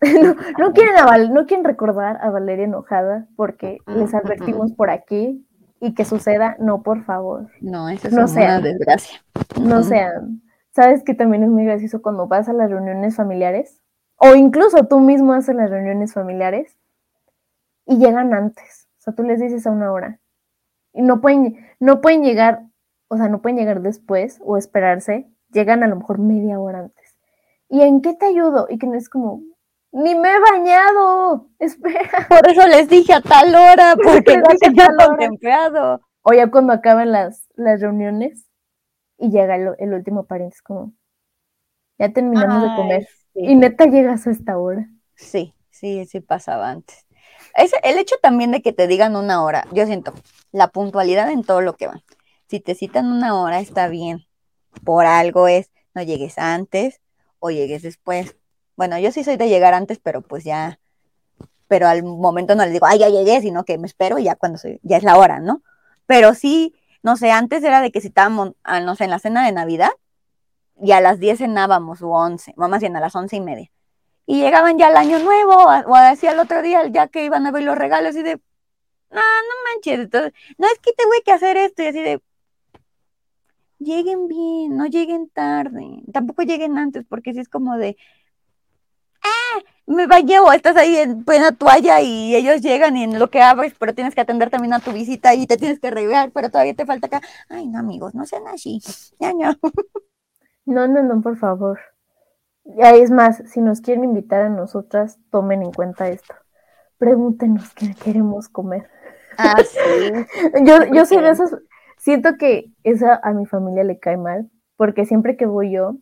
no, 0.58 0.72
quieren 0.72 0.96
a 0.96 1.18
no 1.28 1.46
quieren 1.46 1.64
recordar 1.64 2.18
a 2.22 2.30
Valeria 2.30 2.64
enojada 2.64 3.28
porque 3.36 3.78
les 3.86 4.14
advertimos 4.14 4.72
por 4.72 4.90
aquí 4.90 5.46
y 5.80 5.94
que 5.94 6.04
suceda, 6.04 6.56
no, 6.58 6.82
por 6.82 7.04
favor. 7.04 7.48
No, 7.60 7.88
eso 7.88 8.08
es 8.08 8.14
una 8.14 8.60
desgracia. 8.60 9.24
No 9.60 9.82
sean. 9.82 10.42
¿Sabes 10.70 11.02
que 11.02 11.14
también 11.14 11.42
es 11.42 11.50
muy 11.50 11.64
gracioso 11.64 12.00
cuando 12.00 12.26
vas 12.28 12.48
a 12.48 12.52
las 12.52 12.70
reuniones 12.70 13.16
familiares? 13.16 13.82
O 14.16 14.34
incluso 14.34 14.86
tú 14.86 15.00
mismo 15.00 15.32
haces 15.32 15.54
las 15.54 15.70
reuniones 15.70 16.14
familiares 16.14 16.78
y 17.84 17.98
llegan 17.98 18.32
antes. 18.32 18.88
O 18.98 19.02
sea, 19.02 19.14
tú 19.14 19.24
les 19.24 19.40
dices 19.40 19.66
a 19.66 19.70
una 19.70 19.92
hora. 19.92 20.20
Y 20.92 21.02
no 21.02 21.20
pueden, 21.20 21.58
no 21.80 22.00
pueden 22.00 22.22
llegar, 22.22 22.62
o 23.12 23.16
sea, 23.18 23.28
no 23.28 23.42
pueden 23.42 23.58
llegar 23.58 23.82
después 23.82 24.40
o 24.42 24.56
esperarse. 24.56 25.28
Llegan 25.50 25.82
a 25.82 25.86
lo 25.86 25.96
mejor 25.96 26.18
media 26.18 26.58
hora 26.58 26.78
antes. 26.78 27.18
¿Y 27.68 27.82
en 27.82 28.00
qué 28.00 28.14
te 28.14 28.24
ayudo? 28.24 28.68
Y 28.70 28.78
que 28.78 28.86
no 28.86 28.94
es 28.94 29.10
como, 29.10 29.42
ni 29.92 30.14
me 30.14 30.30
he 30.30 30.40
bañado. 30.40 31.50
Espera. 31.58 32.26
Por 32.26 32.48
eso 32.48 32.66
les 32.66 32.88
dije 32.88 33.12
a 33.12 33.20
tal 33.20 33.54
hora, 33.54 33.96
porque 34.02 34.38
no 34.38 34.48
tenía 34.58 34.88
contemplado. 34.96 36.00
O 36.22 36.32
ya 36.32 36.50
cuando 36.50 36.72
acaban 36.72 37.12
las, 37.12 37.50
las 37.54 37.82
reuniones 37.82 38.48
y 39.18 39.30
llega 39.30 39.56
el, 39.56 39.92
último 39.92 40.24
pariente, 40.24 40.54
es 40.54 40.62
como, 40.62 40.94
ya 41.98 42.14
terminamos 42.14 42.62
de 42.62 42.76
comer. 42.76 43.08
Y 43.34 43.56
neta 43.56 43.84
llegas 43.84 44.26
a 44.26 44.30
esta 44.30 44.56
hora. 44.56 44.88
Sí, 45.16 45.54
sí, 45.68 46.06
sí 46.06 46.20
pasaba 46.20 46.70
antes. 46.70 47.06
Es 47.56 47.74
el 47.82 47.98
hecho 47.98 48.14
también 48.22 48.52
de 48.52 48.62
que 48.62 48.72
te 48.72 48.86
digan 48.86 49.16
una 49.16 49.44
hora, 49.44 49.66
yo 49.72 49.84
siento, 49.84 50.14
la 50.50 50.68
puntualidad 50.68 51.30
en 51.30 51.44
todo 51.44 51.60
lo 51.60 51.74
que 51.74 51.88
va. 51.88 52.02
Si 52.52 52.60
te 52.60 52.74
citan 52.74 53.10
una 53.10 53.40
hora, 53.40 53.60
está 53.60 53.88
bien. 53.88 54.26
Por 54.84 55.06
algo 55.06 55.48
es, 55.48 55.70
no 55.94 56.02
llegues 56.02 56.36
antes 56.36 57.00
o 57.38 57.50
llegues 57.50 57.80
después. 57.80 58.36
Bueno, 58.76 58.98
yo 58.98 59.10
sí 59.10 59.24
soy 59.24 59.38
de 59.38 59.48
llegar 59.48 59.72
antes, 59.72 59.98
pero 59.98 60.20
pues 60.20 60.44
ya, 60.44 60.78
pero 61.66 61.88
al 61.88 62.02
momento 62.02 62.54
no 62.54 62.62
les 62.64 62.74
digo, 62.74 62.84
ay, 62.84 62.98
ya 62.98 63.08
llegué, 63.08 63.40
sino 63.40 63.64
que 63.64 63.78
me 63.78 63.86
espero 63.86 64.18
y 64.18 64.24
ya 64.24 64.36
cuando 64.36 64.58
soy, 64.58 64.78
ya 64.82 64.98
es 64.98 65.02
la 65.02 65.16
hora, 65.16 65.40
¿no? 65.40 65.62
Pero 66.04 66.34
sí, 66.34 66.74
no 67.02 67.16
sé, 67.16 67.30
antes 67.30 67.64
era 67.64 67.80
de 67.80 67.90
que 67.90 68.02
citábamos, 68.02 68.52
a, 68.64 68.80
no 68.80 68.96
sé, 68.96 69.04
en 69.04 69.10
la 69.12 69.18
cena 69.18 69.46
de 69.46 69.52
Navidad 69.52 69.92
y 70.78 70.92
a 70.92 71.00
las 71.00 71.18
10 71.20 71.38
cenábamos 71.38 72.02
o 72.02 72.08
11, 72.10 72.52
más 72.58 72.80
bien 72.80 72.94
a 72.96 73.00
las 73.00 73.16
once 73.16 73.34
y 73.34 73.40
media. 73.40 73.70
Y 74.26 74.42
llegaban 74.42 74.76
ya 74.76 74.88
al 74.88 74.98
año 74.98 75.18
nuevo 75.20 75.54
o 75.54 75.94
así 75.94 76.26
al 76.26 76.38
otro 76.38 76.60
día, 76.60 76.86
ya 76.88 77.08
que 77.08 77.24
iban 77.24 77.46
a 77.46 77.50
ver 77.50 77.62
los 77.62 77.78
regalos 77.78 78.14
y 78.14 78.22
de, 78.22 78.36
no, 79.10 79.20
no 79.20 79.72
manches, 79.72 80.00
entonces, 80.00 80.34
no 80.58 80.66
es 80.66 80.78
que 80.80 80.92
te 80.92 81.06
voy 81.06 81.22
que 81.24 81.32
hacer 81.32 81.56
esto 81.56 81.82
y 81.82 81.86
así 81.86 82.02
de, 82.02 82.20
lleguen 83.82 84.28
bien, 84.28 84.76
no 84.76 84.86
lleguen 84.86 85.28
tarde, 85.28 86.02
tampoco 86.12 86.42
lleguen 86.42 86.78
antes, 86.78 87.04
porque 87.08 87.34
si 87.34 87.40
es 87.40 87.48
como 87.48 87.76
de, 87.76 87.96
ah, 89.22 89.60
me 89.86 90.06
bañé 90.06 90.40
o 90.40 90.52
estás 90.52 90.76
ahí 90.76 90.96
en 90.96 91.24
plena 91.24 91.52
toalla 91.52 92.00
y 92.00 92.34
ellos 92.34 92.60
llegan 92.62 92.96
y 92.96 93.04
en 93.04 93.18
lo 93.18 93.30
que 93.30 93.42
abres, 93.42 93.74
pero 93.78 93.94
tienes 93.94 94.14
que 94.14 94.20
atender 94.20 94.50
también 94.50 94.74
a 94.74 94.80
tu 94.80 94.92
visita 94.92 95.34
y 95.34 95.46
te 95.46 95.56
tienes 95.56 95.80
que 95.80 95.88
arreglar, 95.88 96.30
pero 96.32 96.50
todavía 96.50 96.74
te 96.74 96.86
falta 96.86 97.06
acá. 97.06 97.20
Ay, 97.48 97.68
no, 97.68 97.78
amigos, 97.78 98.14
no 98.14 98.26
sean 98.26 98.46
así. 98.48 98.80
Ya 99.20 99.32
no. 99.32 99.54
No, 100.64 100.88
no, 100.88 101.02
no, 101.02 101.20
por 101.20 101.36
favor. 101.36 101.80
Ya 102.64 102.90
es 102.90 103.10
más, 103.10 103.42
si 103.46 103.60
nos 103.60 103.80
quieren 103.80 104.04
invitar 104.04 104.42
a 104.42 104.48
nosotras, 104.48 105.18
tomen 105.30 105.62
en 105.62 105.72
cuenta 105.72 106.08
esto. 106.08 106.34
Pregúntenos 106.98 107.74
qué 107.74 107.94
queremos 107.94 108.48
comer. 108.48 108.88
Ah, 109.36 109.62
sí. 109.64 109.78
yo, 110.64 110.84
yo 110.94 111.04
soy 111.04 111.18
de 111.18 111.30
esos, 111.30 111.50
siento 112.02 112.36
que 112.36 112.72
esa 112.82 113.20
a 113.22 113.32
mi 113.32 113.46
familia 113.46 113.84
le 113.84 114.00
cae 114.00 114.16
mal, 114.16 114.50
porque 114.76 115.06
siempre 115.06 115.36
que 115.36 115.46
voy 115.46 115.70
yo, 115.70 115.96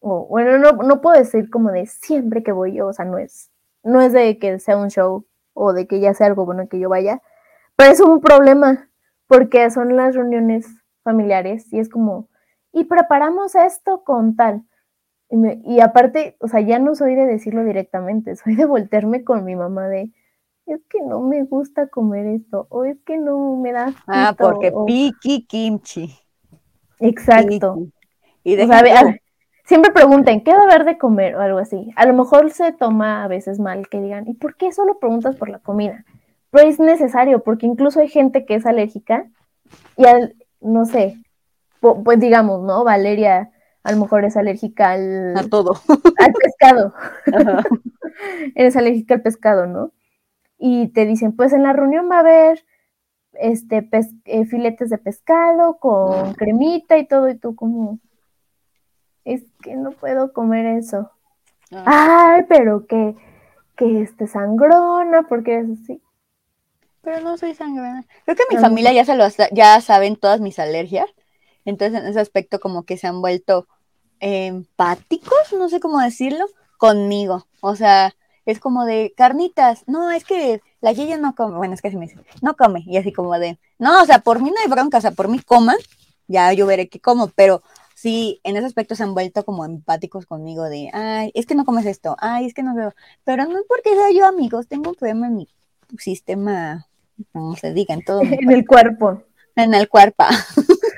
o 0.00 0.26
bueno, 0.26 0.58
no, 0.58 0.72
no 0.82 1.00
puedo 1.00 1.16
decir 1.16 1.48
como 1.48 1.70
de 1.70 1.86
siempre 1.86 2.42
que 2.42 2.50
voy 2.50 2.74
yo, 2.74 2.88
o 2.88 2.92
sea, 2.92 3.04
no 3.04 3.18
es, 3.18 3.52
no 3.84 4.00
es 4.00 4.12
de 4.12 4.38
que 4.40 4.58
sea 4.58 4.76
un 4.76 4.90
show 4.90 5.24
o 5.54 5.72
de 5.72 5.86
que 5.86 6.00
ya 6.00 6.12
sea 6.12 6.26
algo 6.26 6.44
bueno 6.44 6.68
que 6.68 6.80
yo 6.80 6.88
vaya, 6.88 7.22
pero 7.76 7.92
es 7.92 8.00
un 8.00 8.20
problema, 8.20 8.90
porque 9.28 9.70
son 9.70 9.94
las 9.96 10.16
reuniones 10.16 10.66
familiares 11.04 11.72
y 11.72 11.78
es 11.78 11.88
como, 11.88 12.28
y 12.72 12.84
preparamos 12.84 13.54
esto 13.54 14.02
con 14.02 14.34
tal. 14.34 14.64
Y, 15.30 15.80
aparte, 15.80 16.36
o 16.40 16.48
sea, 16.48 16.60
ya 16.60 16.78
no 16.78 16.94
soy 16.94 17.14
de 17.14 17.26
decirlo 17.26 17.64
directamente, 17.64 18.34
soy 18.36 18.56
de 18.56 18.64
voltearme 18.64 19.22
con 19.22 19.44
mi 19.44 19.54
mamá 19.54 19.86
de, 19.86 20.10
es 20.66 20.80
que 20.88 21.00
no 21.02 21.20
me 21.20 21.44
gusta 21.44 21.88
comer 21.88 22.26
esto, 22.26 22.66
o 22.70 22.84
es 22.84 22.98
que 23.04 23.18
no 23.18 23.56
me 23.56 23.72
da. 23.72 23.92
Ah, 24.06 24.34
porque 24.38 24.72
piqui 24.86 25.46
kimchi. 25.46 26.14
Exacto. 27.00 27.78
Y 28.44 28.56
de 28.56 29.20
siempre 29.64 29.92
pregunten, 29.92 30.42
¿qué 30.42 30.52
va 30.52 30.60
a 30.60 30.64
haber 30.64 30.84
de 30.84 30.98
comer? 30.98 31.36
o 31.36 31.40
algo 31.40 31.58
así. 31.58 31.90
A 31.96 32.06
lo 32.06 32.14
mejor 32.14 32.50
se 32.50 32.72
toma 32.72 33.24
a 33.24 33.28
veces 33.28 33.58
mal 33.58 33.88
que 33.88 34.00
digan, 34.00 34.26
¿y 34.28 34.34
por 34.34 34.56
qué 34.56 34.72
solo 34.72 34.98
preguntas 34.98 35.36
por 35.36 35.48
la 35.48 35.58
comida? 35.58 36.04
Pero 36.50 36.68
es 36.68 36.78
necesario, 36.78 37.42
porque 37.42 37.66
incluso 37.66 38.00
hay 38.00 38.08
gente 38.08 38.44
que 38.44 38.56
es 38.56 38.66
alérgica 38.66 39.26
y 39.96 40.06
al, 40.06 40.36
no 40.60 40.84
sé, 40.84 41.16
pues 41.80 42.20
digamos, 42.20 42.62
¿no? 42.62 42.84
Valeria 42.84 43.50
a 43.82 43.92
lo 43.92 43.98
mejor 43.98 44.24
es 44.24 44.36
alérgica 44.36 44.92
al... 44.92 45.36
A 45.36 45.48
todo. 45.48 45.74
Al 45.88 46.32
pescado. 46.32 46.94
Eres 48.54 48.76
alérgica 48.76 49.14
al 49.14 49.22
pescado, 49.22 49.66
¿no? 49.66 49.92
Y 50.64 50.86
te 50.90 51.06
dicen, 51.06 51.34
pues 51.34 51.52
en 51.52 51.64
la 51.64 51.72
reunión 51.72 52.08
va 52.08 52.18
a 52.18 52.20
haber 52.20 52.64
este 53.32 53.88
eh, 54.26 54.44
filetes 54.44 54.90
de 54.90 54.98
pescado 54.98 55.78
con 55.78 56.34
cremita 56.34 56.98
y 56.98 57.06
todo, 57.08 57.28
y 57.28 57.36
tú 57.36 57.56
como, 57.56 57.98
es 59.24 59.42
que 59.60 59.74
no 59.74 59.90
puedo 59.90 60.32
comer 60.32 60.66
eso. 60.66 61.10
Ah. 61.72 62.34
Ay, 62.36 62.44
pero 62.48 62.86
que, 62.86 63.16
que 63.74 64.02
este 64.02 64.28
sangrona, 64.28 65.24
porque 65.28 65.58
es 65.58 65.66
así. 65.82 66.00
Pero 67.00 67.22
no 67.22 67.36
soy 67.38 67.54
sangrona. 67.54 68.04
Creo 68.24 68.36
que 68.36 68.54
mi 68.54 68.60
familia 68.60 68.92
ya 68.92 69.04
se 69.04 69.16
lo 69.16 69.26
ya 69.50 69.80
saben 69.80 70.14
todas 70.14 70.40
mis 70.40 70.60
alergias. 70.60 71.10
Entonces, 71.64 72.00
en 72.00 72.06
ese 72.06 72.20
aspecto, 72.20 72.60
como 72.60 72.84
que 72.84 72.96
se 72.96 73.08
han 73.08 73.20
vuelto 73.20 73.66
empáticos, 74.20 75.52
no 75.58 75.68
sé 75.68 75.80
cómo 75.80 75.98
decirlo, 75.98 76.46
conmigo. 76.78 77.48
O 77.60 77.74
sea, 77.74 78.14
es 78.46 78.58
como 78.58 78.84
de 78.84 79.14
carnitas. 79.16 79.84
No, 79.86 80.10
es 80.10 80.24
que 80.24 80.60
la 80.80 80.92
Yaya 80.92 81.16
no 81.16 81.34
come. 81.34 81.56
Bueno, 81.56 81.74
es 81.74 81.82
que 81.82 81.88
así 81.88 81.96
me 81.96 82.06
dice, 82.06 82.18
no 82.40 82.54
come. 82.56 82.82
Y 82.86 82.96
así 82.96 83.12
como 83.12 83.38
de, 83.38 83.58
no, 83.78 84.02
o 84.02 84.06
sea, 84.06 84.20
por 84.20 84.42
mí 84.42 84.50
no 84.50 84.56
hay 84.62 84.70
bronca, 84.70 84.98
o 84.98 85.00
sea, 85.00 85.12
por 85.12 85.28
mí 85.28 85.38
coman, 85.40 85.76
ya 86.28 86.52
yo 86.52 86.66
veré 86.66 86.88
qué 86.88 87.00
como, 87.00 87.28
pero 87.28 87.62
sí, 87.94 88.40
en 88.44 88.56
ese 88.56 88.66
aspecto 88.66 88.94
se 88.94 89.04
han 89.04 89.14
vuelto 89.14 89.44
como 89.44 89.64
empáticos 89.64 90.26
conmigo 90.26 90.64
de, 90.64 90.90
ay, 90.92 91.30
es 91.34 91.46
que 91.46 91.54
no 91.54 91.64
comes 91.64 91.86
esto, 91.86 92.16
ay, 92.18 92.46
es 92.46 92.54
que 92.54 92.62
no 92.62 92.74
veo. 92.74 92.92
Pero 93.24 93.44
no 93.46 93.58
es 93.58 93.64
porque 93.68 93.90
sea 93.90 94.10
yo, 94.12 94.26
amigos, 94.26 94.66
tengo 94.66 94.90
un 94.90 94.96
problema 94.96 95.28
en 95.28 95.36
mi 95.36 95.48
sistema, 95.98 96.86
como 97.32 97.54
se 97.56 97.72
diga, 97.72 97.94
en 97.94 98.04
todo. 98.04 98.20
en 98.22 98.50
el 98.50 98.66
cuerpo. 98.66 99.22
En 99.54 99.74
el 99.74 99.88
cuerpo. 99.88 100.24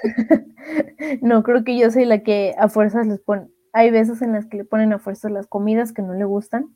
no, 1.20 1.42
creo 1.42 1.64
que 1.64 1.76
yo 1.76 1.90
soy 1.90 2.05
la 2.05 2.22
que 2.22 2.55
a 2.59 2.68
fuerzas 2.68 3.07
les 3.07 3.20
pone. 3.20 3.49
Hay 3.72 3.90
veces 3.90 4.22
en 4.22 4.32
las 4.32 4.47
que 4.47 4.59
le 4.59 4.64
ponen 4.64 4.92
a 4.92 4.99
fuerzas 4.99 5.32
las 5.32 5.47
comidas 5.47 5.92
que 5.92 6.03
no 6.03 6.14
le 6.14 6.24
gustan. 6.24 6.74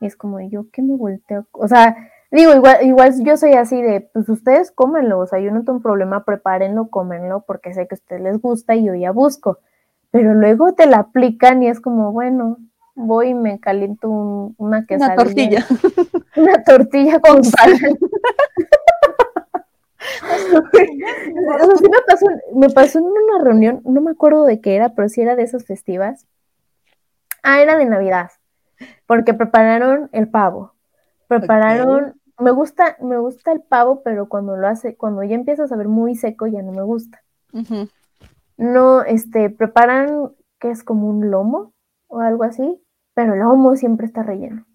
Y 0.00 0.06
es 0.06 0.16
como 0.16 0.40
yo 0.40 0.70
que 0.72 0.82
me 0.82 0.96
volteo. 0.96 1.46
O 1.52 1.68
sea, 1.68 1.96
digo, 2.30 2.54
igual, 2.54 2.84
igual 2.84 3.12
yo 3.22 3.36
soy 3.36 3.52
así 3.52 3.80
de, 3.80 4.00
pues 4.12 4.28
ustedes 4.28 4.70
cómenlo. 4.72 5.18
O 5.18 5.26
sea, 5.26 5.38
yo 5.40 5.50
no 5.50 5.60
tengo 5.60 5.74
un 5.74 5.82
problema, 5.82 6.24
prepárenlo, 6.24 6.88
cómenlo, 6.88 7.44
porque 7.46 7.74
sé 7.74 7.86
que 7.86 7.94
a 7.94 7.98
ustedes 7.98 8.22
les 8.22 8.40
gusta 8.40 8.74
y 8.74 8.84
yo 8.84 8.94
ya 8.94 9.12
busco. 9.12 9.58
Pero 10.10 10.34
luego 10.34 10.72
te 10.72 10.86
la 10.86 10.98
aplican 10.98 11.62
y 11.62 11.68
es 11.68 11.80
como, 11.80 12.12
bueno, 12.12 12.56
voy 12.94 13.28
y 13.28 13.34
me 13.34 13.60
caliento 13.60 14.08
una 14.56 14.86
quesadilla. 14.86 15.14
Una 15.14 15.24
tortilla. 15.24 15.66
Una 16.36 16.62
tortilla 16.62 17.20
con 17.20 17.42
sal. 17.42 17.72
me, 22.54 22.70
pasó, 22.70 22.98
en 22.98 23.04
una 23.04 23.42
reunión, 23.42 23.82
no 23.84 24.00
me 24.00 24.12
acuerdo 24.12 24.44
de 24.44 24.60
qué 24.60 24.76
era, 24.76 24.94
pero 24.94 25.08
sí 25.08 25.20
era 25.20 25.36
de 25.36 25.42
esas 25.42 25.64
festivas. 25.64 26.26
Ah, 27.42 27.60
era 27.60 27.76
de 27.76 27.86
Navidad, 27.86 28.30
porque 29.06 29.34
prepararon 29.34 30.08
el 30.12 30.28
pavo, 30.28 30.74
prepararon 31.28 32.20
me 32.40 32.50
gusta, 32.50 32.96
me 33.00 33.18
gusta 33.18 33.52
el 33.52 33.60
pavo, 33.60 34.02
pero 34.02 34.28
cuando 34.28 34.56
lo 34.56 34.66
hace, 34.66 34.96
cuando 34.96 35.22
ya 35.22 35.34
empieza 35.34 35.64
a 35.64 35.68
saber 35.68 35.88
muy 35.88 36.16
seco, 36.16 36.46
ya 36.46 36.62
no 36.62 36.72
me 36.72 36.82
gusta. 36.82 37.22
No, 38.56 39.02
este, 39.02 39.50
preparan 39.50 40.32
que 40.58 40.70
es 40.70 40.82
como 40.82 41.08
un 41.08 41.30
lomo 41.30 41.72
o 42.08 42.20
algo 42.20 42.44
así, 42.44 42.82
pero 43.14 43.34
el 43.34 43.40
lomo 43.40 43.76
siempre 43.76 44.06
está 44.06 44.22
relleno. 44.22 44.66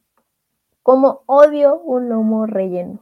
Como 0.84 1.24
odio 1.26 1.80
un 1.80 2.10
lomo 2.10 2.46
relleno. 2.46 3.00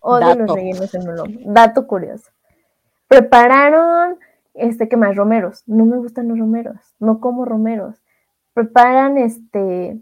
Odio 0.00 0.34
los 0.34 0.54
rellenos 0.54 0.94
en 0.94 1.08
un 1.08 1.16
lomo. 1.16 1.34
Dato 1.46 1.86
curioso. 1.86 2.30
Prepararon, 3.08 4.18
este, 4.52 4.88
¿qué 4.88 4.96
más? 4.96 5.16
Romeros. 5.16 5.62
No 5.66 5.86
me 5.86 5.96
gustan 5.96 6.28
los 6.28 6.38
romeros. 6.38 6.94
No 6.98 7.20
como 7.20 7.46
romeros. 7.46 8.02
Preparan, 8.52 9.16
este, 9.16 9.98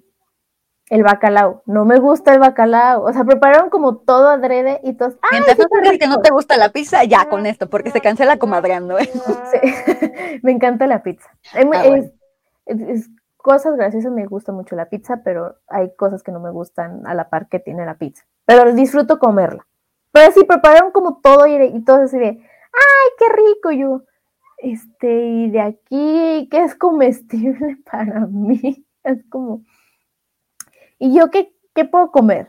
el 0.92 1.04
bacalao. 1.04 1.62
No 1.64 1.86
me 1.86 1.98
gusta 1.98 2.34
el 2.34 2.38
bacalao. 2.38 3.04
O 3.04 3.12
sea, 3.14 3.24
prepararon 3.24 3.70
como 3.70 3.96
todo 3.96 4.28
adrede 4.28 4.78
y 4.84 4.92
todos. 4.92 5.14
Mientras 5.30 5.56
no 5.58 5.98
que 5.98 6.06
no 6.06 6.20
te 6.20 6.30
gusta 6.30 6.58
la 6.58 6.68
pizza, 6.68 7.02
ya 7.04 7.30
con 7.30 7.46
esto, 7.46 7.70
porque 7.70 7.90
se 7.90 8.02
cancela 8.02 8.36
comadreando. 8.36 8.98
¿eh? 8.98 9.10
me 10.42 10.52
encanta 10.52 10.86
la 10.86 11.02
pizza. 11.02 11.30
es, 12.66 13.08
cosas 13.38 13.74
graciosas, 13.74 14.12
me 14.12 14.26
gusta 14.26 14.52
mucho 14.52 14.76
la 14.76 14.90
pizza, 14.90 15.22
pero 15.24 15.56
hay 15.66 15.96
cosas 15.96 16.22
que 16.22 16.30
no 16.30 16.40
me 16.40 16.50
gustan 16.50 17.06
a 17.06 17.14
la 17.14 17.30
par 17.30 17.48
que 17.48 17.58
tiene 17.58 17.86
la 17.86 17.94
pizza. 17.94 18.24
Pero 18.44 18.70
disfruto 18.74 19.18
comerla. 19.18 19.66
Pero 20.12 20.30
sí, 20.32 20.44
prepararon 20.44 20.92
como 20.92 21.20
todo 21.22 21.46
y, 21.46 21.54
y 21.54 21.84
todo 21.84 22.02
así 22.02 22.18
de, 22.18 22.26
¡ay, 22.26 23.10
qué 23.18 23.24
rico! 23.34 23.70
Yo, 23.70 24.02
este, 24.58 25.10
y 25.10 25.50
de 25.50 25.60
aquí, 25.62 26.48
¿qué 26.50 26.64
es 26.64 26.74
comestible 26.74 27.78
para 27.90 28.26
mí? 28.26 28.84
Es 29.04 29.24
como, 29.30 29.62
¿y 31.02 31.12
yo 31.12 31.30
qué, 31.30 31.52
qué 31.74 31.84
puedo 31.84 32.12
comer? 32.12 32.48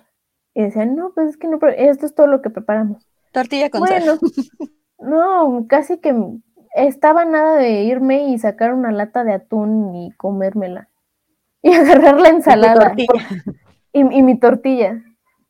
Y 0.53 0.61
decían, 0.61 0.95
no, 0.95 1.11
pues 1.15 1.29
es 1.29 1.37
que 1.37 1.47
no, 1.47 1.57
esto 1.75 2.05
es 2.05 2.13
todo 2.13 2.27
lo 2.27 2.43
que 2.43 2.51
preparamos. 2.51 3.07
Tortilla 3.31 3.71
con 3.71 3.79
bueno, 3.79 4.19
No, 4.99 5.65
casi 5.67 5.97
que 5.97 6.15
estaba 6.75 7.25
nada 7.25 7.55
de 7.57 7.81
irme 7.81 8.27
y 8.27 8.37
sacar 8.37 8.73
una 8.73 8.91
lata 8.91 9.23
de 9.23 9.33
atún 9.33 9.95
y 9.95 10.11
comérmela. 10.11 10.87
Y 11.63 11.73
agarrar 11.73 12.19
la 12.19 12.29
ensalada. 12.29 12.93
Y, 13.91 14.01
y, 14.01 14.21
mi 14.21 14.37
tortilla. 14.39 15.01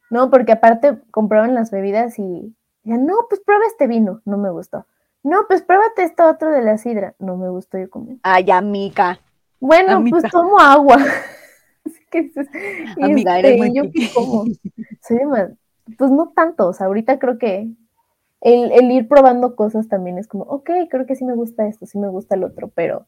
No, 0.10 0.30
porque 0.30 0.54
aparte 0.54 0.98
compraban 1.12 1.54
las 1.56 1.72
bebidas 1.72 2.18
y 2.20 2.56
decían, 2.84 3.06
no, 3.06 3.16
pues 3.28 3.42
prueba 3.42 3.66
este 3.68 3.88
vino. 3.88 4.22
No 4.24 4.38
me 4.38 4.50
gustó. 4.50 4.88
No, 5.24 5.46
pues 5.48 5.62
pruébate 5.62 6.04
esto 6.04 6.28
otro 6.30 6.52
de 6.52 6.62
la 6.62 6.78
sidra. 6.78 7.16
No 7.20 7.36
me 7.36 7.50
gustó 7.50 7.78
yo 7.78 7.90
comer. 7.90 8.18
Ay, 8.24 8.50
amiga. 8.50 9.20
Bueno, 9.60 10.02
pues 10.10 10.24
tomo 10.32 10.58
agua. 10.58 10.98
Amiga, 13.02 13.40
eres 13.40 13.58
muy 13.58 13.74
yo 13.74 13.84
como, 14.14 14.46
pues 15.98 16.12
no 16.12 16.32
tantos, 16.36 16.82
ahorita 16.82 17.20
creo 17.20 17.38
que 17.38 17.70
el, 18.42 18.92
ir 18.92 19.08
probando 19.08 19.56
cosas 19.56 19.88
también 19.88 20.18
es 20.18 20.28
como, 20.28 20.44
ok, 20.46 20.70
creo 20.90 21.06
que 21.06 21.16
sí 21.16 21.26
me 21.26 21.36
gusta 21.36 21.68
esto, 21.68 21.86
sí 21.86 21.98
me 21.98 22.10
gusta 22.10 22.36
el 22.36 22.44
otro, 22.44 22.70
pero 22.76 23.06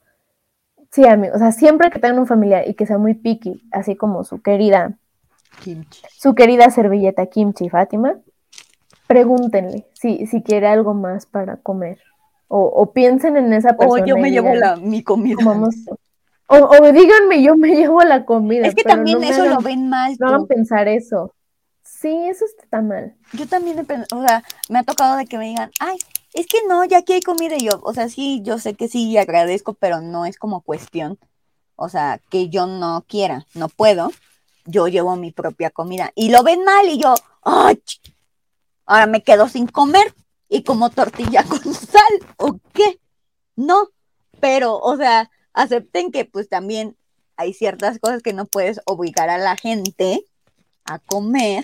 sí, 0.92 1.06
amigo, 1.06 1.36
o 1.36 1.40
sea, 1.40 1.52
siempre 1.52 1.90
que 1.90 2.00
tengan 2.00 2.20
un 2.20 2.28
familiar 2.28 2.68
y 2.68 2.74
que 2.74 2.86
sea 2.86 2.98
muy 2.98 3.14
picky, 3.14 3.62
así 3.72 3.96
como 3.96 4.24
su 4.24 4.42
querida, 4.42 4.98
su 6.18 6.36
querida 6.36 6.70
servilleta 6.70 7.26
kimchi 7.28 7.70
Fátima, 7.70 8.20
pregúntenle 9.08 9.88
si, 9.94 10.26
si 10.28 10.42
quiere 10.42 10.68
algo 10.68 10.94
más 10.94 11.26
para 11.26 11.58
comer. 11.58 12.00
O, 12.48 12.92
piensen 12.94 13.38
en 13.38 13.52
esa 13.54 13.76
persona. 13.76 14.04
O 14.04 14.06
yo 14.06 14.18
me 14.18 14.32
llevo 14.32 14.54
la, 14.54 14.76
mi 14.78 15.04
comida. 15.04 15.36
O, 16.48 16.92
díganme, 16.92 17.42
yo 17.42 17.56
me 17.56 17.70
llevo 17.76 18.02
la 18.04 18.26
comida. 18.26 18.68
Es 18.68 18.76
que 18.76 18.84
también 18.84 19.24
eso 19.24 19.46
lo 19.46 19.60
ven 19.60 19.90
mal. 19.90 20.16
No 20.20 20.32
van 20.32 20.48
pensar 20.48 20.88
eso. 20.88 21.34
Sí, 21.84 22.28
eso 22.28 22.46
está 22.46 22.82
mal. 22.82 23.16
Yo 23.34 23.48
también, 23.48 23.86
o 24.14 24.22
sea, 24.22 24.44
me 24.70 24.80
ha 24.80 24.84
tocado 24.84 25.18
de 25.18 25.26
que 25.26 25.38
me 25.38 25.46
digan, 25.46 25.72
ay, 25.80 25.98
es 26.34 26.48
que 26.48 26.60
no, 26.68 26.84
ya 26.84 27.00
aquí 27.00 27.14
hay 27.14 27.22
comida. 27.22 27.56
Y 27.56 27.66
yo, 27.66 27.80
o 27.84 27.94
sea, 27.94 28.10
sí, 28.10 28.42
yo 28.44 28.60
sé 28.60 28.76
que 28.76 28.88
sí 28.88 29.18
agradezco, 29.18 29.74
pero 29.74 30.02
no 30.02 30.26
es 30.26 30.38
como 30.38 30.62
cuestión. 30.62 31.18
O 31.76 31.90
sea, 31.90 32.20
que 32.30 32.50
yo 32.50 32.68
no 32.68 33.04
quiera, 33.08 33.46
no 33.54 33.70
puedo. 33.70 34.12
Yo 34.66 34.88
llevo 34.88 35.16
mi 35.16 35.32
propia 35.32 35.70
comida. 35.70 36.12
Y 36.16 36.30
lo 36.30 36.44
ven 36.44 36.64
mal 36.64 36.88
y 36.88 36.98
yo, 36.98 37.14
ay, 37.44 37.82
ahora 38.86 39.08
me 39.08 39.24
quedo 39.24 39.48
sin 39.48 39.68
comer 39.68 40.14
y 40.50 40.64
como 40.64 40.90
tortilla 40.90 41.44
con 41.50 41.74
sal, 41.74 42.02
¿o 42.38 42.58
qué? 42.74 43.00
No, 43.56 43.90
pero, 44.40 44.78
o 44.78 44.98
sea, 44.98 45.30
acepten 45.56 46.12
que 46.12 46.26
pues 46.26 46.48
también 46.48 46.96
hay 47.38 47.54
ciertas 47.54 47.98
cosas 48.00 48.22
que 48.22 48.34
no 48.34 48.46
puedes 48.46 48.80
obligar 48.86 49.30
a 49.30 49.38
la 49.38 49.56
gente 49.56 50.26
a 50.84 51.00
comer. 51.00 51.64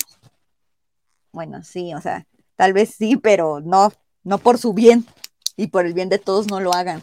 Bueno, 1.32 1.64
sí, 1.64 1.94
o 1.94 2.02
sea, 2.02 2.26
tal 2.56 2.74
vez 2.74 2.96
sí, 2.98 3.18
pero 3.18 3.60
no, 3.60 3.94
no 4.24 4.38
por 4.40 4.58
su 4.58 4.74
bien 4.74 5.06
y 5.56 5.68
por 5.68 5.86
el 5.86 5.94
bien 5.94 6.10
de 6.10 6.20
todos 6.20 6.48
no 6.48 6.60
lo 6.60 6.74
hagan. 6.74 7.02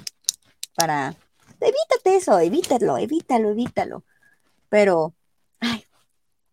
Para, 0.75 1.15
evítate 1.61 2.17
eso, 2.17 2.39
evítalo, 2.41 2.99
evítalo, 2.99 3.51
evítalo. 3.51 4.05
Pero, 4.69 5.15
ay, 5.61 5.85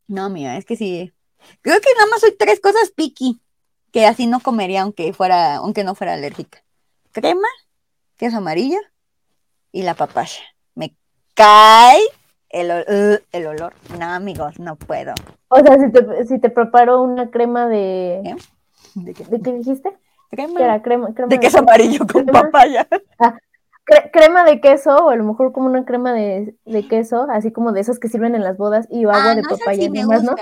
no, 0.08 0.30
mira, 0.30 0.58
es 0.58 0.66
que 0.66 0.76
sí. 0.76 1.14
Creo 1.62 1.80
que 1.80 1.94
nada 1.96 2.08
más 2.10 2.22
soy 2.22 2.36
tres 2.38 2.60
cosas 2.60 2.92
piqui 2.92 3.40
que 3.92 4.06
así 4.06 4.28
no 4.28 4.40
comería 4.42 4.82
aunque 4.82 5.14
fuera, 5.14 5.56
aunque 5.56 5.84
no 5.84 5.96
fuera 5.96 6.14
alérgica. 6.14 6.64
Crema, 7.12 7.48
queso 8.18 8.38
amarillo 8.38 8.80
y 9.76 9.84
la 9.84 9.94
papaya. 9.94 10.40
Me 10.74 10.96
cae 11.34 12.00
el, 12.50 12.70
uh, 12.72 13.18
el 13.34 13.46
olor. 13.46 13.74
No, 14.00 14.06
amigos, 14.06 14.58
no 14.58 14.78
puedo. 14.78 15.14
O 15.50 15.60
sea, 15.60 15.78
si 15.78 15.92
te, 15.92 16.26
si 16.26 16.40
te 16.40 16.50
preparo 16.50 17.02
una 17.02 17.30
crema 17.30 17.68
de... 17.68 18.38
¿De 18.94 19.14
qué, 19.14 19.26
¿De 19.26 19.42
qué 19.42 19.52
dijiste? 19.52 19.92
Crema. 20.32 20.62
Era? 20.62 20.82
Crema, 20.82 21.14
crema 21.14 21.28
de, 21.28 21.40
queso 21.42 21.60
amarillo 21.60 22.08
con 22.08 22.26
papaya. 22.26 22.88
Ah, 23.20 23.38
crema 24.12 24.46
de 24.46 24.62
queso, 24.62 24.96
o 24.96 25.10
a 25.10 25.16
lo 25.16 25.24
mejor 25.24 25.52
como 25.52 25.68
una 25.68 25.86
crema 25.86 26.12
de, 26.12 26.56
de, 26.66 26.88
queso, 26.88 27.28
así 27.30 27.52
como 27.52 27.72
de 27.72 27.82
esas 27.82 28.00
que 28.00 28.10
sirven 28.10 28.34
en 28.34 28.44
las 28.44 28.58
bodas, 28.58 28.88
y 28.90 29.04
agua 29.04 29.32
ah, 29.32 29.36
de 29.36 29.44
papaya, 29.44 29.90
¿no? 29.90 30.36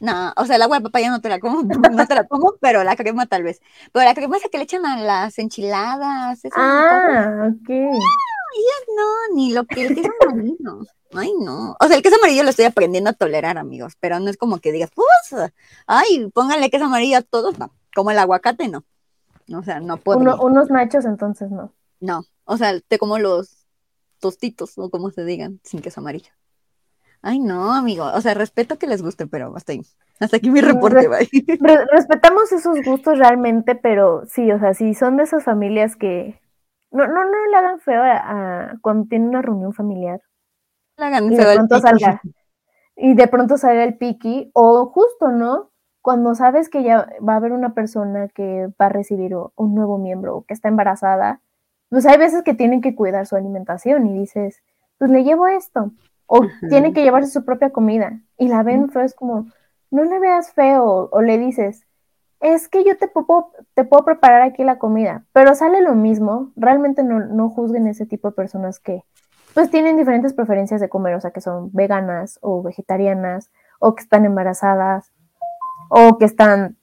No, 0.00 0.32
o 0.36 0.44
sea, 0.46 0.56
el 0.56 0.62
agua 0.62 0.78
de 0.78 0.82
papaya 0.82 1.10
no 1.10 1.20
te 1.20 1.28
la 1.28 1.38
como, 1.38 1.62
no 1.92 2.06
te 2.06 2.14
la 2.14 2.24
como, 2.24 2.54
pero 2.60 2.82
la 2.82 2.96
crema 2.96 3.26
tal 3.26 3.44
vez. 3.44 3.60
Pero 3.92 4.04
la 4.04 4.14
crema 4.14 4.36
esa 4.36 4.48
que 4.48 4.58
le 4.58 4.64
echan 4.64 4.84
a 4.84 5.00
las 5.00 5.38
enchiladas. 5.38 6.40
ah, 6.56 7.50
ok 7.52 7.70
no, 8.96 9.34
ni 9.34 9.52
lo 9.52 9.64
que 9.64 9.86
el 9.86 9.94
queso 9.94 10.10
amarillo. 10.26 10.80
Ay, 11.14 11.32
no. 11.40 11.76
O 11.80 11.86
sea, 11.86 11.96
el 11.96 12.02
queso 12.02 12.16
amarillo 12.16 12.42
lo 12.42 12.50
estoy 12.50 12.66
aprendiendo 12.66 13.10
a 13.10 13.14
tolerar, 13.14 13.58
amigos, 13.58 13.94
pero 14.00 14.20
no 14.20 14.28
es 14.28 14.36
como 14.36 14.58
que 14.58 14.72
digas, 14.72 14.90
pues, 14.94 15.52
ay, 15.86 16.30
pónganle 16.34 16.70
queso 16.70 16.84
amarillo 16.84 17.18
a 17.18 17.22
todos, 17.22 17.58
no. 17.58 17.72
Como 17.94 18.10
el 18.10 18.18
aguacate, 18.18 18.68
no. 18.68 18.84
O 19.54 19.62
sea, 19.62 19.80
no 19.80 19.96
puedo. 19.96 20.18
unos 20.42 20.70
nachos, 20.70 21.04
entonces 21.04 21.50
no. 21.50 21.72
No, 22.00 22.24
o 22.44 22.56
sea, 22.56 22.78
te 22.80 22.98
como 22.98 23.18
los 23.18 23.66
tostitos, 24.20 24.76
o 24.76 24.90
como 24.90 25.10
se 25.10 25.24
digan, 25.24 25.60
sin 25.64 25.80
queso 25.80 26.00
amarillo. 26.00 26.30
Ay, 27.22 27.40
no, 27.40 27.74
amigo. 27.74 28.04
O 28.14 28.20
sea, 28.20 28.34
respeto 28.34 28.78
que 28.78 28.86
les 28.86 29.02
guste, 29.02 29.26
pero 29.26 29.54
hasta 29.56 29.72
ahí. 29.72 29.82
Hasta 30.20 30.36
aquí 30.36 30.50
mi 30.50 30.60
reporte, 30.60 31.08
respetamos 31.92 32.52
esos 32.52 32.78
gustos 32.84 33.18
realmente, 33.18 33.74
pero 33.74 34.24
sí, 34.26 34.50
o 34.52 34.58
sea, 34.58 34.74
si 34.74 34.94
son 34.94 35.16
de 35.16 35.24
esas 35.24 35.44
familias 35.44 35.96
que 35.96 36.40
no, 36.90 37.06
no, 37.06 37.24
no 37.24 37.46
le 37.50 37.56
hagan 37.56 37.80
feo 37.80 38.02
a, 38.02 38.74
cuando 38.80 39.06
tiene 39.08 39.28
una 39.28 39.42
reunión 39.42 39.72
familiar. 39.72 40.20
Le 40.96 41.06
hagan 41.06 41.32
y 41.32 41.36
feo 41.36 41.48
de 41.48 41.54
pronto 41.54 41.78
salga. 41.80 42.22
Y 42.96 43.14
de 43.14 43.28
pronto 43.28 43.56
salga 43.56 43.84
el 43.84 43.96
piqui, 43.96 44.50
o 44.54 44.86
justo, 44.86 45.30
¿no? 45.30 45.70
Cuando 46.02 46.34
sabes 46.34 46.68
que 46.68 46.82
ya 46.82 47.08
va 47.26 47.34
a 47.34 47.36
haber 47.36 47.52
una 47.52 47.74
persona 47.74 48.28
que 48.28 48.68
va 48.80 48.86
a 48.86 48.88
recibir 48.88 49.34
un 49.34 49.74
nuevo 49.74 49.98
miembro 49.98 50.36
o 50.36 50.44
que 50.44 50.54
está 50.54 50.68
embarazada, 50.68 51.40
pues 51.90 52.06
hay 52.06 52.18
veces 52.18 52.42
que 52.42 52.54
tienen 52.54 52.80
que 52.80 52.94
cuidar 52.94 53.26
su 53.26 53.36
alimentación 53.36 54.06
y 54.06 54.18
dices, 54.18 54.62
pues 54.98 55.10
le 55.10 55.24
llevo 55.24 55.46
esto. 55.46 55.92
O 56.26 56.40
tienen 56.68 56.92
que 56.92 57.02
llevarse 57.02 57.30
su 57.30 57.44
propia 57.44 57.70
comida. 57.70 58.20
Y 58.36 58.48
la 58.48 58.62
ven 58.62 58.90
feo, 58.90 59.02
es 59.02 59.14
como, 59.14 59.46
no 59.90 60.04
le 60.04 60.18
veas 60.18 60.52
feo. 60.52 61.08
O 61.10 61.22
le 61.22 61.38
dices, 61.38 61.86
es 62.40 62.68
que 62.68 62.84
yo 62.84 62.96
te 62.96 63.08
puedo, 63.08 63.52
te 63.74 63.84
puedo 63.84 64.04
preparar 64.04 64.42
aquí 64.42 64.64
la 64.64 64.78
comida, 64.78 65.24
pero 65.32 65.54
sale 65.54 65.82
lo 65.82 65.94
mismo, 65.94 66.52
realmente 66.56 67.02
no, 67.02 67.20
no 67.20 67.50
juzguen 67.50 67.86
ese 67.86 68.06
tipo 68.06 68.28
de 68.28 68.34
personas 68.34 68.78
que 68.78 69.04
pues 69.54 69.70
tienen 69.70 69.96
diferentes 69.96 70.34
preferencias 70.34 70.80
de 70.80 70.88
comer, 70.88 71.14
o 71.14 71.20
sea, 71.20 71.32
que 71.32 71.40
son 71.40 71.70
veganas 71.72 72.38
o 72.42 72.62
vegetarianas, 72.62 73.50
o 73.80 73.94
que 73.94 74.02
están 74.02 74.24
embarazadas, 74.24 75.12
o 75.88 76.18
que 76.18 76.26
están 76.26 76.76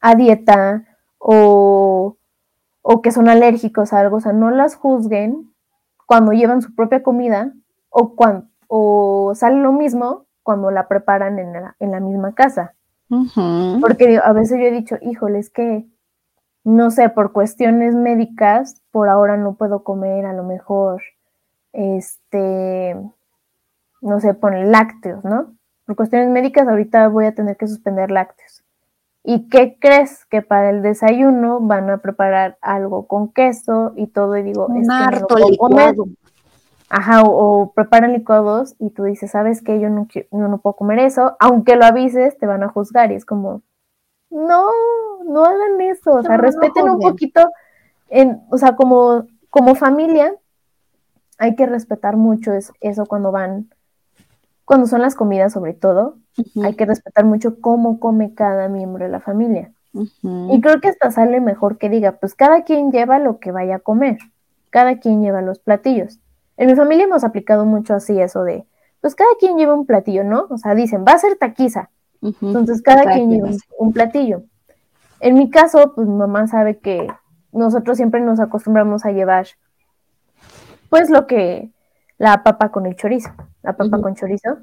a 0.00 0.14
dieta, 0.14 0.84
o, 1.18 2.16
o 2.82 3.02
que 3.02 3.12
son 3.12 3.28
alérgicos 3.28 3.92
a 3.92 4.00
algo, 4.00 4.16
o 4.16 4.20
sea, 4.20 4.32
no 4.32 4.50
las 4.50 4.76
juzguen 4.76 5.52
cuando 6.06 6.32
llevan 6.32 6.62
su 6.62 6.74
propia 6.74 7.02
comida, 7.02 7.52
o, 7.90 8.14
cuando, 8.14 8.46
o 8.68 9.32
sale 9.34 9.56
lo 9.56 9.72
mismo 9.72 10.26
cuando 10.42 10.70
la 10.70 10.88
preparan 10.88 11.38
en 11.38 11.52
la, 11.52 11.76
en 11.80 11.90
la 11.90 12.00
misma 12.00 12.34
casa. 12.34 12.74
Porque 13.08 14.20
a 14.22 14.32
veces 14.32 14.58
yo 14.58 14.66
he 14.66 14.72
dicho, 14.72 14.96
híjole, 15.00 15.38
es 15.38 15.50
que, 15.50 15.86
no 16.64 16.90
sé, 16.90 17.08
por 17.08 17.32
cuestiones 17.32 17.94
médicas, 17.94 18.82
por 18.90 19.08
ahora 19.08 19.36
no 19.36 19.54
puedo 19.54 19.84
comer 19.84 20.26
a 20.26 20.32
lo 20.32 20.42
mejor, 20.42 21.02
este, 21.72 22.96
no 24.00 24.20
sé, 24.20 24.34
poner 24.34 24.66
lácteos, 24.66 25.24
¿no? 25.24 25.54
Por 25.84 25.96
cuestiones 25.96 26.28
médicas 26.30 26.66
ahorita 26.66 27.08
voy 27.08 27.26
a 27.26 27.34
tener 27.34 27.56
que 27.56 27.68
suspender 27.68 28.10
lácteos. 28.10 28.64
¿Y 29.22 29.48
qué 29.48 29.76
crees? 29.80 30.24
Que 30.26 30.42
para 30.42 30.70
el 30.70 30.82
desayuno 30.82 31.60
van 31.60 31.90
a 31.90 31.98
preparar 31.98 32.58
algo 32.60 33.06
con 33.06 33.32
queso 33.32 33.92
y 33.96 34.06
todo, 34.06 34.36
y 34.36 34.42
digo, 34.42 34.66
Un 34.66 34.90
harto 34.90 35.36
licuado. 35.36 36.06
Ajá, 36.88 37.22
o, 37.24 37.72
preparan 37.74 38.12
licuados 38.12 38.76
y 38.78 38.90
tú 38.90 39.04
dices, 39.04 39.32
¿sabes 39.32 39.62
qué? 39.62 39.80
Yo 39.80 39.90
no, 39.90 40.06
yo 40.12 40.24
no 40.30 40.58
puedo 40.58 40.76
comer 40.76 41.00
eso, 41.00 41.36
aunque 41.40 41.76
lo 41.76 41.84
avises, 41.84 42.38
te 42.38 42.46
van 42.46 42.62
a 42.62 42.68
juzgar 42.68 43.10
y 43.10 43.16
es 43.16 43.24
como, 43.24 43.62
no, 44.30 44.70
no 45.24 45.44
hagan 45.44 45.80
eso, 45.80 46.12
o 46.12 46.22
sea, 46.22 46.36
respeten 46.36 46.88
un 46.88 47.00
poquito, 47.00 47.50
en, 48.08 48.40
o 48.50 48.58
sea, 48.58 48.76
como, 48.76 49.26
como 49.50 49.74
familia, 49.74 50.32
hay 51.38 51.56
que 51.56 51.66
respetar 51.66 52.16
mucho 52.16 52.52
eso 52.52 53.06
cuando 53.06 53.32
van, 53.32 53.68
cuando 54.64 54.86
son 54.86 55.02
las 55.02 55.14
comidas 55.14 55.52
sobre 55.52 55.74
todo, 55.74 56.16
hay 56.62 56.74
que 56.74 56.86
respetar 56.86 57.24
mucho 57.24 57.60
cómo 57.60 57.98
come 57.98 58.34
cada 58.34 58.68
miembro 58.68 59.04
de 59.04 59.10
la 59.10 59.20
familia. 59.20 59.72
Y 59.92 60.60
creo 60.60 60.80
que 60.80 60.88
hasta 60.88 61.10
sale 61.10 61.40
mejor 61.40 61.78
que 61.78 61.88
diga, 61.88 62.12
pues 62.12 62.34
cada 62.34 62.64
quien 62.64 62.92
lleva 62.92 63.18
lo 63.18 63.38
que 63.38 63.50
vaya 63.50 63.76
a 63.76 63.80
comer, 63.80 64.18
cada 64.68 64.98
quien 64.98 65.22
lleva 65.22 65.40
los 65.40 65.58
platillos. 65.58 66.20
En 66.56 66.68
mi 66.68 66.74
familia 66.74 67.04
hemos 67.04 67.24
aplicado 67.24 67.64
mucho 67.64 67.94
así 67.94 68.20
eso 68.20 68.42
de, 68.42 68.64
pues 69.00 69.14
cada 69.14 69.30
quien 69.38 69.56
lleva 69.56 69.74
un 69.74 69.86
platillo, 69.86 70.24
¿no? 70.24 70.46
O 70.50 70.58
sea, 70.58 70.74
dicen, 70.74 71.04
va 71.06 71.12
a 71.12 71.18
ser 71.18 71.36
taquiza. 71.36 71.90
Entonces 72.22 72.82
cada 72.82 73.04
quien 73.12 73.30
lleva 73.30 73.50
un, 73.78 73.92
platillo. 73.92 74.42
En 75.20 75.34
mi 75.34 75.50
caso, 75.50 75.92
pues 75.94 76.08
mi 76.08 76.14
mamá 76.14 76.46
sabe 76.46 76.78
que 76.78 77.06
nosotros 77.52 77.96
siempre 77.96 78.20
nos 78.20 78.40
acostumbramos 78.40 79.04
a 79.04 79.12
llevar, 79.12 79.46
pues 80.88 81.10
lo 81.10 81.26
que, 81.26 81.70
la 82.18 82.42
papa 82.42 82.70
con 82.70 82.86
el 82.86 82.96
chorizo, 82.96 83.30
la 83.62 83.76
papa 83.76 84.00
con 84.00 84.14
chorizo, 84.14 84.58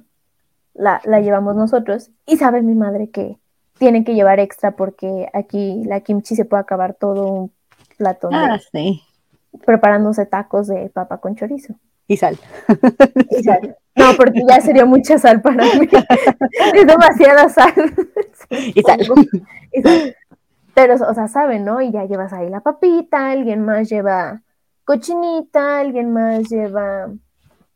la, 0.74 1.00
la 1.06 1.22
llevamos 1.22 1.56
nosotros 1.56 2.12
y 2.26 2.38
sabe 2.38 2.64
mi 2.64 2.76
madre 2.76 3.10
que 3.10 3.38
tiene 3.78 4.04
que 4.04 4.16
llevar 4.16 4.40
extra 4.40 4.76
porque 4.76 5.30
aquí 5.34 5.84
la 5.86 6.02
kimchi 6.02 6.36
se 6.36 6.46
puede 6.46 6.62
acabar 6.62 6.96
todo 6.96 7.32
un 7.32 7.52
plato. 7.98 8.30
Ah, 8.32 8.60
sí. 8.72 9.02
Preparándose 9.66 10.26
tacos 10.26 10.68
de 10.68 10.90
papa 10.90 11.20
con 11.20 11.36
chorizo. 11.36 11.76
Y 12.08 12.18
sal. 12.18 12.38
Y 13.30 13.44
sal. 13.44 13.78
No, 13.96 14.06
porque 14.18 14.42
ya 14.48 14.60
sería 14.60 14.86
mucha 14.86 15.18
sal 15.18 15.42
para 15.42 15.64
mí. 15.64 15.88
es 16.74 16.88
demasiada 16.88 17.48
sal. 17.50 17.74
y, 18.50 18.82
sal. 18.82 19.00
y 19.72 19.82
sal. 19.82 20.16
Pero, 20.74 20.96
o 20.96 21.14
sea, 21.14 21.28
saben, 21.28 21.64
¿no? 21.66 21.82
Y 21.82 21.92
ya 21.92 22.06
llevas 22.06 22.34
ahí 22.34 22.50
la 22.50 22.62
papita, 22.62 23.30
alguien 23.30 23.64
más 23.64 23.90
lleva 23.90 24.42
cochinita, 24.86 25.80
alguien 25.80 26.12
más 26.12 26.50
lleva, 26.50 27.10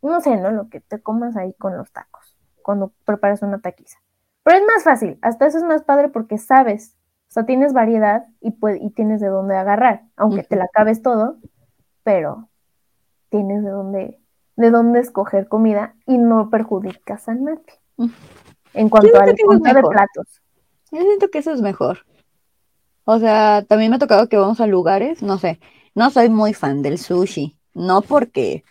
no 0.02 0.22
sé, 0.22 0.38
¿no? 0.38 0.52
Lo 0.52 0.70
que 0.70 0.82
te 0.82 1.00
comas 1.02 1.38
ahí 1.38 1.54
con 1.54 1.78
los 1.78 1.92
tacos 1.92 2.36
cuando 2.62 2.92
preparas 3.06 3.42
una 3.42 3.60
taquiza. 3.60 4.00
Pero 4.44 4.58
es 4.58 4.66
más 4.66 4.84
fácil, 4.84 5.18
hasta 5.22 5.46
eso 5.46 5.58
es 5.58 5.64
más 5.64 5.84
padre 5.84 6.10
porque 6.10 6.38
sabes, 6.38 6.96
o 7.30 7.32
sea, 7.32 7.46
tienes 7.46 7.74
variedad 7.74 8.26
y, 8.42 8.56
y 8.82 8.90
tienes 8.92 9.22
de 9.22 9.28
dónde 9.28 9.56
agarrar, 9.56 10.04
aunque 10.16 10.44
te 10.44 10.56
la 10.56 10.66
acabes 10.66 11.02
todo, 11.02 11.38
pero 12.08 12.48
tienes 13.28 13.66
de 13.66 13.70
dónde, 13.70 14.18
de 14.56 14.72
dónde 14.72 15.02
escoger 15.02 15.50
comida 15.50 15.94
y 16.06 16.18
no 16.18 16.50
perjudicas 16.50 17.28
a 17.28 17.36
nadie. 17.36 17.66
En 18.74 18.88
cuanto 18.88 19.20
al 19.20 19.36
contar 19.46 19.76
de 19.76 19.82
platos. 19.82 20.42
Yo 20.90 21.02
siento 21.02 21.28
que 21.30 21.40
eso 21.40 21.52
es 21.52 21.62
mejor. 21.62 22.06
O 23.04 23.20
sea, 23.20 23.66
también 23.68 23.92
me 23.92 23.98
ha 23.98 24.00
tocado 24.00 24.30
que 24.30 24.38
vamos 24.38 24.62
a 24.62 24.68
lugares, 24.68 25.22
no 25.22 25.38
sé, 25.38 25.60
no 25.96 26.10
soy 26.10 26.30
muy 26.30 26.54
fan 26.54 26.82
del 26.82 26.98
sushi, 26.98 27.58
no 27.74 28.02
porque, 28.02 28.64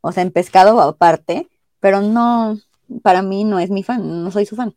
o 0.00 0.10
sea, 0.10 0.22
en 0.22 0.32
pescado 0.32 0.80
aparte, 0.80 1.50
pero 1.80 2.00
no, 2.00 2.56
para 3.02 3.20
mí 3.20 3.44
no 3.44 3.58
es 3.58 3.68
mi 3.68 3.82
fan, 3.82 4.24
no 4.24 4.30
soy 4.30 4.46
su 4.46 4.56
fan. 4.56 4.74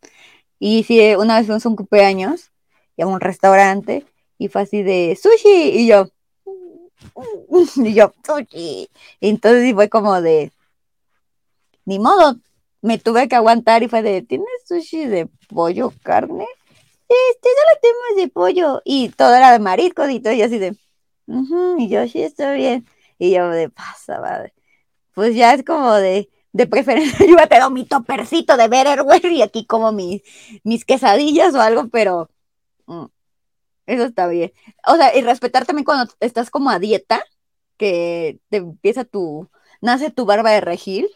Y 0.58 0.82
si 0.82 1.14
una 1.14 1.38
vez 1.38 1.46
fuimos 1.46 1.64
a 1.64 1.70
un 1.70 1.76
cumpleaños 1.76 2.52
y 2.98 3.02
a 3.02 3.06
un 3.06 3.20
restaurante 3.20 4.04
y 4.36 4.48
fue 4.48 4.60
así 4.60 4.82
de 4.82 5.18
sushi 5.18 5.70
y 5.70 5.86
yo, 5.86 6.08
y 7.76 7.94
yo, 7.94 8.12
sushi. 8.26 8.88
Entonces 9.20 9.74
fue 9.74 9.88
como 9.88 10.20
de, 10.20 10.52
ni 11.84 11.98
modo, 11.98 12.36
me 12.82 12.98
tuve 12.98 13.28
que 13.28 13.36
aguantar 13.36 13.82
y 13.82 13.88
fue 13.88 14.02
de, 14.02 14.22
¿tienes 14.22 14.48
sushi 14.66 15.06
de 15.06 15.28
pollo, 15.48 15.92
carne? 16.02 16.46
Este 17.08 17.48
solo 17.48 17.80
tenemos 17.82 18.16
de 18.16 18.28
pollo. 18.28 18.82
Y 18.84 19.10
todo 19.10 19.34
era 19.34 19.52
de 19.52 19.58
mariscos 19.58 20.10
y 20.10 20.20
todo, 20.20 20.32
y 20.32 20.42
así 20.42 20.58
de, 20.58 20.76
y 21.78 21.88
yo, 21.88 22.06
sí, 22.08 22.22
está 22.22 22.52
bien. 22.52 22.86
Y 23.18 23.32
yo 23.32 23.48
de, 23.50 23.68
pasa, 23.70 24.20
madre. 24.20 24.52
Pues 25.14 25.34
ya 25.34 25.54
es 25.54 25.64
como 25.64 25.94
de, 25.94 26.30
de 26.52 26.66
preferencia 26.66 27.26
yo 27.28 27.48
te 27.48 27.60
doy 27.60 27.72
mi 27.72 27.84
topercito 27.84 28.56
de 28.56 28.68
Betterware 28.68 29.32
y 29.32 29.42
aquí 29.42 29.66
como 29.66 29.92
mis, 29.92 30.22
mis 30.64 30.84
quesadillas 30.84 31.54
o 31.54 31.60
algo, 31.60 31.88
pero 31.88 32.30
mm, 32.86 33.04
eso 33.86 34.04
está 34.04 34.26
bien. 34.26 34.52
O 34.86 34.96
sea, 34.96 35.16
y 35.16 35.22
respetar 35.22 35.66
también 35.66 35.84
cuando 35.84 36.12
estás 36.20 36.50
como 36.50 36.70
a 36.70 36.78
dieta, 36.78 37.22
que 37.76 38.40
te 38.50 38.58
empieza 38.58 39.04
tu, 39.04 39.50
nace 39.80 40.10
tu 40.10 40.26
barba 40.26 40.50
de 40.50 40.60
regil, 40.60 41.08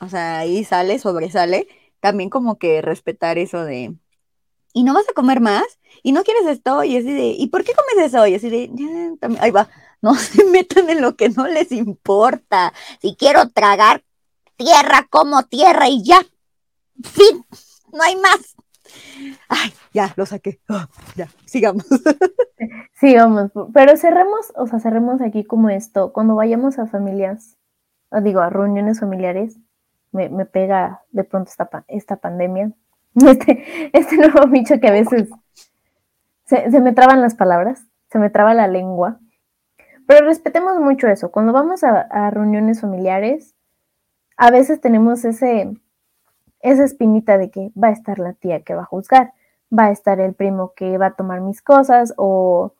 o 0.00 0.08
sea, 0.08 0.38
ahí 0.38 0.64
sale, 0.64 0.98
sobresale, 0.98 1.68
también 2.00 2.30
como 2.30 2.58
que 2.58 2.82
respetar 2.82 3.38
eso 3.38 3.64
de, 3.64 3.94
y 4.72 4.82
no 4.84 4.94
vas 4.94 5.08
a 5.08 5.14
comer 5.14 5.40
más, 5.40 5.64
y 6.02 6.12
no 6.12 6.24
quieres 6.24 6.46
esto, 6.46 6.84
y 6.84 6.96
así 6.96 7.12
de, 7.12 7.28
¿y 7.38 7.46
por 7.48 7.64
qué 7.64 7.72
comes 7.74 8.06
eso? 8.06 8.26
Y 8.26 8.34
así 8.34 8.50
de, 8.50 8.70
ahí 9.40 9.50
va, 9.50 9.68
no 10.02 10.14
se 10.16 10.44
metan 10.44 10.90
en 10.90 11.00
lo 11.00 11.16
que 11.16 11.30
no 11.30 11.46
les 11.46 11.72
importa. 11.72 12.74
Si 13.00 13.16
quiero 13.16 13.48
tragar, 13.48 14.04
tierra 14.56 15.06
como 15.08 15.44
tierra 15.44 15.88
y 15.88 16.02
ya. 16.04 16.20
Fin, 17.02 17.44
no 17.92 18.02
hay 18.02 18.16
más. 18.16 18.54
Ay, 19.48 19.72
ya, 19.92 20.12
lo 20.16 20.26
saqué. 20.26 20.60
Ah, 20.68 20.88
ya, 21.16 21.28
sigamos. 21.44 21.86
Sigamos, 22.94 23.50
pero 23.74 23.96
cerremos, 23.96 24.52
o 24.56 24.66
sea, 24.66 24.78
cerremos 24.78 25.20
aquí 25.20 25.44
como 25.44 25.68
esto. 25.68 26.12
Cuando 26.12 26.34
vayamos 26.34 26.78
a 26.78 26.86
familias, 26.86 27.56
digo, 28.22 28.40
a 28.40 28.48
reuniones 28.48 29.00
familiares, 29.00 29.58
me, 30.12 30.28
pega 30.46 31.02
de 31.10 31.24
pronto 31.24 31.50
esta, 31.50 31.84
esta 31.88 32.16
pandemia. 32.16 32.72
Este, 33.14 33.64
este 33.92 34.16
nuevo 34.16 34.48
bicho 34.48 34.80
que 34.80 34.88
a 34.88 34.92
veces 34.92 35.28
se, 36.46 36.68
me 36.80 36.92
traban 36.92 37.20
las 37.20 37.36
palabras, 37.36 37.86
se 38.10 38.18
me 38.18 38.28
traba 38.28 38.54
la 38.54 38.66
lengua. 38.66 39.20
Pero 40.08 40.26
respetemos 40.26 40.80
mucho 40.80 41.06
eso. 41.06 41.30
Cuando 41.30 41.52
vamos 41.52 41.84
a 41.84 42.30
reuniones 42.30 42.80
familiares, 42.80 43.54
a 44.36 44.50
veces 44.50 44.80
tenemos 44.80 45.24
ese, 45.24 45.72
esa 46.64 46.82
espinita 46.82 47.36
de 47.38 47.50
que 47.50 47.70
va 47.80 47.88
a 47.88 47.92
estar 47.92 48.18
la 48.18 48.32
tía 48.32 48.62
que 48.62 48.74
va 48.74 48.82
a 48.82 48.86
juzgar, 48.86 49.34
va 49.70 49.84
a 49.84 49.90
estar 49.90 50.18
el 50.18 50.32
primo 50.32 50.72
que 50.74 50.96
va 50.96 51.06
a 51.06 51.14
tomar 51.14 51.42
mis 51.42 51.60
cosas 51.60 52.14
o, 52.16 52.72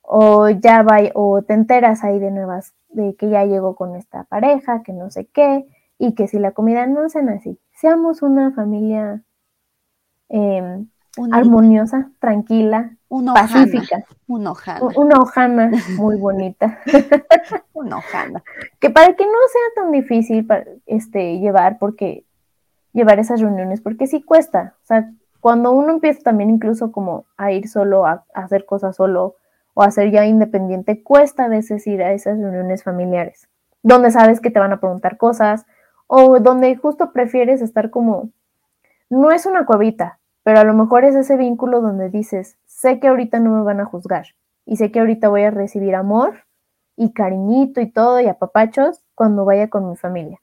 o 0.00 0.48
ya 0.48 0.82
va 0.82 1.00
o 1.14 1.42
te 1.42 1.52
enteras 1.52 2.02
ahí 2.02 2.18
de 2.18 2.30
nuevas 2.30 2.74
de 2.88 3.14
que 3.16 3.28
ya 3.28 3.44
llegó 3.44 3.76
con 3.76 3.94
esta 3.94 4.24
pareja, 4.24 4.82
que 4.82 4.94
no 4.94 5.10
sé 5.10 5.26
qué, 5.26 5.66
y 5.98 6.14
que 6.14 6.28
si 6.28 6.38
la 6.38 6.52
comida 6.52 6.86
no 6.86 7.08
sean 7.10 7.28
así, 7.28 7.58
seamos 7.72 8.22
una 8.22 8.52
familia 8.52 9.22
em, 10.30 10.88
armoniosa, 11.30 12.10
tranquila, 12.20 12.96
pacífica. 13.34 14.04
Una 14.26 14.52
hojana. 14.52 14.80
Una 14.96 15.20
hojana 15.20 15.70
muy 15.98 16.16
bonita. 16.16 16.78
una 17.74 17.98
hojana. 17.98 18.42
Que 18.78 18.88
para 18.88 19.14
que 19.14 19.26
no 19.26 19.32
sea 19.52 19.82
tan 19.82 19.92
difícil 19.92 20.46
para, 20.46 20.64
este, 20.86 21.38
llevar, 21.38 21.78
porque 21.78 22.24
llevar 22.92 23.18
esas 23.18 23.40
reuniones, 23.40 23.80
porque 23.80 24.06
sí 24.06 24.22
cuesta. 24.22 24.74
O 24.82 24.86
sea, 24.86 25.10
cuando 25.40 25.72
uno 25.72 25.90
empieza 25.90 26.22
también 26.22 26.50
incluso 26.50 26.92
como 26.92 27.26
a 27.36 27.52
ir 27.52 27.68
solo, 27.68 28.06
a, 28.06 28.24
hacer 28.34 28.66
cosas 28.66 28.96
solo, 28.96 29.36
o 29.74 29.82
a 29.82 29.90
ser 29.90 30.10
ya 30.10 30.26
independiente, 30.26 31.02
cuesta 31.02 31.44
a 31.44 31.48
veces 31.48 31.86
ir 31.86 32.02
a 32.02 32.12
esas 32.12 32.38
reuniones 32.38 32.82
familiares, 32.82 33.48
donde 33.82 34.10
sabes 34.10 34.40
que 34.40 34.50
te 34.50 34.58
van 34.58 34.72
a 34.72 34.80
preguntar 34.80 35.16
cosas, 35.16 35.64
o 36.06 36.40
donde 36.40 36.74
justo 36.76 37.12
prefieres 37.12 37.62
estar 37.62 37.90
como, 37.90 38.30
no 39.08 39.30
es 39.30 39.46
una 39.46 39.64
cuevita, 39.64 40.18
pero 40.42 40.60
a 40.60 40.64
lo 40.64 40.74
mejor 40.74 41.04
es 41.04 41.14
ese 41.14 41.36
vínculo 41.36 41.80
donde 41.80 42.10
dices, 42.10 42.58
sé 42.66 42.98
que 42.98 43.08
ahorita 43.08 43.38
no 43.38 43.50
me 43.50 43.62
van 43.62 43.80
a 43.80 43.84
juzgar 43.84 44.26
y 44.66 44.76
sé 44.76 44.90
que 44.90 45.00
ahorita 45.00 45.28
voy 45.28 45.42
a 45.42 45.50
recibir 45.50 45.94
amor 45.94 46.44
y 46.96 47.12
cariñito 47.12 47.80
y 47.80 47.90
todo 47.90 48.20
y 48.20 48.26
apapachos 48.26 49.04
cuando 49.14 49.44
vaya 49.44 49.68
con 49.68 49.88
mi 49.88 49.96
familia. 49.96 50.40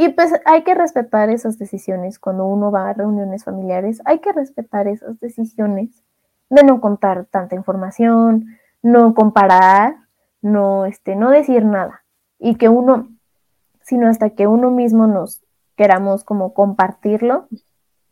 Y 0.00 0.10
pues 0.10 0.32
hay 0.44 0.62
que 0.62 0.76
respetar 0.76 1.28
esas 1.28 1.58
decisiones 1.58 2.20
cuando 2.20 2.44
uno 2.44 2.70
va 2.70 2.88
a 2.88 2.92
reuniones 2.92 3.42
familiares, 3.42 4.00
hay 4.04 4.20
que 4.20 4.32
respetar 4.32 4.86
esas 4.86 5.18
decisiones 5.18 6.04
de 6.50 6.62
no 6.62 6.80
contar 6.80 7.26
tanta 7.26 7.56
información, 7.56 8.46
no 8.80 9.12
comparar, 9.12 9.96
no 10.40 10.86
este 10.86 11.16
no 11.16 11.30
decir 11.30 11.64
nada 11.64 12.04
y 12.38 12.54
que 12.54 12.68
uno 12.68 13.08
sino 13.82 14.08
hasta 14.08 14.30
que 14.30 14.46
uno 14.46 14.70
mismo 14.70 15.08
nos 15.08 15.42
queramos 15.74 16.22
como 16.22 16.54
compartirlo, 16.54 17.48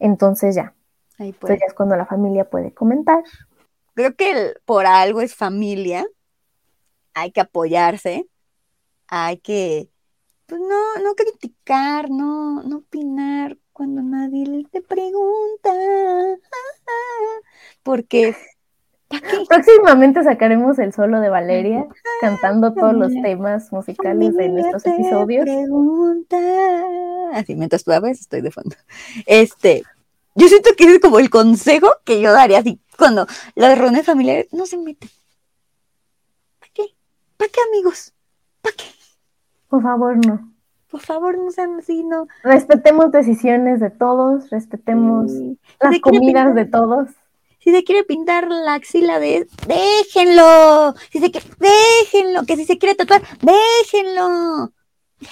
entonces 0.01 0.57
ya, 0.57 0.75
entonces 1.19 1.61
es 1.69 1.73
cuando 1.73 1.95
la 1.95 2.07
familia 2.07 2.51
puede 2.51 2.75
comentar. 2.75 3.23
Creo 3.95 4.17
que 4.17 4.55
por 4.65 4.87
algo 4.87 5.21
es 5.21 5.37
familia. 5.37 6.05
Hay 7.15 7.31
que 7.31 7.41
apoyarse. 7.41 8.29
Hay 9.09 9.39
que, 9.39 9.89
pues 10.47 10.61
no, 10.61 11.03
no 11.03 11.15
criticar, 11.15 12.11
no, 12.11 12.63
no 12.63 12.79
opinar. 12.79 13.59
cuando 13.73 14.03
nadie 14.03 14.65
te 14.71 14.81
pregunta. 14.81 15.73
Porque 17.83 18.35
próximamente 19.49 20.23
sacaremos 20.25 20.79
el 20.79 20.93
solo 20.93 21.21
de 21.21 21.29
Valeria 21.29 21.87
cantando 22.21 22.73
todos 22.75 22.95
los 22.95 23.13
temas 23.23 23.71
musicales 23.73 24.35
de 24.35 24.49
nuestros 24.49 24.87
episodios. 24.87 25.45
Pregunta. 25.45 26.39
Así 27.33 27.55
mientras 27.55 27.85
tú 27.85 27.93
hablas 27.93 28.21
estoy 28.21 28.41
de 28.41 28.51
fondo. 28.51 28.77
Este, 29.27 29.83
yo 30.35 30.49
siento 30.49 30.71
que 30.77 30.85
es 30.85 31.01
como 31.01 31.19
el 31.19 31.31
consejo 31.31 31.89
que 32.05 32.21
yo 32.21 32.33
daría 32.33 32.61
así 32.61 32.81
cuando 32.97 33.27
las 33.55 33.77
reuniones 33.77 34.07
familiares 34.07 34.47
no 34.53 34.65
se 34.67 34.79
meten. 34.79 35.11
¿Para 36.61 36.73
qué? 36.73 36.85
¿Para 37.37 37.51
qué 37.51 37.61
amigos? 37.71 38.15
¿Para 38.63 38.77
qué? 38.77 38.85
Por 39.69 39.83
favor, 39.83 40.17
no 40.27 40.57
por 40.91 41.01
favor, 41.01 41.37
no 41.37 41.51
sean 41.51 41.79
así, 41.79 42.05
no. 42.05 42.27
Respetemos 42.43 43.11
decisiones 43.11 43.81
de 43.81 43.91
todos, 43.91 44.49
respetemos 44.51 45.31
las 45.81 46.01
comidas 46.01 46.55
de 46.55 46.65
todos. 46.65 47.11
Si 47.59 47.73
se 47.73 47.83
quiere 47.83 48.05
pintar 48.05 48.49
la 48.49 48.75
axila 48.75 49.19
de 49.19 49.47
déjenlo. 49.67 50.95
Si 51.11 51.19
se 51.19 51.31
quiere, 51.31 51.47
déjenlo. 51.59 52.47
Que 52.47 52.57
si 52.57 52.65
se 52.65 52.79
quiere 52.79 52.95
tatuar, 52.95 53.23
déjenlo. 53.43 54.73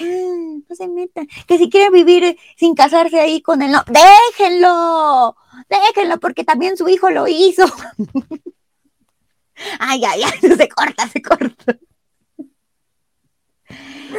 No 0.00 0.74
se 0.74 0.88
metan. 0.88 1.28
Que 1.46 1.58
si 1.58 1.70
quiere 1.70 1.90
vivir 1.90 2.36
sin 2.56 2.74
casarse 2.74 3.20
ahí 3.20 3.40
con 3.40 3.62
él, 3.62 3.70
no, 3.70 3.82
déjenlo. 3.86 5.36
Déjenlo, 5.68 6.18
porque 6.18 6.42
también 6.42 6.76
su 6.76 6.88
hijo 6.88 7.10
lo 7.10 7.28
hizo. 7.28 7.64
ay, 9.78 10.02
ay, 10.04 10.22
ay, 10.24 10.56
se 10.56 10.68
corta, 10.68 11.08
se 11.08 11.22
corta 11.22 11.78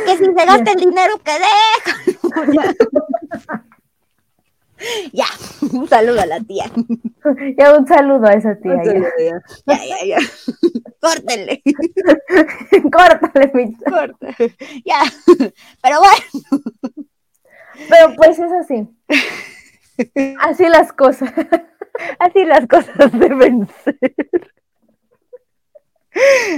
que 0.06 0.18
si 0.18 0.26
se 0.26 0.34
gasta 0.34 0.72
el 0.72 0.78
dinero 0.78 1.14
que 1.24 1.32
deja. 1.32 1.96
ya, 5.14 5.26
un 5.72 5.88
saludo 5.88 6.22
a 6.22 6.26
la 6.26 6.40
tía. 6.42 6.66
Ya, 7.58 7.76
un 7.76 7.88
saludo 7.88 8.28
a 8.28 8.34
esa 8.34 8.56
tía. 8.56 8.80
Ya. 8.84 8.94
ya, 9.66 9.84
ya, 9.84 10.06
ya. 10.06 10.18
Córtenle. 11.02 11.64
Córtale, 12.92 13.52
mi 13.56 13.74
Córtale. 13.78 14.56
Ya. 14.86 15.02
Pero 15.82 16.00
bueno. 16.00 16.64
Pero 17.90 18.16
pues 18.16 18.38
es 18.38 18.52
así. 18.52 18.88
Así 20.40 20.70
las 20.70 20.94
cosas. 20.94 21.34
Así 22.20 22.46
las 22.46 22.68
cosas 22.68 23.12
deben 23.14 23.68
ser. 23.84 24.14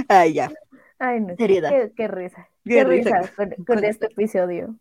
Ay, 0.08 0.34
ya. 0.34 0.50
Ay, 0.98 1.20
no. 1.20 1.36
Seriedad. 1.36 1.70
qué 1.96 2.08
risa. 2.08 2.48
Qué, 2.64 2.84
risa 2.84 3.20
con, 3.66 3.84
este 3.84 4.06
episodio. 4.06 4.74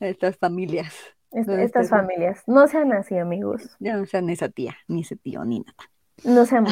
Estas 0.00 0.36
familias. 0.36 0.94
estas 1.32 1.88
familias. 1.88 2.42
No 2.46 2.66
sean 2.68 2.92
así, 2.92 3.18
amigos. 3.18 3.76
Ya 3.80 3.96
no 3.96 4.06
sean 4.06 4.30
esa 4.30 4.48
tía, 4.48 4.76
ni 4.88 5.02
ese 5.02 5.16
tío, 5.16 5.44
ni 5.44 5.60
nada. 5.60 5.76
No 6.24 6.46
sean. 6.46 6.66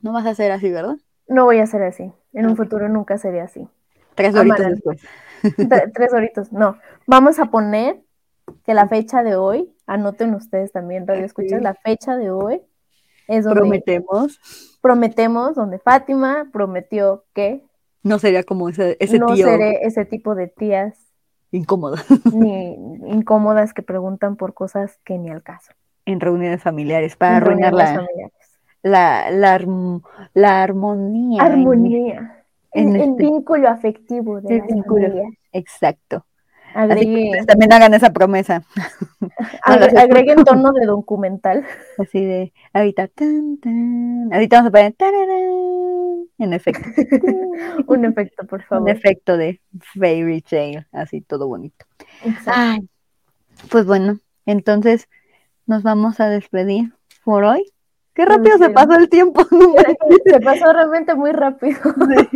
No 0.00 0.12
vas 0.12 0.26
a 0.26 0.34
ser 0.34 0.52
así, 0.52 0.70
¿verdad? 0.70 0.96
No 1.28 1.44
voy 1.44 1.58
a 1.58 1.66
ser 1.66 1.82
así. 1.82 2.12
En 2.32 2.46
un 2.46 2.56
futuro 2.56 2.88
nunca 2.88 3.18
seré 3.18 3.40
así. 3.40 3.68
Tres 4.14 4.34
horitos 4.34 4.66
después. 4.66 5.00
Tres 5.94 6.12
horitos. 6.12 6.52
No. 6.52 6.78
Vamos 7.06 7.38
a 7.38 7.46
poner 7.46 8.02
que 8.64 8.74
la 8.74 8.88
fecha 8.88 9.22
de 9.22 9.36
hoy, 9.36 9.74
anoten 9.86 10.34
ustedes 10.34 10.72
también, 10.72 11.06
radio 11.08 11.24
escuchas, 11.24 11.62
la 11.62 11.74
fecha 11.74 12.16
de 12.16 12.30
hoy 12.30 12.62
es 13.28 13.44
donde. 13.44 13.60
Prometemos. 13.60 14.40
Prometemos, 14.80 15.54
donde 15.54 15.78
Fátima 15.78 16.48
prometió 16.52 17.24
que 17.34 17.62
no 18.02 18.18
sería 18.18 18.42
como 18.42 18.68
ese, 18.68 18.96
ese 19.00 19.18
no 19.18 19.26
tío. 19.26 19.46
No 19.46 19.52
seré 19.52 19.86
ese 19.86 20.04
tipo 20.04 20.34
de 20.34 20.48
tías. 20.48 20.98
Incómodas. 21.50 22.04
Ni 22.34 22.74
incómodas 23.06 23.72
que 23.74 23.82
preguntan 23.82 24.36
por 24.36 24.54
cosas 24.54 24.98
que 25.04 25.18
ni 25.18 25.30
al 25.30 25.42
caso. 25.42 25.72
En 26.04 26.18
reuniones 26.18 26.62
familiares, 26.62 27.14
para 27.14 27.36
arruinar 27.36 27.72
la, 27.72 28.04
la, 28.82 29.30
la, 29.30 29.60
la, 30.34 30.62
armonía. 30.62 31.42
Armonía. 31.42 32.44
En, 32.72 32.96
este 32.96 33.22
vínculo 33.22 33.68
afectivo 33.68 34.40
de 34.40 34.60
familia. 34.62 35.28
Exacto. 35.52 36.26
También 36.72 37.72
hagan 37.72 37.94
esa 37.94 38.12
promesa. 38.12 38.62
agreguen 39.62 40.44
tono 40.44 40.72
de 40.72 40.86
documental. 40.86 41.64
Así 41.98 42.24
de, 42.24 42.52
ahorita, 42.72 43.08
tan, 43.08 43.58
tan. 43.58 44.32
ahorita 44.32 44.56
vamos 44.56 44.68
a 44.68 44.72
poner, 44.72 44.94
en 46.38 46.52
efecto. 46.52 46.88
Un 47.86 48.04
efecto, 48.04 48.46
por 48.46 48.62
favor. 48.62 48.82
Un 48.82 48.88
efecto 48.88 49.36
de 49.36 49.60
fairy 49.80 50.42
tale, 50.42 50.86
así 50.92 51.20
todo 51.20 51.46
bonito. 51.46 51.84
pues 53.70 53.86
bueno, 53.86 54.18
entonces 54.46 55.08
nos 55.66 55.82
vamos 55.82 56.20
a 56.20 56.28
despedir 56.28 56.92
por 57.24 57.44
hoy. 57.44 57.72
Qué 58.14 58.26
rápido 58.26 58.58
se 58.58 58.68
pasó 58.68 58.94
el 58.94 59.08
tiempo. 59.08 59.42
se 60.24 60.40
pasó 60.40 60.70
realmente 60.72 61.14
muy 61.14 61.32
rápido. 61.32 61.80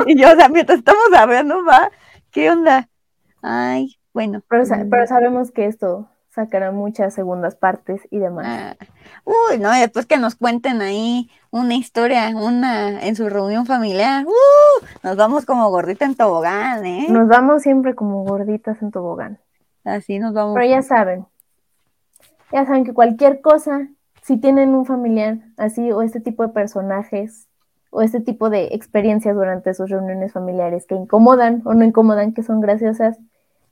y 0.07 0.19
yo, 0.19 0.33
o 0.33 0.37
sea, 0.37 0.49
mientras 0.49 0.79
estamos 0.79 1.13
hablando, 1.15 1.63
va, 1.65 1.91
¿qué 2.31 2.51
onda? 2.51 2.89
Ay, 3.43 3.99
bueno. 4.17 4.43
Pero, 4.49 4.65
pero 4.91 5.07
sabemos 5.07 5.51
que 5.51 5.67
esto 5.67 6.09
sacará 6.31 6.73
muchas 6.73 7.13
segundas 7.13 7.55
partes 7.55 8.01
y 8.11 8.19
demás. 8.19 8.47
Ah, 8.49 8.77
uy, 9.27 9.59
no, 9.59 9.71
después 9.73 10.07
que 10.07 10.17
nos 10.17 10.37
cuenten 10.37 10.81
ahí 10.81 11.31
una 11.51 11.75
historia, 11.75 12.31
una 12.35 13.03
en 13.03 13.15
su 13.15 13.29
reunión 13.29 13.67
familiar, 13.67 14.25
uh, 14.25 14.87
nos 15.03 15.19
vamos 15.19 15.45
como 15.45 15.69
gordita 15.69 16.07
en 16.07 16.15
tobogán, 16.15 16.87
¿eh? 16.87 17.09
Nos 17.11 17.29
vamos 17.29 17.63
siempre 17.63 17.95
como 17.95 18.25
gorditas 18.25 18.81
en 18.81 18.91
tobogán. 18.91 19.39
Así 19.85 20.19
nos 20.19 20.33
vamos. 20.33 20.55
Pero 20.55 20.67
ya 20.67 20.81
saben, 20.81 21.27
ya 22.51 22.65
saben 22.65 22.85
que 22.87 22.95
cualquier 22.95 23.43
cosa, 23.43 23.89
si 24.23 24.39
tienen 24.39 24.75
un 24.75 24.87
familiar 24.87 25.41
así 25.59 25.93
o 25.93 26.01
este 26.01 26.21
tipo 26.21 26.43
de 26.43 26.55
personajes 26.55 27.49
o 27.91 28.01
este 28.01 28.21
tipo 28.21 28.49
de 28.49 28.69
experiencias 28.73 29.35
durante 29.35 29.75
sus 29.75 29.91
reuniones 29.91 30.33
familiares 30.33 30.87
que 30.87 30.95
incomodan 30.95 31.61
o 31.67 31.75
no 31.75 31.85
incomodan, 31.85 32.33
que 32.33 32.43
son 32.43 32.63
graciosas, 32.63 33.19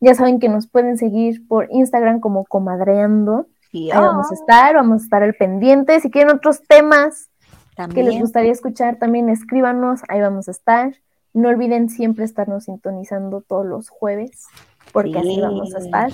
ya 0.05 0.15
saben 0.15 0.39
que 0.39 0.49
nos 0.49 0.67
pueden 0.67 0.99
seguir 0.99 1.47
por 1.49 1.69
Instagram 1.71 2.21
como 2.21 2.45
Comadreando. 2.45 3.47
Ahí 3.73 3.91
vamos 3.91 4.31
a 4.31 4.35
estar, 4.35 4.75
vamos 4.75 5.03
a 5.03 5.05
estar 5.05 5.23
al 5.23 5.35
pendiente. 5.35 5.99
Si 6.01 6.11
quieren 6.11 6.37
otros 6.37 6.63
temas 6.69 7.31
que 7.93 8.05
les 8.05 8.21
gustaría 8.21 8.53
escuchar, 8.53 8.97
también 8.97 9.29
escríbanos, 9.29 10.03
ahí 10.09 10.21
vamos 10.21 10.47
a 10.49 10.53
estar. 10.53 10.95
No 11.33 11.49
olviden 11.49 11.89
siempre 11.89 12.25
estarnos 12.25 12.65
sintonizando 12.65 13.41
todos 13.41 13.67
los 13.67 13.89
jueves, 13.89 14.47
porque 14.93 15.19
así 15.19 15.41
vamos 15.41 15.75
a 15.75 15.79
estar. 15.79 16.13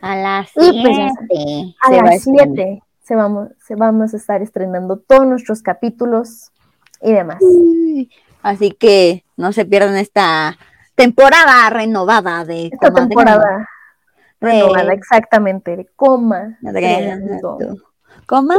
A 0.00 0.16
las 0.16 0.50
7. 0.54 0.80
Pues 0.82 1.74
a 1.82 2.02
las 2.02 2.22
7 2.22 2.82
se 3.02 3.16
vamos, 3.16 3.48
se 3.66 3.74
vamos 3.74 4.14
a 4.14 4.16
estar 4.16 4.40
estrenando 4.42 4.96
todos 4.98 5.26
nuestros 5.26 5.60
capítulos 5.60 6.52
y 7.02 7.12
demás. 7.12 7.42
Así 8.42 8.70
que 8.70 9.24
no 9.36 9.52
se 9.52 9.64
pierdan 9.64 9.96
esta 9.96 10.56
temporada 10.98 11.70
renovada 11.70 12.44
de 12.44 12.66
Esta 12.66 12.92
temporada 12.92 13.68
renovada, 14.40 14.92
exactamente, 14.92 15.76
de 15.76 15.86
coma. 15.94 16.58
¿Coma? 18.26 18.56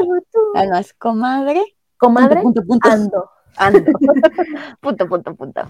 Además, 0.55 0.93
comadre. 0.93 1.61
Comadre, 1.97 2.41
punto, 2.41 2.63
punto, 2.65 2.89
ando. 2.89 3.29
Ando. 3.57 3.91
punto, 4.79 5.07
punto, 5.09 5.35
punto. 5.35 5.61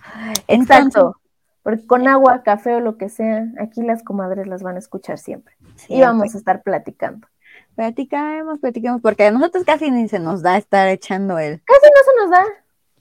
Exacto. 0.48 1.16
Porque 1.64 1.86
con 1.88 2.08
agua, 2.08 2.44
café 2.44 2.76
o 2.76 2.80
lo 2.80 2.98
que 2.98 3.10
sea, 3.10 3.48
aquí 3.60 3.82
las 3.82 4.04
comadres 4.04 4.48
las 4.48 4.62
van 4.62 4.76
a 4.76 4.80
escuchar 4.80 5.18
siempre. 5.18 5.56
Y 5.88 6.02
vamos 6.02 6.36
a 6.36 6.38
estar 6.38 6.62
platicando. 6.62 7.28
Platicamos, 7.76 8.60
platicamos, 8.60 9.02
porque 9.02 9.26
a 9.26 9.32
nosotros 9.32 9.64
casi 9.66 9.90
ni 9.90 10.08
se 10.08 10.20
nos 10.20 10.44
da 10.44 10.58
estar 10.58 10.88
echando 10.88 11.40
el. 11.40 11.62
Casi 11.64 11.82
no 11.82 12.04
se 12.06 12.22
nos 12.22 12.32
da. 12.32 12.46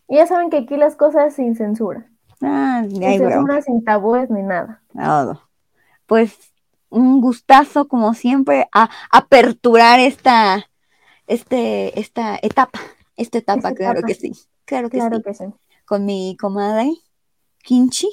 Y 0.08 0.16
ya 0.16 0.26
saben 0.26 0.48
que 0.48 0.56
aquí 0.56 0.76
las 0.78 0.96
cosas 0.96 1.34
sin 1.34 1.54
censura. 1.54 2.07
Ah, 2.40 2.84
sin 2.88 3.62
sin 3.64 3.84
tabúes 3.84 4.30
ni 4.30 4.42
nada. 4.42 4.82
Pues 6.06 6.36
un 6.90 7.20
gustazo, 7.20 7.88
como 7.88 8.14
siempre, 8.14 8.68
a 8.72 8.88
aperturar 9.10 10.00
esta, 10.00 10.66
este, 11.26 11.98
esta 11.98 12.38
etapa. 12.40 12.80
Esta 13.16 13.38
etapa, 13.38 13.74
claro 13.74 14.02
que 14.02 14.14
sí. 14.14 14.32
Claro 14.64 14.88
que, 14.90 15.00
sí. 15.34 15.44
Con 15.86 16.04
mi 16.04 16.36
comadre 16.38 16.92
Kinchi. 17.62 18.08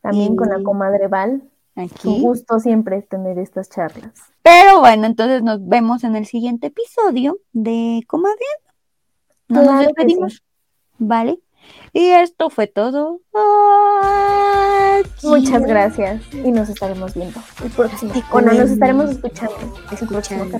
También 0.00 0.36
con 0.36 0.48
la 0.48 0.62
comadre 0.62 1.08
Val. 1.08 1.50
Aquí. 1.74 2.08
Un 2.08 2.22
gusto 2.22 2.60
siempre 2.60 3.02
tener 3.02 3.38
estas 3.38 3.68
charlas. 3.68 4.12
Pero 4.42 4.80
bueno, 4.80 5.06
entonces 5.06 5.42
nos 5.42 5.66
vemos 5.66 6.04
en 6.04 6.14
el 6.14 6.26
siguiente 6.26 6.68
episodio 6.68 7.38
de 7.52 8.04
Comadre. 8.06 8.44
Nos 9.48 9.78
despedimos. 9.80 10.44
¿Vale? 10.98 11.40
Y 11.92 12.10
esto 12.10 12.50
fue 12.50 12.66
todo. 12.66 13.20
Muchas 15.22 15.62
gracias 15.62 16.22
y 16.32 16.50
nos 16.50 16.68
estaremos 16.68 17.14
viendo 17.14 17.40
el 17.64 17.70
próximo. 17.70 18.12
Bueno, 18.32 18.52
nos 18.52 18.70
estaremos 18.70 19.10
escuchando. 19.10 19.54
escuchando. 19.92 20.58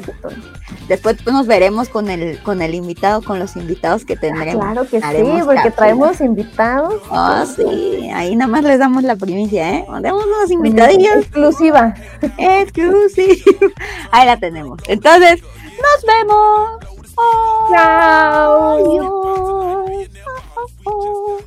Después 0.89 1.17
pues, 1.23 1.35
nos 1.35 1.47
veremos 1.47 1.89
con 1.89 2.09
el 2.09 2.41
con 2.43 2.63
el 2.63 2.75
invitado, 2.75 3.21
con 3.23 3.41
los 3.41 3.57
invitados 3.57 4.05
que 4.05 4.17
tendremos. 4.17 4.65
claro 4.65 4.89
que 4.89 5.01
sí, 5.01 5.43
porque 5.45 5.71
traemos 5.73 6.21
invitados. 6.21 7.03
Ah, 7.11 7.45
sí, 7.55 8.11
ahí 8.15 8.37
nada 8.37 8.51
más 8.51 8.63
les 8.63 8.79
damos 8.79 9.03
la 9.03 9.17
primicia, 9.17 9.79
¿eh? 9.79 9.87
Damos 10.03 10.25
unos 10.25 10.51
invitadillos. 10.51 11.17
Exclusiva. 11.17 11.95
Exclusiva. 12.39 13.69
Ahí 14.13 14.27
la 14.27 14.39
tenemos. 14.39 14.81
Entonces, 14.87 15.43
nos 15.43 16.05
vemos. 16.07 16.94
Oh, 17.17 17.67
Tchau! 17.71 18.85
Oh, 20.87 20.87
oh, 20.87 21.41